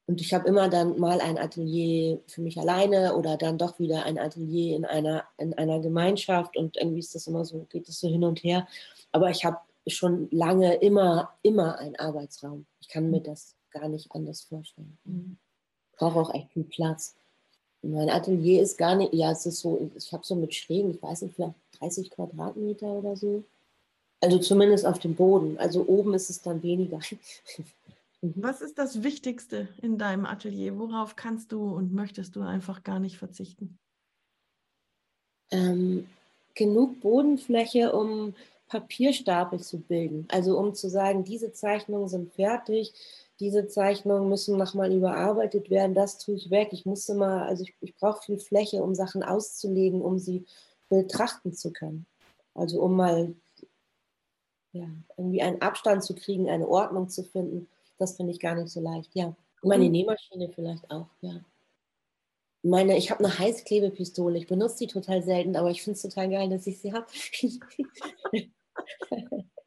Und 0.10 0.22
ich 0.22 0.34
habe 0.34 0.48
immer 0.48 0.70
dann 0.70 0.98
mal 0.98 1.20
ein 1.20 1.38
Atelier 1.38 2.22
für 2.28 2.42
mich 2.42 2.58
alleine 2.58 3.16
oder 3.16 3.36
dann 3.36 3.58
doch 3.58 3.78
wieder 3.78 4.06
ein 4.06 4.18
Atelier 4.18 4.78
in 4.78 4.86
einer, 4.86 5.26
in 5.38 5.54
einer 5.56 5.82
Gemeinschaft 5.82 6.56
und 6.56 6.78
irgendwie 6.78 7.00
ist 7.00 7.14
das 7.14 7.28
immer 7.28 7.44
so, 7.44 7.66
geht 7.66 7.90
es 7.90 8.00
so 8.00 8.08
hin 8.08 8.24
und 8.24 8.42
her. 8.42 8.66
Aber 9.12 9.30
ich 9.30 9.44
habe 9.44 9.58
schon 9.90 10.28
lange 10.32 10.76
immer, 10.76 11.34
immer 11.42 11.78
einen 11.78 11.96
Arbeitsraum. 11.96 12.66
Ich 12.80 12.88
kann 12.88 13.10
mir 13.10 13.22
das 13.22 13.56
gar 13.72 13.88
nicht 13.88 14.12
anders 14.12 14.42
vorstellen. 14.42 14.98
Mhm. 15.04 15.38
Ich 15.92 15.98
brauche 15.98 16.20
auch 16.20 16.34
echt 16.34 16.52
viel 16.54 16.64
Platz. 16.64 17.16
Mein 17.82 18.10
Atelier 18.10 18.62
ist 18.62 18.78
gar 18.78 18.96
nicht, 18.96 19.14
ja, 19.14 19.32
es 19.32 19.46
ist 19.46 19.60
so, 19.60 19.90
ich 19.96 20.12
habe 20.12 20.26
so 20.26 20.36
mit 20.36 20.54
Schrägen, 20.54 20.92
ich 20.92 21.02
weiß 21.02 21.22
nicht, 21.22 21.36
vielleicht 21.36 21.56
30 21.80 22.10
Quadratmeter 22.10 22.88
oder 22.88 23.16
so. 23.16 23.44
Also 24.20 24.40
zumindest 24.40 24.86
auf 24.86 25.00
dem 25.00 25.16
Boden. 25.16 25.58
Also 25.60 25.86
oben 25.88 26.14
ist 26.14 26.30
es 26.30 26.42
dann 26.42 26.64
weniger. 26.64 27.00
Was 28.22 28.62
ist 28.62 28.80
das 28.80 29.04
Wichtigste 29.04 29.68
in 29.82 30.00
deinem 30.00 30.26
Atelier? 30.26 30.80
Worauf 30.80 31.16
kannst 31.16 31.52
du 31.52 31.64
und 31.64 31.94
möchtest 31.94 32.36
du 32.36 32.42
einfach 32.42 32.84
gar 32.84 33.00
nicht 33.00 33.18
verzichten? 33.18 33.78
Ähm, 35.52 36.08
genug 36.56 37.00
Bodenfläche, 37.00 37.94
um 37.94 38.34
Papierstapel 38.68 39.60
zu 39.60 39.80
bilden. 39.80 40.28
Also 40.30 40.58
um 40.58 40.74
zu 40.74 40.90
sagen, 40.90 41.24
diese 41.24 41.52
Zeichnungen 41.54 42.08
sind 42.08 42.34
fertig, 42.34 42.94
diese 43.40 43.68
Zeichnungen 43.68 44.30
müssen 44.30 44.58
nochmal 44.58 44.92
überarbeitet 44.92 45.70
werden, 45.70 45.94
das 45.94 46.18
tue 46.18 46.36
ich 46.36 46.50
weg. 46.50 46.70
Ich 46.72 46.86
musste 46.86 47.14
mal, 47.14 47.48
also 47.48 47.64
ich, 47.64 47.76
ich 47.82 47.96
brauche 47.96 48.24
viel 48.24 48.40
Fläche, 48.40 48.84
um 48.84 48.96
Sachen 48.96 49.24
auszulegen, 49.24 50.02
um 50.02 50.20
sie 50.20 50.46
betrachten 50.90 51.54
zu 51.54 51.72
können. 51.72 52.06
Also 52.56 52.82
um 52.82 52.96
mal 52.96 53.36
ja, 54.74 54.88
irgendwie 55.18 55.42
einen 55.42 55.62
Abstand 55.62 56.04
zu 56.04 56.16
kriegen, 56.16 56.50
eine 56.50 56.68
Ordnung 56.68 57.10
zu 57.10 57.24
finden 57.24 57.68
das 57.98 58.16
finde 58.16 58.32
ich 58.32 58.40
gar 58.40 58.56
nicht 58.56 58.70
so 58.70 58.80
leicht, 58.80 59.14
ja. 59.16 59.36
Und 59.62 59.70
meine 59.70 59.86
mhm. 59.86 59.92
Nähmaschine 59.92 60.50
vielleicht 60.50 60.90
auch, 60.92 61.08
ja. 61.22 61.42
Meine, 62.64 62.98
ich 62.98 63.12
habe 63.12 63.24
eine 63.24 63.38
Heißklebepistole. 63.38 64.38
Ich 64.38 64.48
benutze 64.48 64.80
die 64.80 64.88
total 64.88 65.24
selten, 65.24 65.56
aber 65.56 65.70
ich 65.70 65.84
finde 65.84 65.96
es 65.96 66.02
total 66.02 66.30
geil, 66.30 66.50
dass 66.50 66.68
ich 66.68 66.80
sie 66.80 66.92
habe. 66.92 67.06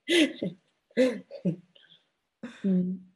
hm. 2.63 3.11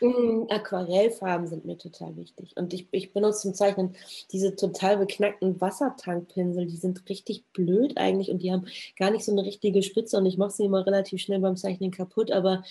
Mm, 0.00 0.44
Aquarellfarben 0.50 1.46
sind 1.46 1.64
mir 1.64 1.78
total 1.78 2.16
wichtig. 2.16 2.54
Und 2.56 2.74
ich, 2.74 2.88
ich 2.90 3.12
benutze 3.12 3.42
zum 3.42 3.54
Zeichnen 3.54 3.96
diese 4.30 4.54
total 4.54 4.98
beknackten 4.98 5.60
Wassertankpinsel. 5.60 6.66
Die 6.66 6.76
sind 6.76 7.08
richtig 7.08 7.44
blöd 7.52 7.96
eigentlich 7.96 8.30
und 8.30 8.42
die 8.42 8.52
haben 8.52 8.66
gar 8.98 9.10
nicht 9.10 9.24
so 9.24 9.32
eine 9.32 9.44
richtige 9.44 9.82
Spitze. 9.82 10.18
Und 10.18 10.26
ich 10.26 10.36
mache 10.36 10.50
sie 10.50 10.64
immer 10.64 10.86
relativ 10.86 11.22
schnell 11.22 11.40
beim 11.40 11.56
Zeichnen 11.56 11.90
kaputt. 11.90 12.30
Aber 12.30 12.62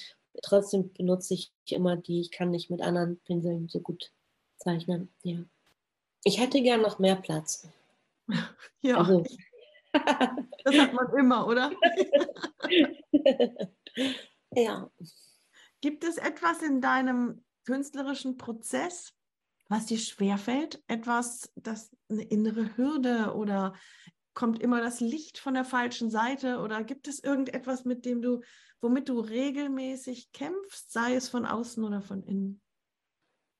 trotzdem 0.43 0.93
benutze 0.93 1.33
ich 1.33 1.51
immer 1.69 1.95
die. 1.95 2.21
Ich 2.21 2.31
kann 2.31 2.51
nicht 2.51 2.69
mit 2.69 2.81
anderen 2.81 3.17
Pinseln 3.25 3.69
so 3.69 3.79
gut 3.79 4.11
zeichnen. 4.57 5.09
Ja. 5.23 5.39
Ich 6.23 6.39
hätte 6.39 6.61
gern 6.61 6.81
noch 6.81 6.99
mehr 6.99 7.15
Platz. 7.15 7.67
Ja. 8.81 8.97
Also. 8.97 9.23
Das 10.63 10.77
hat 10.77 10.93
man 10.93 11.09
immer, 11.17 11.47
oder? 11.47 11.71
ja. 14.51 14.89
Gibt 15.81 16.03
es 16.03 16.17
etwas 16.17 16.61
in 16.61 16.81
deinem 16.81 17.43
künstlerischen 17.65 18.37
Prozess, 18.37 19.13
was 19.69 19.87
dir 19.87 19.97
schwerfällt? 19.97 20.83
Etwas, 20.87 21.51
das 21.55 21.95
eine 22.09 22.23
innere 22.23 22.77
Hürde 22.77 23.33
oder 23.35 23.73
kommt 24.33 24.61
immer 24.61 24.81
das 24.81 24.99
Licht 24.99 25.37
von 25.37 25.53
der 25.53 25.65
falschen 25.65 26.09
Seite 26.09 26.59
oder 26.59 26.83
gibt 26.83 27.07
es 27.07 27.23
irgendetwas, 27.23 27.85
mit 27.85 28.05
dem 28.05 28.21
du, 28.21 28.41
womit 28.81 29.09
du 29.09 29.19
regelmäßig 29.19 30.31
kämpfst, 30.33 30.91
sei 30.91 31.15
es 31.15 31.29
von 31.29 31.45
außen 31.45 31.83
oder 31.83 32.01
von 32.01 32.23
innen? 32.23 32.61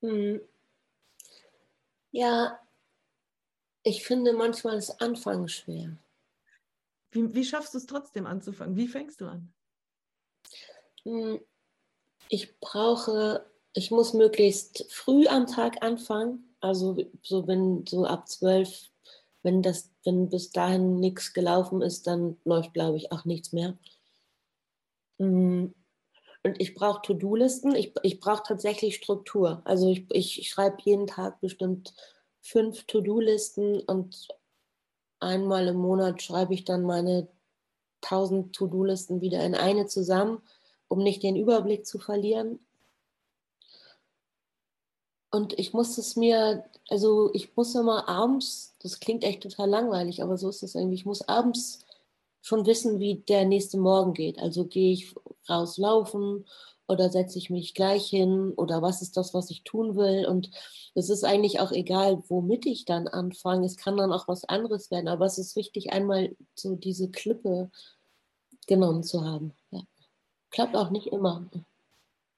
Hm. 0.02 0.41
Ja, 2.12 2.60
ich 3.84 4.06
finde 4.06 4.34
manchmal 4.34 4.76
das 4.76 5.00
Anfangen 5.00 5.48
schwer. 5.48 5.98
Wie, 7.15 7.34
wie 7.34 7.45
schaffst 7.45 7.73
du 7.73 7.78
es 7.78 7.86
trotzdem 7.86 8.25
anzufangen? 8.25 8.75
Wie 8.75 8.88
fängst 8.88 9.21
du 9.21 9.25
an? 9.25 9.54
Hm. 11.04 11.39
Ich 12.30 12.60
brauche, 12.60 13.45
ich 13.73 13.91
muss 13.91 14.13
möglichst 14.13 14.91
früh 14.91 15.28
am 15.28 15.47
Tag 15.47 15.84
anfangen. 15.84 16.56
Also 16.60 16.97
so 17.21 17.47
wenn 17.47 17.86
so 17.86 18.06
ab 18.06 18.28
zwölf 18.28 18.89
wenn 19.45 19.62
das, 19.62 19.91
wenn 20.04 20.28
bis 20.28 20.49
dahin 20.49 20.99
nichts 20.99 21.34
gelaufen 21.34 21.82
ist, 21.84 22.08
dann 22.08 22.38
läuft, 22.45 22.73
glaube 22.73 22.97
ich, 22.97 23.12
auch 23.12 23.25
nichts 23.25 23.54
mehr. 23.54 23.78
Mm. 25.19 25.67
Und 26.43 26.62
ich 26.62 26.73
brauche 26.73 27.01
To-Do-Listen. 27.04 27.75
Ich, 27.75 27.93
ich 28.01 28.19
brauche 28.19 28.43
tatsächlich 28.43 28.95
Struktur. 28.95 29.62
Also 29.65 29.89
ich, 29.89 30.06
ich 30.10 30.49
schreibe 30.49 30.78
jeden 30.84 31.08
Tag 31.08 31.39
bestimmt 31.41 31.93
fünf 32.41 32.86
To-Do-Listen 32.86 33.82
und 33.82 34.28
einmal 35.19 35.67
im 35.67 35.77
Monat 35.77 36.21
schreibe 36.21 36.53
ich 36.53 36.65
dann 36.65 36.83
meine 36.83 37.27
1000 38.03 38.55
To-Do-Listen 38.55 39.21
wieder 39.21 39.43
in 39.43 39.55
eine 39.55 39.87
zusammen, 39.87 40.41
um 40.87 40.99
nicht 40.99 41.23
den 41.23 41.35
Überblick 41.35 41.85
zu 41.85 41.99
verlieren. 41.99 42.59
Und 45.31 45.57
ich 45.59 45.73
muss 45.73 45.97
es 45.97 46.15
mir, 46.15 46.63
also 46.89 47.33
ich 47.33 47.55
muss 47.57 47.75
immer 47.75 48.07
abends, 48.07 48.75
das 48.79 48.99
klingt 48.99 49.23
echt 49.23 49.43
total 49.43 49.69
langweilig, 49.69 50.23
aber 50.23 50.37
so 50.37 50.47
ist 50.49 50.63
es 50.63 50.75
irgendwie, 50.75 50.95
ich 50.95 51.05
muss 51.05 51.27
abends 51.27 51.85
schon 52.41 52.65
wissen, 52.65 52.99
wie 52.99 53.15
der 53.15 53.43
nächste 53.45 53.77
Morgen 53.77 54.13
geht. 54.13 54.39
Also 54.39 54.65
gehe 54.65 54.93
ich 54.93 55.13
rauslaufen 55.50 56.46
oder 56.87 57.10
setze 57.10 57.37
ich 57.37 57.50
mich 57.50 57.73
gleich 57.73 58.08
hin 58.08 58.54
oder 58.56 58.81
was 58.81 59.02
ist 59.02 59.17
das, 59.17 59.33
was 59.33 59.50
ich 59.50 59.63
tun 59.63 59.96
will. 59.96 60.25
Und 60.27 60.52
es 60.93 61.10
ist 61.10 61.23
eigentlich 61.23 61.60
auch 61.60 61.71
egal, 61.71 62.23
womit 62.27 62.65
ich 62.65 62.85
dann 62.85 63.08
anfange. 63.08 63.65
Es 63.65 63.77
kann 63.77 63.98
dann 63.98 64.12
auch 64.12 64.27
was 64.27 64.46
anderes 64.46 64.91
werden, 64.91 65.08
aber 65.08 65.25
es 65.25 65.37
ist 65.37 65.56
wichtig, 65.56 65.93
einmal 65.93 66.35
so 66.54 66.75
diese 66.75 67.10
Klippe 67.10 67.71
genommen 68.67 69.04
zu 69.04 69.23
haben. 69.23 69.54
Ja. 69.71 69.81
Klappt 70.52 70.75
auch 70.75 70.89
nicht 70.89 71.08
immer. 71.08 71.50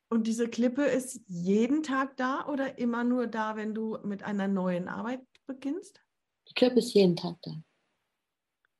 Und 0.09 0.27
diese 0.27 0.47
Klippe 0.47 0.83
ist 0.83 1.19
jeden 1.27 1.83
Tag 1.83 2.15
da 2.15 2.47
oder 2.47 2.77
immer 2.77 3.03
nur 3.03 3.27
da, 3.27 3.57
wenn 3.57 3.73
du 3.73 3.97
mit 4.03 4.23
einer 4.23 4.47
neuen 4.47 4.87
Arbeit 4.87 5.21
beginnst? 5.45 6.01
Die 6.49 6.53
Klippe 6.53 6.79
ist 6.79 6.93
jeden 6.93 7.17
Tag 7.17 7.35
da. 7.41 7.51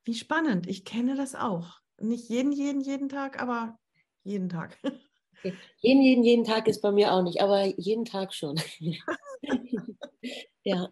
Wie 0.05 0.13
spannend. 0.13 0.67
Ich 0.67 0.85
kenne 0.85 1.15
das 1.15 1.35
auch. 1.35 1.81
Nicht 1.99 2.29
jeden, 2.29 2.53
jeden, 2.53 2.79
jeden 2.79 3.09
Tag, 3.09 3.41
aber 3.41 3.77
jeden 4.27 4.49
Tag. 4.49 4.77
Jeden, 5.79 6.01
jeden, 6.01 6.23
jeden 6.23 6.43
Tag 6.43 6.67
ist 6.67 6.81
bei 6.81 6.91
mir 6.91 7.13
auch 7.13 7.23
nicht, 7.23 7.41
aber 7.41 7.65
jeden 7.79 8.05
Tag 8.05 8.33
schon. 8.33 8.59
ja, 10.63 10.89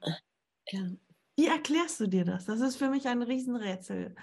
ja. 0.72 0.90
Wie 1.38 1.48
erklärst 1.48 2.00
du 2.00 2.08
dir 2.08 2.24
das? 2.24 2.46
Das 2.46 2.62
ist 2.62 2.78
für 2.78 2.90
mich 2.90 3.08
ein 3.08 3.22
Riesenrätsel. 3.22 4.16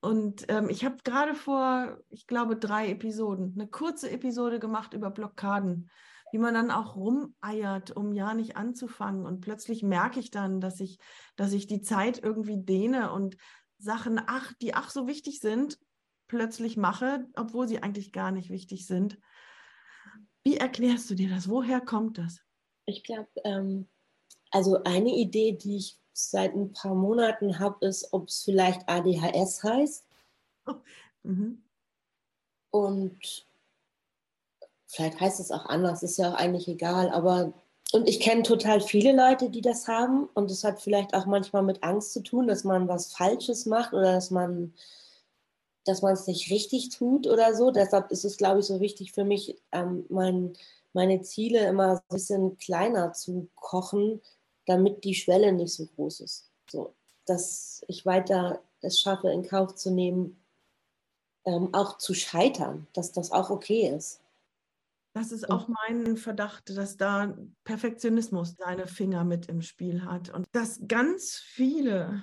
Und 0.00 0.46
ähm, 0.48 0.68
ich 0.70 0.84
habe 0.84 0.96
gerade 1.04 1.34
vor, 1.34 1.98
ich 2.10 2.26
glaube, 2.26 2.56
drei 2.56 2.90
Episoden, 2.90 3.54
eine 3.54 3.68
kurze 3.68 4.10
Episode 4.10 4.58
gemacht 4.58 4.94
über 4.94 5.10
Blockaden, 5.10 5.90
wie 6.32 6.38
man 6.38 6.54
dann 6.54 6.70
auch 6.70 6.96
rumeiert, 6.96 7.94
um 7.94 8.12
ja 8.12 8.32
nicht 8.32 8.56
anzufangen. 8.56 9.26
Und 9.26 9.40
plötzlich 9.40 9.82
merke 9.82 10.20
ich 10.20 10.30
dann, 10.30 10.60
dass 10.60 10.80
ich, 10.80 10.98
dass 11.34 11.52
ich 11.52 11.66
die 11.66 11.82
Zeit 11.82 12.22
irgendwie 12.22 12.62
dehne 12.62 13.12
und 13.12 13.36
Sachen, 13.78 14.20
ach, 14.26 14.52
die 14.62 14.74
ach 14.74 14.90
so 14.90 15.06
wichtig 15.06 15.40
sind, 15.40 15.78
plötzlich 16.28 16.76
mache, 16.76 17.26
obwohl 17.36 17.68
sie 17.68 17.82
eigentlich 17.82 18.12
gar 18.12 18.30
nicht 18.30 18.50
wichtig 18.50 18.86
sind. 18.86 19.18
Wie 20.42 20.56
erklärst 20.56 21.10
du 21.10 21.14
dir 21.14 21.28
das? 21.28 21.48
Woher 21.48 21.80
kommt 21.80 22.18
das? 22.18 22.40
Ich 22.86 23.02
glaube, 23.02 23.28
ähm, 23.44 23.88
also 24.50 24.82
eine 24.84 25.10
Idee, 25.10 25.52
die 25.52 25.76
ich 25.76 25.98
seit 26.12 26.54
ein 26.54 26.72
paar 26.72 26.94
Monaten 26.94 27.58
habe, 27.58 27.86
ist, 27.86 28.12
ob 28.12 28.28
es 28.28 28.42
vielleicht 28.42 28.88
ADHS 28.88 29.62
heißt. 29.62 30.06
Oh. 30.66 30.74
Mhm. 31.24 31.62
Und 32.70 33.46
vielleicht 34.86 35.20
heißt 35.20 35.40
es 35.40 35.50
auch 35.50 35.66
anders, 35.66 36.02
ist 36.02 36.16
ja 36.16 36.32
auch 36.32 36.36
eigentlich 36.36 36.68
egal, 36.68 37.10
aber 37.10 37.52
und 37.92 38.08
ich 38.08 38.18
kenne 38.18 38.42
total 38.42 38.80
viele 38.80 39.14
Leute, 39.14 39.48
die 39.48 39.60
das 39.60 39.86
haben 39.86 40.28
und 40.34 40.50
es 40.50 40.64
hat 40.64 40.80
vielleicht 40.80 41.14
auch 41.14 41.26
manchmal 41.26 41.62
mit 41.62 41.84
Angst 41.84 42.12
zu 42.12 42.22
tun, 42.22 42.48
dass 42.48 42.64
man 42.64 42.88
was 42.88 43.12
Falsches 43.12 43.64
macht 43.64 43.92
oder 43.92 44.12
dass 44.12 44.30
man 44.30 44.74
dass 45.86 46.02
man 46.02 46.12
es 46.12 46.26
nicht 46.26 46.50
richtig 46.50 46.90
tut 46.90 47.26
oder 47.26 47.54
so. 47.54 47.70
Deshalb 47.70 48.10
ist 48.10 48.24
es, 48.24 48.36
glaube 48.36 48.60
ich, 48.60 48.66
so 48.66 48.80
wichtig 48.80 49.12
für 49.12 49.24
mich, 49.24 49.56
ähm, 49.72 50.04
mein, 50.08 50.52
meine 50.92 51.22
Ziele 51.22 51.66
immer 51.66 51.92
ein 51.92 52.00
bisschen 52.10 52.58
kleiner 52.58 53.12
zu 53.12 53.48
kochen, 53.54 54.20
damit 54.66 55.04
die 55.04 55.14
Schwelle 55.14 55.52
nicht 55.52 55.72
so 55.72 55.86
groß 55.86 56.20
ist. 56.20 56.50
So, 56.70 56.94
dass 57.24 57.84
ich 57.88 58.04
weiter 58.04 58.60
es 58.82 59.00
schaffe, 59.00 59.30
in 59.30 59.46
Kauf 59.46 59.74
zu 59.74 59.90
nehmen, 59.90 60.36
ähm, 61.44 61.72
auch 61.72 61.98
zu 61.98 62.14
scheitern, 62.14 62.86
dass 62.92 63.12
das 63.12 63.30
auch 63.30 63.50
okay 63.50 63.88
ist. 63.88 64.20
Das 65.14 65.32
ist 65.32 65.48
auch 65.48 65.66
mein 65.68 66.18
Verdacht, 66.18 66.76
dass 66.76 66.98
da 66.98 67.34
Perfektionismus 67.64 68.54
seine 68.58 68.86
Finger 68.86 69.24
mit 69.24 69.48
im 69.48 69.62
Spiel 69.62 70.04
hat 70.04 70.28
und 70.28 70.44
dass 70.52 70.80
ganz 70.86 71.36
viele 71.36 72.22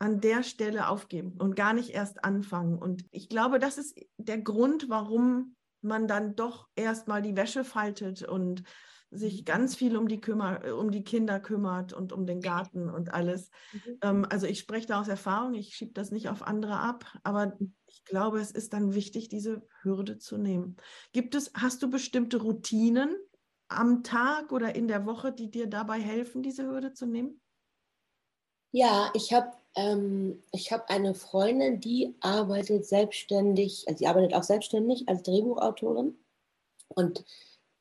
an 0.00 0.20
der 0.20 0.42
Stelle 0.42 0.88
aufgeben 0.88 1.34
und 1.38 1.54
gar 1.54 1.74
nicht 1.74 1.90
erst 1.90 2.24
anfangen. 2.24 2.78
Und 2.78 3.04
ich 3.10 3.28
glaube, 3.28 3.58
das 3.58 3.78
ist 3.78 3.98
der 4.16 4.38
Grund, 4.38 4.88
warum 4.88 5.56
man 5.82 6.08
dann 6.08 6.34
doch 6.34 6.68
erstmal 6.74 7.22
die 7.22 7.36
Wäsche 7.36 7.64
faltet 7.64 8.22
und 8.22 8.62
sich 9.10 9.40
mhm. 9.40 9.44
ganz 9.44 9.76
viel 9.76 9.96
um 9.96 10.08
die, 10.08 10.20
kümmer, 10.20 10.74
um 10.74 10.90
die 10.90 11.04
Kinder 11.04 11.38
kümmert 11.38 11.92
und 11.92 12.12
um 12.12 12.26
den 12.26 12.40
Garten 12.40 12.88
und 12.88 13.12
alles. 13.12 13.50
Mhm. 13.72 13.98
Ähm, 14.02 14.26
also 14.30 14.46
ich 14.46 14.60
spreche 14.60 14.86
da 14.86 15.00
aus 15.00 15.08
Erfahrung, 15.08 15.54
ich 15.54 15.74
schiebe 15.74 15.92
das 15.92 16.10
nicht 16.10 16.30
auf 16.30 16.42
andere 16.42 16.78
ab, 16.78 17.04
aber 17.22 17.58
ich 17.86 18.04
glaube, 18.04 18.40
es 18.40 18.52
ist 18.52 18.72
dann 18.72 18.94
wichtig, 18.94 19.28
diese 19.28 19.66
Hürde 19.82 20.18
zu 20.18 20.38
nehmen. 20.38 20.76
Gibt 21.12 21.34
es, 21.34 21.52
hast 21.54 21.82
du 21.82 21.90
bestimmte 21.90 22.38
Routinen 22.38 23.14
am 23.68 24.02
Tag 24.02 24.50
oder 24.50 24.74
in 24.74 24.88
der 24.88 25.04
Woche, 25.04 25.30
die 25.32 25.50
dir 25.50 25.66
dabei 25.66 26.00
helfen, 26.00 26.42
diese 26.42 26.64
Hürde 26.64 26.94
zu 26.94 27.04
nehmen? 27.04 27.40
Ja, 28.72 29.10
ich 29.14 29.32
habe 29.32 29.59
ähm, 29.74 30.42
ich 30.52 30.72
habe 30.72 30.88
eine 30.88 31.14
Freundin, 31.14 31.80
die 31.80 32.14
arbeitet 32.20 32.86
selbstständig, 32.86 33.84
also 33.86 33.98
sie 33.98 34.06
arbeitet 34.06 34.34
auch 34.34 34.42
selbstständig 34.42 35.08
als 35.08 35.22
Drehbuchautorin 35.22 36.16
und 36.88 37.24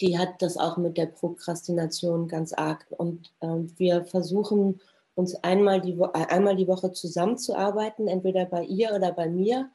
die 0.02 0.18
hat 0.18 0.42
das 0.42 0.58
auch 0.58 0.78
mit 0.78 0.98
der 0.98 1.08
Prokrastination 1.08 2.28
ganz 2.28 2.54
arg. 2.54 2.86
Und 2.90 3.34
ähm, 3.42 3.74
wir 3.78 4.06
versuchen 4.06 4.80
uns 5.16 5.36
einmal 5.44 5.82
die, 5.82 5.94
äh, 6.00 6.26
einmal 6.30 6.56
die 6.56 6.68
Woche 6.68 6.92
zusammenzuarbeiten, 6.94 8.08
entweder 8.08 8.46
bei 8.46 8.64
ihr 8.64 8.94
oder 8.94 9.12
bei 9.12 9.28
mir. 9.28 9.70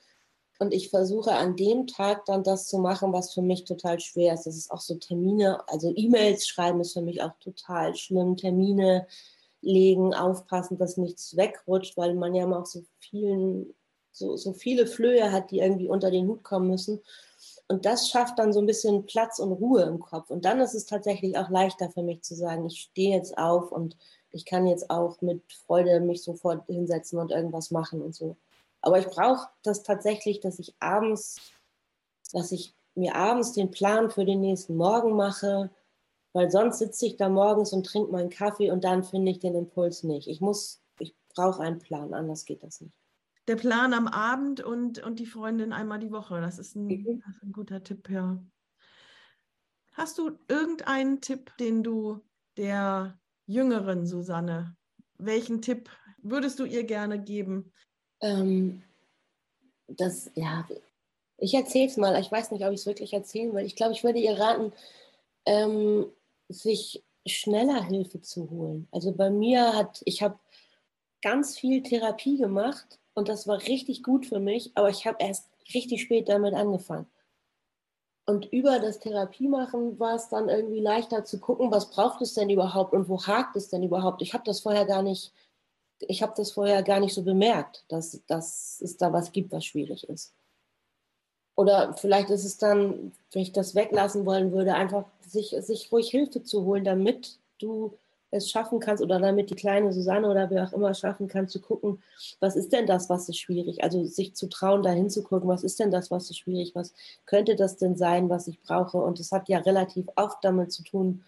Und 0.60 0.72
ich 0.72 0.88
versuche 0.88 1.32
an 1.32 1.56
dem 1.56 1.86
Tag 1.86 2.24
dann 2.26 2.44
das 2.44 2.68
zu 2.68 2.78
machen, 2.78 3.12
was 3.12 3.34
für 3.34 3.42
mich 3.42 3.64
total 3.64 4.00
schwer 4.00 4.34
ist. 4.34 4.46
Das 4.46 4.56
ist 4.56 4.70
auch 4.70 4.80
so 4.80 4.94
Termine, 4.94 5.68
also 5.68 5.92
E-Mails 5.94 6.46
schreiben 6.46 6.80
ist 6.80 6.94
für 6.94 7.02
mich 7.02 7.20
auch 7.22 7.32
total 7.40 7.94
schlimm. 7.96 8.36
Termine 8.36 9.06
legen, 9.64 10.14
aufpassen, 10.14 10.78
dass 10.78 10.96
nichts 10.96 11.36
wegrutscht, 11.36 11.96
weil 11.96 12.14
man 12.14 12.34
ja 12.34 12.44
immer 12.44 12.60
auch 12.60 12.66
so 12.66 12.84
vielen, 12.98 13.74
so, 14.12 14.36
so 14.36 14.52
viele 14.52 14.86
Flöhe 14.86 15.32
hat, 15.32 15.50
die 15.50 15.58
irgendwie 15.58 15.88
unter 15.88 16.10
den 16.10 16.28
Hut 16.28 16.42
kommen 16.42 16.68
müssen. 16.68 17.00
Und 17.66 17.86
das 17.86 18.08
schafft 18.08 18.38
dann 18.38 18.52
so 18.52 18.60
ein 18.60 18.66
bisschen 18.66 19.06
Platz 19.06 19.38
und 19.38 19.52
Ruhe 19.52 19.82
im 19.82 19.98
Kopf. 19.98 20.30
Und 20.30 20.44
dann 20.44 20.60
ist 20.60 20.74
es 20.74 20.84
tatsächlich 20.84 21.38
auch 21.38 21.48
leichter 21.48 21.90
für 21.90 22.02
mich 22.02 22.22
zu 22.22 22.34
sagen, 22.34 22.66
ich 22.66 22.80
stehe 22.80 23.16
jetzt 23.16 23.38
auf 23.38 23.72
und 23.72 23.96
ich 24.30 24.44
kann 24.44 24.66
jetzt 24.66 24.90
auch 24.90 25.20
mit 25.20 25.42
Freude 25.66 26.00
mich 26.00 26.22
sofort 26.22 26.66
hinsetzen 26.66 27.18
und 27.18 27.30
irgendwas 27.30 27.70
machen 27.70 28.02
und 28.02 28.14
so. 28.14 28.36
Aber 28.82 28.98
ich 28.98 29.06
brauche 29.06 29.48
das 29.62 29.82
tatsächlich, 29.82 30.40
dass 30.40 30.58
ich 30.58 30.74
abends, 30.78 31.36
dass 32.32 32.52
ich 32.52 32.74
mir 32.94 33.14
abends 33.14 33.52
den 33.52 33.70
Plan 33.70 34.10
für 34.10 34.24
den 34.24 34.40
nächsten 34.40 34.76
Morgen 34.76 35.16
mache, 35.16 35.70
weil 36.34 36.50
sonst 36.50 36.80
sitze 36.80 37.06
ich 37.06 37.16
da 37.16 37.28
morgens 37.28 37.72
und 37.72 37.86
trinke 37.86 38.12
meinen 38.12 38.28
Kaffee 38.28 38.70
und 38.70 38.84
dann 38.84 39.04
finde 39.04 39.30
ich 39.30 39.38
den 39.38 39.54
Impuls 39.54 40.02
nicht. 40.02 40.28
Ich 40.28 40.40
muss, 40.40 40.82
ich 40.98 41.14
brauche 41.34 41.62
einen 41.62 41.78
Plan, 41.78 42.12
anders 42.12 42.44
geht 42.44 42.62
das 42.62 42.80
nicht. 42.80 42.92
Der 43.46 43.56
Plan 43.56 43.94
am 43.94 44.08
Abend 44.08 44.60
und, 44.60 45.02
und 45.02 45.20
die 45.20 45.26
Freundin 45.26 45.72
einmal 45.72 46.00
die 46.00 46.10
Woche, 46.10 46.40
das 46.40 46.58
ist 46.58 46.74
ein, 46.74 46.86
mhm. 46.86 47.22
das 47.24 47.36
ist 47.36 47.42
ein 47.44 47.52
guter 47.52 47.82
Tipp, 47.82 48.10
ja. 48.10 48.42
Hast 49.92 50.18
du 50.18 50.32
irgendeinen 50.48 51.20
Tipp, 51.20 51.56
den 51.58 51.84
du 51.84 52.20
der 52.56 53.16
jüngeren 53.46 54.06
Susanne, 54.06 54.76
welchen 55.18 55.62
Tipp 55.62 55.88
würdest 56.18 56.58
du 56.58 56.64
ihr 56.64 56.82
gerne 56.82 57.22
geben? 57.22 57.72
Ähm, 58.20 58.82
das, 59.86 60.32
ja, 60.34 60.66
ich 61.36 61.54
erzähle 61.54 61.86
es 61.86 61.96
mal. 61.96 62.18
Ich 62.20 62.32
weiß 62.32 62.50
nicht, 62.50 62.64
ob 62.64 62.72
ich 62.72 62.80
es 62.80 62.86
wirklich 62.86 63.12
erzählen 63.12 63.54
will. 63.54 63.64
Ich 63.64 63.76
glaube, 63.76 63.92
ich 63.92 64.02
würde 64.02 64.18
ihr 64.18 64.38
raten, 64.38 64.72
ähm, 65.46 66.06
sich 66.48 67.04
schneller 67.26 67.82
Hilfe 67.82 68.20
zu 68.20 68.50
holen. 68.50 68.88
Also 68.92 69.12
bei 69.12 69.30
mir 69.30 69.74
hat, 69.74 70.02
ich 70.04 70.22
habe 70.22 70.38
ganz 71.22 71.58
viel 71.58 71.82
Therapie 71.82 72.36
gemacht 72.36 72.98
und 73.14 73.28
das 73.28 73.46
war 73.46 73.58
richtig 73.62 74.02
gut 74.02 74.26
für 74.26 74.40
mich, 74.40 74.72
aber 74.74 74.90
ich 74.90 75.06
habe 75.06 75.16
erst 75.20 75.48
richtig 75.72 76.02
spät 76.02 76.28
damit 76.28 76.54
angefangen. 76.54 77.06
Und 78.26 78.46
über 78.46 78.78
das 78.78 79.00
Therapie 79.00 79.48
machen 79.48 79.98
war 79.98 80.14
es 80.14 80.28
dann 80.28 80.48
irgendwie 80.48 80.80
leichter 80.80 81.24
zu 81.24 81.38
gucken, 81.40 81.70
was 81.70 81.90
braucht 81.90 82.22
es 82.22 82.34
denn 82.34 82.48
überhaupt 82.48 82.94
und 82.94 83.08
wo 83.08 83.22
hakt 83.22 83.56
es 83.56 83.68
denn 83.68 83.82
überhaupt. 83.82 84.22
Ich 84.22 84.32
habe 84.32 84.44
das 84.44 84.60
vorher 84.60 84.86
gar 84.86 85.02
nicht, 85.02 85.32
ich 86.00 86.22
habe 86.22 86.32
das 86.36 86.52
vorher 86.52 86.82
gar 86.82 87.00
nicht 87.00 87.14
so 87.14 87.22
bemerkt, 87.22 87.84
dass, 87.88 88.22
dass 88.26 88.80
es 88.80 88.96
da 88.96 89.12
was 89.12 89.32
gibt, 89.32 89.52
was 89.52 89.64
schwierig 89.64 90.08
ist. 90.08 90.34
Oder 91.56 91.94
vielleicht 91.94 92.30
ist 92.30 92.44
es 92.44 92.58
dann, 92.58 93.12
wenn 93.32 93.42
ich 93.42 93.52
das 93.52 93.74
weglassen 93.74 94.26
wollen 94.26 94.52
würde, 94.52 94.74
einfach 94.74 95.04
sich, 95.20 95.54
sich 95.60 95.92
ruhig 95.92 96.10
Hilfe 96.10 96.42
zu 96.42 96.64
holen, 96.64 96.84
damit 96.84 97.38
du 97.58 97.96
es 98.34 98.50
schaffen 98.50 98.80
kannst 98.80 99.02
oder 99.02 99.20
damit 99.20 99.50
die 99.50 99.54
kleine 99.54 99.92
Susanne 99.92 100.28
oder 100.28 100.50
wer 100.50 100.64
auch 100.64 100.72
immer 100.72 100.92
schaffen 100.92 101.28
kann, 101.28 101.48
zu 101.48 101.60
gucken, 101.60 102.02
was 102.40 102.56
ist 102.56 102.72
denn 102.72 102.86
das, 102.86 103.08
was 103.08 103.28
ist 103.28 103.38
schwierig? 103.38 103.84
Also 103.84 104.04
sich 104.04 104.34
zu 104.34 104.48
trauen, 104.48 104.82
da 104.82 104.90
hinzugucken, 104.90 105.48
was 105.48 105.62
ist 105.62 105.78
denn 105.78 105.92
das, 105.92 106.10
was 106.10 106.30
ist 106.30 106.38
schwierig? 106.38 106.74
Was 106.74 106.92
könnte 107.26 107.54
das 107.54 107.76
denn 107.76 107.96
sein, 107.96 108.28
was 108.28 108.48
ich 108.48 108.60
brauche? 108.60 108.98
Und 108.98 109.20
es 109.20 109.30
hat 109.30 109.48
ja 109.48 109.58
relativ 109.58 110.06
oft 110.16 110.38
damit 110.42 110.72
zu 110.72 110.82
tun, 110.82 111.22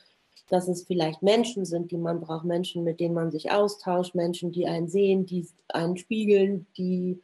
dass 0.49 0.69
es 0.69 0.85
vielleicht 0.85 1.23
Menschen 1.23 1.65
sind, 1.65 1.91
die 1.91 1.97
man 1.97 2.21
braucht, 2.21 2.45
Menschen, 2.45 2.85
mit 2.85 3.01
denen 3.01 3.15
man 3.15 3.31
sich 3.31 3.51
austauscht, 3.51 4.15
Menschen, 4.15 4.53
die 4.53 4.67
einen 4.67 4.89
sehen, 4.89 5.27
die 5.27 5.49
einen 5.69 5.97
spiegeln, 5.97 6.67
die 6.77 7.21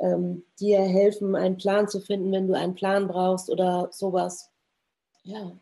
ähm, 0.00 0.44
dir 0.58 0.80
helfen, 0.80 1.36
einen 1.36 1.56
Plan 1.56 1.88
zu 1.88 2.00
finden, 2.00 2.32
wenn 2.32 2.48
du 2.48 2.54
einen 2.54 2.74
Plan 2.74 3.06
brauchst 3.06 3.50
oder 3.50 3.88
sowas. 3.92 4.50
Ja, 5.22 5.52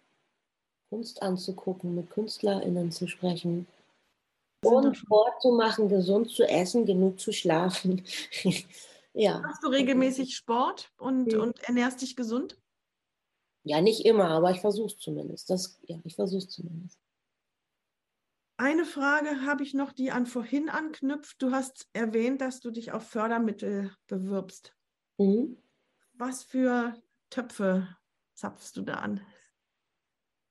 Kunst 0.88 1.22
anzugucken, 1.22 1.94
mit 1.94 2.10
KünstlerInnen 2.10 2.92
zu 2.92 3.08
sprechen. 3.08 3.66
Und 4.64 4.96
Sport 4.96 5.40
zu 5.40 5.52
machen, 5.52 5.88
gesund 5.88 6.30
zu 6.30 6.48
essen, 6.48 6.84
genug 6.84 7.20
zu 7.20 7.32
schlafen. 7.32 8.04
ja. 9.12 9.40
Machst 9.40 9.62
du 9.62 9.68
regelmäßig 9.68 10.34
Sport 10.34 10.90
und, 10.98 11.32
ja. 11.32 11.40
und 11.40 11.62
ernährst 11.62 12.02
dich 12.02 12.16
gesund? 12.16 12.56
Ja, 13.62 13.80
nicht 13.80 14.04
immer, 14.04 14.30
aber 14.30 14.50
ich 14.50 14.60
versuche 14.60 14.86
es 14.86 14.98
zumindest. 14.98 15.50
Das, 15.50 15.78
ja, 15.86 15.98
ich 16.04 16.14
versuche 16.14 16.38
es 16.38 16.48
zumindest. 16.48 16.98
Eine 18.60 18.84
Frage 18.84 19.46
habe 19.46 19.62
ich 19.62 19.72
noch, 19.72 19.92
die 19.92 20.10
an 20.10 20.26
vorhin 20.26 20.68
anknüpft. 20.68 21.40
Du 21.40 21.52
hast 21.52 21.88
erwähnt, 21.92 22.40
dass 22.40 22.58
du 22.58 22.72
dich 22.72 22.90
auf 22.90 23.04
Fördermittel 23.04 23.92
bewirbst. 24.08 24.74
Mhm. 25.16 25.56
Was 26.14 26.42
für 26.42 27.00
Töpfe 27.30 27.86
zapfst 28.34 28.72
du 28.74 28.82
da 28.82 28.94
an? 28.94 29.20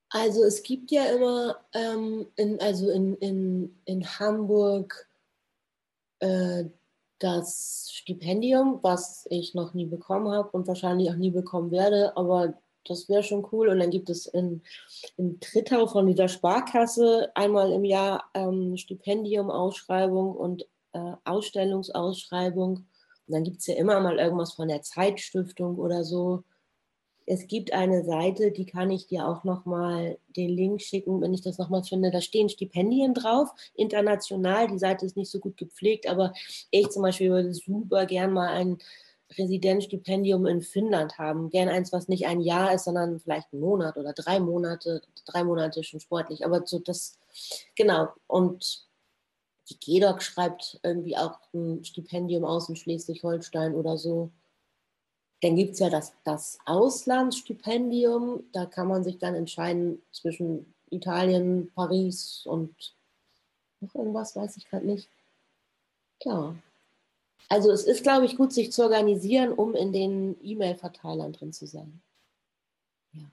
Also 0.10 0.46
es 0.46 0.64
gibt 0.64 0.90
ja 0.92 1.04
immer, 1.08 1.66
ähm, 1.74 2.28
in, 2.38 2.62
also 2.62 2.90
in, 2.90 3.18
in, 3.18 3.82
in 3.84 4.06
Hamburg, 4.06 5.10
äh, 6.20 6.64
das 7.20 7.90
Stipendium, 7.92 8.80
was 8.84 9.28
ich 9.30 9.54
noch 9.54 9.74
nie 9.74 9.86
bekommen 9.86 10.32
habe 10.32 10.50
und 10.52 10.66
wahrscheinlich 10.66 11.10
auch 11.10 11.18
nie 11.18 11.32
bekommen 11.32 11.72
werde, 11.72 12.16
aber 12.16 12.58
das 12.90 13.10
wäre 13.10 13.24
schon 13.24 13.46
cool. 13.52 13.70
Und 13.70 13.80
dann 13.80 13.92
gibt 13.92 14.10
es 14.10 14.26
in, 14.26 14.62
in 15.18 15.40
Trittau 15.40 15.88
von 15.88 16.08
dieser 16.08 16.28
Sparkasse 16.28 17.32
einmal 17.36 17.72
im 17.72 17.86
Jahr 17.86 18.26
ähm, 18.34 18.78
Stipendium-Ausschreibung 18.78 20.36
und 20.36 20.68
äh, 20.94 21.14
Ausstellungsausschreibung. 21.26 22.78
Und 23.28 23.34
dann 23.34 23.44
gibt 23.44 23.60
es 23.60 23.68
ja 23.68 23.76
immer 23.76 24.00
mal 24.00 24.20
irgendwas 24.20 24.54
von 24.54 24.68
der 24.68 24.82
Zeitstiftung 24.82 25.78
oder 25.78 26.04
so. 26.04 26.44
Es 27.30 27.46
gibt 27.48 27.74
eine 27.74 28.06
Seite, 28.06 28.52
die 28.52 28.66
kann 28.66 28.90
ich 28.90 29.08
dir 29.08 29.28
auch 29.28 29.44
nochmal 29.44 30.18
den 30.38 30.50
Link 30.50 30.82
schicken, 30.82 31.20
wenn 31.20 31.34
ich 31.34 31.42
das 31.42 31.58
nochmal 31.58 31.84
finde. 31.84 32.10
Da 32.10 32.22
stehen 32.22 32.48
Stipendien 32.48 33.14
drauf, 33.14 33.50
international. 33.76 34.70
Die 34.70 34.80
Seite 34.80 35.06
ist 35.06 35.18
nicht 35.18 35.30
so 35.30 35.40
gut 35.40 35.58
gepflegt, 35.58 36.08
aber 36.10 36.32
ich 36.72 36.90
zum 36.90 37.02
Beispiel 37.02 37.30
würde 37.30 37.54
super 37.54 38.06
gern 38.06 38.32
mal 38.32 38.48
ein 38.48 38.78
Residenzstipendium 39.38 40.46
in 40.46 40.62
Finnland 40.62 41.18
haben. 41.18 41.50
Gern 41.50 41.70
eins, 41.70 41.92
was 41.92 42.08
nicht 42.08 42.28
ein 42.28 42.40
Jahr 42.40 42.74
ist, 42.74 42.86
sondern 42.86 43.20
vielleicht 43.20 43.52
ein 43.54 43.60
Monat 43.60 43.98
oder 43.98 44.14
drei 44.14 44.40
Monate. 44.40 45.02
Drei 45.26 45.44
Monate 45.44 45.84
schon 45.84 46.00
sportlich, 46.00 46.46
aber 46.46 46.66
so 46.66 46.80
das, 46.80 47.20
genau. 47.76 48.08
Und 48.28 48.88
die 49.70 49.80
GEDOC 49.80 50.24
schreibt 50.24 50.80
irgendwie 50.84 51.18
auch 51.18 51.40
ein 51.54 51.84
Stipendium 51.84 52.46
aus 52.46 52.70
in 52.70 52.76
Schleswig-Holstein 52.76 53.76
oder 53.76 53.98
so. 53.98 54.32
Dann 55.42 55.56
gibt 55.56 55.74
es 55.74 55.80
ja 55.80 55.90
das, 55.90 56.14
das 56.24 56.58
Auslandsstipendium. 56.66 58.44
Da 58.54 58.66
kann 58.66 58.88
man 58.88 59.04
sich 59.04 59.18
dann 59.18 59.36
entscheiden 59.36 60.02
zwischen 60.12 60.74
Italien, 60.90 61.72
Paris 61.76 62.44
und 62.46 62.96
noch 63.82 63.94
irgendwas, 63.94 64.36
weiß 64.36 64.58
ich 64.58 64.70
gerade 64.70 64.86
nicht. 64.86 65.10
Ja. 66.24 66.56
Also 67.50 67.72
es 67.72 67.84
ist, 67.86 68.04
glaube 68.04 68.26
ich, 68.26 68.36
gut, 68.36 68.52
sich 68.52 68.72
zu 68.72 68.84
organisieren, 68.84 69.54
um 69.54 69.74
in 69.74 69.94
den 69.94 70.38
E-Mail-Verteilern 70.42 71.34
drin 71.34 71.54
zu 71.54 71.66
sein. 71.66 72.02
Ja. 73.14 73.24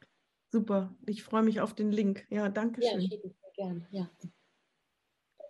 Super, 0.52 0.94
ich 1.06 1.24
freue 1.24 1.42
mich 1.42 1.60
auf 1.60 1.74
den 1.74 1.90
Link. 1.90 2.26
Ja, 2.30 2.48
danke 2.48 2.80
schön. 2.80 3.00
Ja, 3.00 3.18
gerne. 3.56 3.86
Ja. 3.90 4.10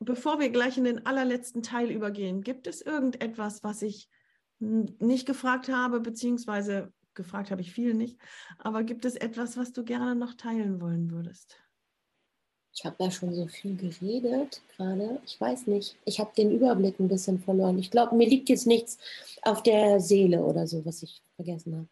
Bevor 0.01 0.41
wir 0.41 0.51
gleich 0.51 0.79
in 0.79 0.85
den 0.85 1.05
allerletzten 1.05 1.63
Teil 1.63 1.91
übergehen, 1.91 2.43
gibt 2.43 2.67
es 2.67 2.81
irgendetwas, 2.81 3.63
was 3.63 3.83
ich 3.83 4.09
nicht 4.59 5.27
gefragt 5.27 5.69
habe, 5.69 6.01
beziehungsweise 6.01 6.93
gefragt 7.13 7.51
habe 7.51 7.61
ich 7.61 7.73
viel 7.73 7.95
nicht, 7.95 8.19
aber 8.59 8.83
gibt 8.83 9.05
es 9.05 9.15
etwas, 9.15 9.57
was 9.57 9.73
du 9.73 9.85
gerne 9.85 10.15
noch 10.15 10.35
teilen 10.35 10.81
wollen 10.81 11.11
würdest? 11.11 11.64
Ich 12.75 12.85
habe 12.85 12.97
ja 13.05 13.11
schon 13.11 13.33
so 13.35 13.47
viel 13.47 13.77
geredet 13.77 14.61
gerade. 14.77 15.21
Ich 15.25 15.41
weiß 15.41 15.69
nicht. 15.69 15.97
Ich 16.05 16.19
habe 16.19 16.33
den 16.37 16.51
Überblick 16.51 16.99
ein 16.99 17.09
bisschen 17.09 17.39
verloren. 17.39 17.79
Ich 17.79 17.91
glaube, 17.91 18.17
mir 18.17 18.29
liegt 18.29 18.49
jetzt 18.49 18.67
nichts 18.67 18.99
auf 19.43 19.63
der 19.63 20.01
Seele 20.01 20.43
oder 20.45 20.67
so, 20.67 20.85
was 20.85 21.03
ich 21.03 21.23
vergessen 21.37 21.77
habe. 21.77 21.89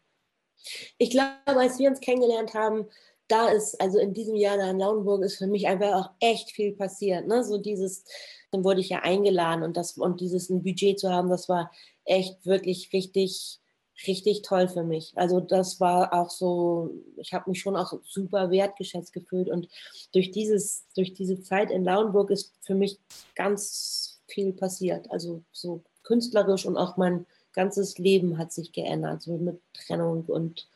Ich 0.98 1.10
glaube, 1.10 1.60
als 1.60 1.78
wir 1.78 1.88
uns 1.88 2.00
kennengelernt 2.00 2.54
haben, 2.54 2.86
da 3.28 3.48
ist, 3.48 3.80
also 3.80 3.98
in 3.98 4.12
diesem 4.12 4.36
Jahr 4.36 4.56
da 4.56 4.70
in 4.70 4.78
Lauenburg, 4.78 5.22
ist 5.22 5.38
für 5.38 5.46
mich 5.46 5.66
einfach 5.66 5.94
auch 5.94 6.10
echt 6.20 6.50
viel 6.50 6.72
passiert. 6.72 7.26
Ne? 7.26 7.44
So 7.44 7.58
dieses, 7.58 8.04
dann 8.50 8.64
wurde 8.64 8.80
ich 8.80 8.90
ja 8.90 9.00
eingeladen 9.00 9.62
und 9.62 9.76
das 9.76 9.96
und 9.96 10.20
dieses 10.20 10.50
ein 10.50 10.62
Budget 10.62 10.98
zu 10.98 11.10
haben, 11.10 11.30
das 11.30 11.48
war 11.48 11.70
echt 12.04 12.44
wirklich 12.44 12.92
richtig, 12.92 13.60
richtig 14.06 14.42
toll 14.42 14.68
für 14.68 14.82
mich. 14.82 15.12
Also 15.16 15.40
das 15.40 15.80
war 15.80 16.12
auch 16.12 16.30
so, 16.30 16.90
ich 17.16 17.32
habe 17.32 17.50
mich 17.50 17.60
schon 17.60 17.76
auch 17.76 17.92
super 18.04 18.50
wertgeschätzt 18.50 19.12
gefühlt 19.12 19.48
und 19.48 19.68
durch 20.12 20.30
dieses, 20.30 20.86
durch 20.94 21.14
diese 21.14 21.40
Zeit 21.42 21.70
in 21.70 21.84
Lauenburg 21.84 22.30
ist 22.30 22.54
für 22.60 22.74
mich 22.74 22.98
ganz 23.34 24.20
viel 24.26 24.52
passiert. 24.52 25.10
Also 25.10 25.42
so 25.52 25.82
künstlerisch 26.02 26.66
und 26.66 26.76
auch 26.76 26.96
mein 26.96 27.26
ganzes 27.52 27.98
Leben 27.98 28.38
hat 28.38 28.52
sich 28.52 28.72
geändert, 28.72 29.22
so 29.22 29.36
mit 29.36 29.60
Trennung 29.74 30.24
und 30.26 30.66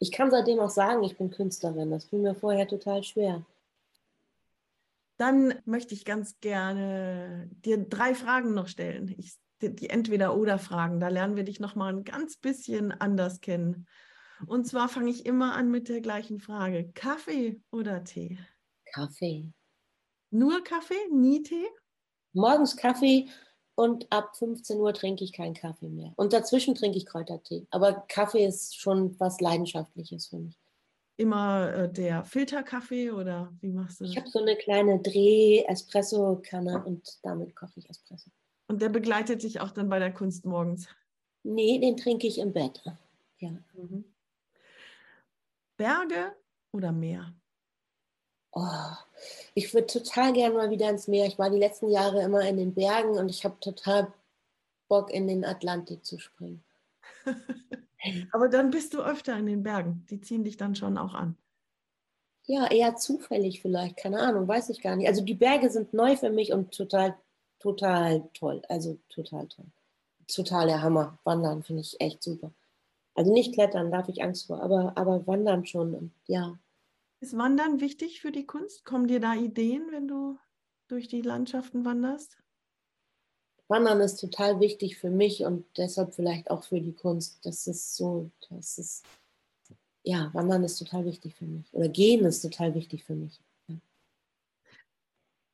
ich 0.00 0.12
kann 0.12 0.30
seitdem 0.30 0.60
auch 0.60 0.70
sagen, 0.70 1.02
ich 1.02 1.16
bin 1.16 1.30
Künstlerin. 1.30 1.90
Das 1.90 2.04
fiel 2.04 2.20
mir 2.20 2.34
vorher 2.34 2.68
total 2.68 3.02
schwer. 3.02 3.44
Dann 5.16 5.54
möchte 5.64 5.94
ich 5.94 6.04
ganz 6.04 6.38
gerne 6.40 7.50
dir 7.64 7.78
drei 7.78 8.14
Fragen 8.14 8.54
noch 8.54 8.68
stellen. 8.68 9.12
Ich 9.18 9.36
die 9.60 9.90
Entweder-Oder-Fragen. 9.90 11.00
Da 11.00 11.08
lernen 11.08 11.36
wir 11.36 11.44
dich 11.44 11.60
nochmal 11.60 11.92
ein 11.92 12.04
ganz 12.04 12.36
bisschen 12.36 12.92
anders 12.92 13.40
kennen. 13.40 13.86
Und 14.46 14.66
zwar 14.66 14.88
fange 14.88 15.10
ich 15.10 15.26
immer 15.26 15.54
an 15.54 15.70
mit 15.70 15.88
der 15.88 16.00
gleichen 16.00 16.38
Frage. 16.38 16.90
Kaffee 16.94 17.60
oder 17.70 18.04
Tee? 18.04 18.38
Kaffee. 18.92 19.52
Nur 20.30 20.62
Kaffee, 20.62 21.08
nie 21.12 21.42
Tee? 21.42 21.66
Morgens 22.32 22.76
Kaffee 22.76 23.28
und 23.74 24.10
ab 24.12 24.36
15 24.36 24.78
Uhr 24.78 24.92
trinke 24.92 25.24
ich 25.24 25.32
keinen 25.32 25.54
Kaffee 25.54 25.88
mehr. 25.88 26.12
Und 26.16 26.32
dazwischen 26.32 26.74
trinke 26.74 26.98
ich 26.98 27.06
Kräutertee. 27.06 27.66
Aber 27.70 28.04
Kaffee 28.08 28.44
ist 28.44 28.78
schon 28.78 29.18
was 29.18 29.40
Leidenschaftliches 29.40 30.28
für 30.28 30.38
mich. 30.38 30.58
Immer 31.16 31.72
äh, 31.72 31.92
der 31.92 32.24
Filterkaffee 32.24 33.10
oder 33.10 33.52
wie 33.60 33.72
machst 33.72 34.00
du 34.00 34.04
das? 34.04 34.12
Ich 34.12 34.18
habe 34.18 34.28
so 34.28 34.40
eine 34.40 34.56
kleine 34.56 35.00
Dreh-Espresso-Kanne 35.00 36.84
und 36.84 37.18
damit 37.22 37.56
koche 37.56 37.72
ich 37.76 37.90
Espresso. 37.90 38.30
Und 38.68 38.82
der 38.82 38.90
begleitet 38.90 39.42
dich 39.42 39.60
auch 39.60 39.70
dann 39.70 39.88
bei 39.88 39.98
der 39.98 40.12
Kunst 40.12 40.44
morgens? 40.44 40.88
Nee, 41.42 41.78
den 41.78 41.96
trinke 41.96 42.26
ich 42.26 42.38
im 42.38 42.52
Bett. 42.52 42.82
Ja. 43.38 43.50
Mhm. 43.72 44.04
Berge 45.76 46.36
oder 46.72 46.92
Meer? 46.92 47.34
Oh, 48.52 48.94
ich 49.54 49.72
würde 49.72 49.86
total 49.86 50.32
gerne 50.32 50.54
mal 50.54 50.70
wieder 50.70 50.90
ins 50.90 51.08
Meer. 51.08 51.26
Ich 51.26 51.38
war 51.38 51.50
die 51.50 51.58
letzten 51.58 51.88
Jahre 51.88 52.22
immer 52.22 52.42
in 52.42 52.56
den 52.56 52.74
Bergen 52.74 53.10
und 53.10 53.28
ich 53.28 53.44
habe 53.44 53.58
total 53.60 54.12
Bock, 54.88 55.10
in 55.10 55.28
den 55.28 55.44
Atlantik 55.44 56.04
zu 56.04 56.18
springen. 56.18 56.64
Aber 58.32 58.48
dann 58.48 58.70
bist 58.70 58.94
du 58.94 59.00
öfter 59.00 59.36
in 59.36 59.46
den 59.46 59.62
Bergen. 59.62 60.06
Die 60.10 60.20
ziehen 60.20 60.44
dich 60.44 60.56
dann 60.56 60.74
schon 60.74 60.98
auch 60.98 61.14
an. 61.14 61.36
Ja, 62.46 62.70
eher 62.70 62.96
zufällig 62.96 63.60
vielleicht. 63.60 63.98
Keine 63.98 64.20
Ahnung, 64.20 64.48
weiß 64.48 64.70
ich 64.70 64.80
gar 64.80 64.96
nicht. 64.96 65.06
Also 65.06 65.22
die 65.22 65.34
Berge 65.34 65.68
sind 65.68 65.92
neu 65.92 66.16
für 66.16 66.30
mich 66.30 66.52
und 66.52 66.74
total 66.74 67.14
total 67.58 68.28
toll. 68.34 68.62
Also 68.68 68.98
total 69.08 69.46
toll. 69.48 69.66
Total 70.26 70.66
der 70.66 70.82
Hammer. 70.82 71.18
Wandern 71.24 71.62
finde 71.62 71.82
ich 71.82 72.00
echt 72.00 72.22
super. 72.22 72.52
Also 73.14 73.32
nicht 73.32 73.54
klettern, 73.54 73.90
da 73.90 73.98
habe 73.98 74.12
ich 74.12 74.22
Angst 74.22 74.46
vor, 74.46 74.62
aber, 74.62 74.92
aber 74.96 75.26
wandern 75.26 75.66
schon. 75.66 75.92
Und 75.94 76.12
ja. 76.26 76.56
Ist 77.20 77.36
Wandern 77.36 77.80
wichtig 77.80 78.20
für 78.20 78.30
die 78.30 78.46
Kunst? 78.46 78.84
Kommen 78.84 79.08
dir 79.08 79.18
da 79.18 79.34
Ideen, 79.34 79.88
wenn 79.90 80.06
du 80.06 80.38
durch 80.86 81.08
die 81.08 81.22
Landschaften 81.22 81.84
wanderst? 81.84 82.38
Wandern 83.66 84.00
ist 84.00 84.20
total 84.20 84.60
wichtig 84.60 84.96
für 84.96 85.10
mich 85.10 85.44
und 85.44 85.66
deshalb 85.76 86.14
vielleicht 86.14 86.50
auch 86.50 86.62
für 86.62 86.80
die 86.80 86.94
Kunst. 86.94 87.44
Das 87.44 87.66
ist 87.66 87.96
so, 87.96 88.30
das 88.48 88.78
ist, 88.78 89.04
ja, 90.04 90.30
Wandern 90.32 90.62
ist 90.62 90.78
total 90.78 91.04
wichtig 91.04 91.34
für 91.34 91.44
mich. 91.44 91.74
Oder 91.74 91.88
Gehen 91.88 92.24
ist 92.24 92.40
total 92.40 92.74
wichtig 92.74 93.04
für 93.04 93.14
mich. 93.14 93.40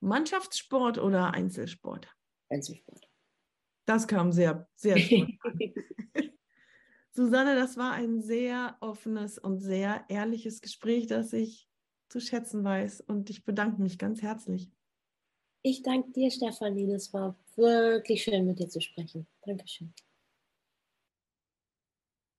Mannschaftssport 0.05 0.99
oder 0.99 1.33
Einzelsport? 1.33 2.09
Einzelsport. 2.51 3.09
Das 3.87 4.07
kam 4.07 4.33
sehr, 4.33 4.69
sehr 4.77 4.97
Susanne, 7.13 7.55
das 7.55 7.77
war 7.77 7.93
ein 7.93 8.21
sehr 8.23 8.77
offenes 8.81 9.39
und 9.39 9.61
sehr 9.61 10.05
ehrliches 10.09 10.61
Gespräch, 10.61 11.07
das 11.07 11.33
ich 11.33 11.69
zu 12.09 12.21
schätzen 12.21 12.65
weiß. 12.65 13.03
Und 13.03 13.31
ich 13.31 13.45
bedanke 13.45 13.81
mich 13.81 13.99
ganz 13.99 14.21
herzlich. 14.21 14.71
Ich 15.63 15.83
danke 15.83 16.11
dir, 16.13 16.31
Stefanie. 16.31 16.93
Es 16.93 17.13
war 17.15 17.39
wirklich 17.57 18.25
schön, 18.25 18.47
mit 18.47 18.59
dir 18.59 18.69
zu 18.69 18.81
sprechen. 18.81 19.27
Dankeschön. 19.47 19.95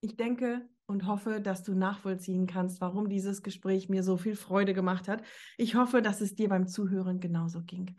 Ich 0.02 0.16
denke, 0.16 0.68
und 0.88 1.08
hoffe, 1.08 1.42
dass 1.42 1.64
du 1.64 1.74
nachvollziehen 1.74 2.48
kannst, 2.48 2.82
warum 2.82 3.10
dieses 3.10 3.42
Gespräch 3.42 3.90
mir 3.90 4.04
so 4.04 4.18
viel 4.18 4.36
Freude 4.36 4.74
gemacht 4.74 5.08
hat. 5.08 5.24
Ich 5.58 5.76
hoffe, 5.76 6.02
dass 6.02 6.22
es 6.22 6.36
dir 6.36 6.50
beim 6.50 6.68
Zuhören 6.68 7.20
genauso 7.20 7.62
ging. 7.62 7.96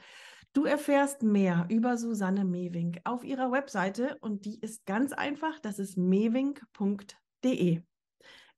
Du 0.53 0.64
erfährst 0.64 1.22
mehr 1.22 1.66
über 1.68 1.97
Susanne 1.99 2.45
Mewing 2.45 2.99
auf 3.05 3.24
ihrer 3.24 3.53
Webseite 3.53 4.16
und 4.20 4.45
die 4.47 4.59
ist 4.61 4.87
ganz 4.87 5.12
einfach, 5.12 5.61
das 5.61 5.78
ist 5.78 5.99
mewing.de. 5.99 7.82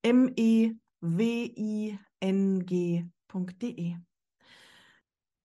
M-E-W-I-N-G.de. 0.03 0.77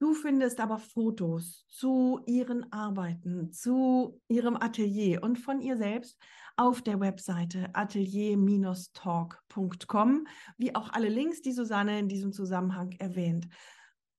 Du 0.03 0.13
findest 0.13 0.59
aber 0.59 0.77
Fotos 0.79 1.65
zu 1.69 2.19
ihren 2.25 2.69
Arbeiten, 2.73 3.53
zu 3.53 4.19
ihrem 4.27 4.57
Atelier 4.57 5.23
und 5.23 5.39
von 5.39 5.61
ihr 5.61 5.77
selbst 5.77 6.19
auf 6.57 6.81
der 6.81 6.99
Webseite 6.99 7.73
atelier-talk.com, 7.73 10.27
wie 10.57 10.75
auch 10.75 10.91
alle 10.91 11.07
Links, 11.07 11.41
die 11.41 11.53
Susanne 11.53 11.99
in 11.99 12.09
diesem 12.09 12.33
Zusammenhang 12.33 12.91
erwähnt. 12.99 13.47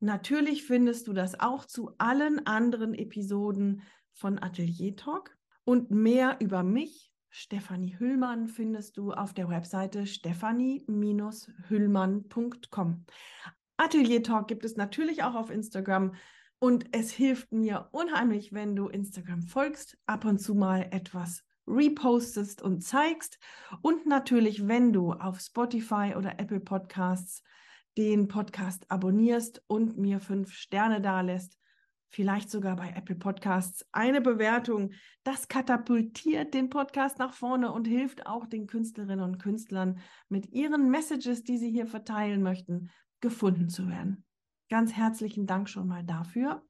Natürlich 0.00 0.64
findest 0.64 1.06
du 1.06 1.12
das 1.12 1.38
auch 1.38 1.66
zu 1.66 1.90
allen 1.98 2.46
anderen 2.46 2.94
Episoden 2.94 3.82
von 4.14 4.42
Atelier 4.42 4.96
Talk 4.96 5.36
und 5.64 5.90
mehr 5.90 6.38
über 6.40 6.62
mich, 6.62 7.12
Stefanie 7.28 7.98
Hüllmann, 7.98 8.48
findest 8.48 8.96
du 8.96 9.12
auf 9.12 9.34
der 9.34 9.50
Webseite 9.50 10.06
stephanie-hüllmann.com. 10.06 13.04
Atelier 13.76 14.22
Talk 14.22 14.48
gibt 14.48 14.64
es 14.64 14.76
natürlich 14.76 15.22
auch 15.22 15.34
auf 15.34 15.50
Instagram 15.50 16.14
Und 16.58 16.86
es 16.92 17.10
hilft 17.10 17.52
mir 17.52 17.88
unheimlich, 17.92 18.52
wenn 18.52 18.76
du 18.76 18.88
Instagram 18.88 19.42
folgst, 19.42 19.98
ab 20.06 20.24
und 20.24 20.38
zu 20.38 20.54
mal 20.54 20.88
etwas 20.90 21.44
repostest 21.66 22.62
und 22.62 22.82
zeigst. 22.82 23.38
Und 23.82 24.06
natürlich, 24.06 24.68
wenn 24.68 24.92
du 24.92 25.12
auf 25.12 25.40
Spotify 25.40 26.14
oder 26.16 26.38
Apple 26.38 26.60
Podcasts 26.60 27.42
den 27.96 28.28
Podcast 28.28 28.90
abonnierst 28.90 29.62
und 29.66 29.96
mir 29.96 30.20
fünf 30.20 30.52
Sterne 30.52 31.00
dalässt, 31.00 31.58
vielleicht 32.08 32.48
sogar 32.48 32.76
bei 32.76 32.90
Apple 32.90 33.16
Podcasts 33.16 33.84
eine 33.92 34.20
Bewertung. 34.20 34.92
Das 35.24 35.48
katapultiert 35.48 36.54
den 36.54 36.70
Podcast 36.70 37.18
nach 37.18 37.34
vorne 37.34 37.72
und 37.72 37.86
hilft 37.86 38.26
auch 38.26 38.46
den 38.46 38.66
Künstlerinnen 38.66 39.20
und 39.20 39.38
Künstlern 39.38 39.98
mit 40.28 40.52
ihren 40.52 40.90
Messages, 40.90 41.42
die 41.42 41.58
sie 41.58 41.70
hier 41.70 41.86
verteilen 41.86 42.42
möchten, 42.42 42.90
gefunden 43.24 43.70
zu 43.70 43.88
werden. 43.88 44.22
Ganz 44.68 44.92
herzlichen 44.92 45.46
Dank 45.46 45.70
schon 45.70 45.88
mal 45.88 46.04
dafür. 46.04 46.62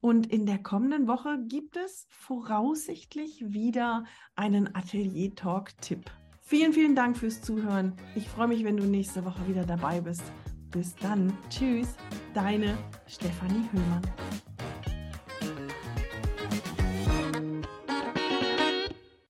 Und 0.00 0.26
in 0.26 0.44
der 0.44 0.62
kommenden 0.62 1.08
Woche 1.08 1.42
gibt 1.48 1.78
es 1.78 2.06
voraussichtlich 2.10 3.42
wieder 3.48 4.04
einen 4.36 4.74
Atelier-Talk-Tipp. 4.74 6.10
Vielen, 6.42 6.74
vielen 6.74 6.94
Dank 6.94 7.16
fürs 7.16 7.40
Zuhören. 7.40 7.94
Ich 8.14 8.28
freue 8.28 8.48
mich, 8.48 8.64
wenn 8.64 8.76
du 8.76 8.84
nächste 8.84 9.24
Woche 9.24 9.48
wieder 9.48 9.64
dabei 9.64 10.02
bist. 10.02 10.24
Bis 10.70 10.94
dann. 10.96 11.32
Tschüss, 11.48 11.96
deine 12.34 12.76
Stefanie 13.06 13.66
Höhmann. 13.72 14.02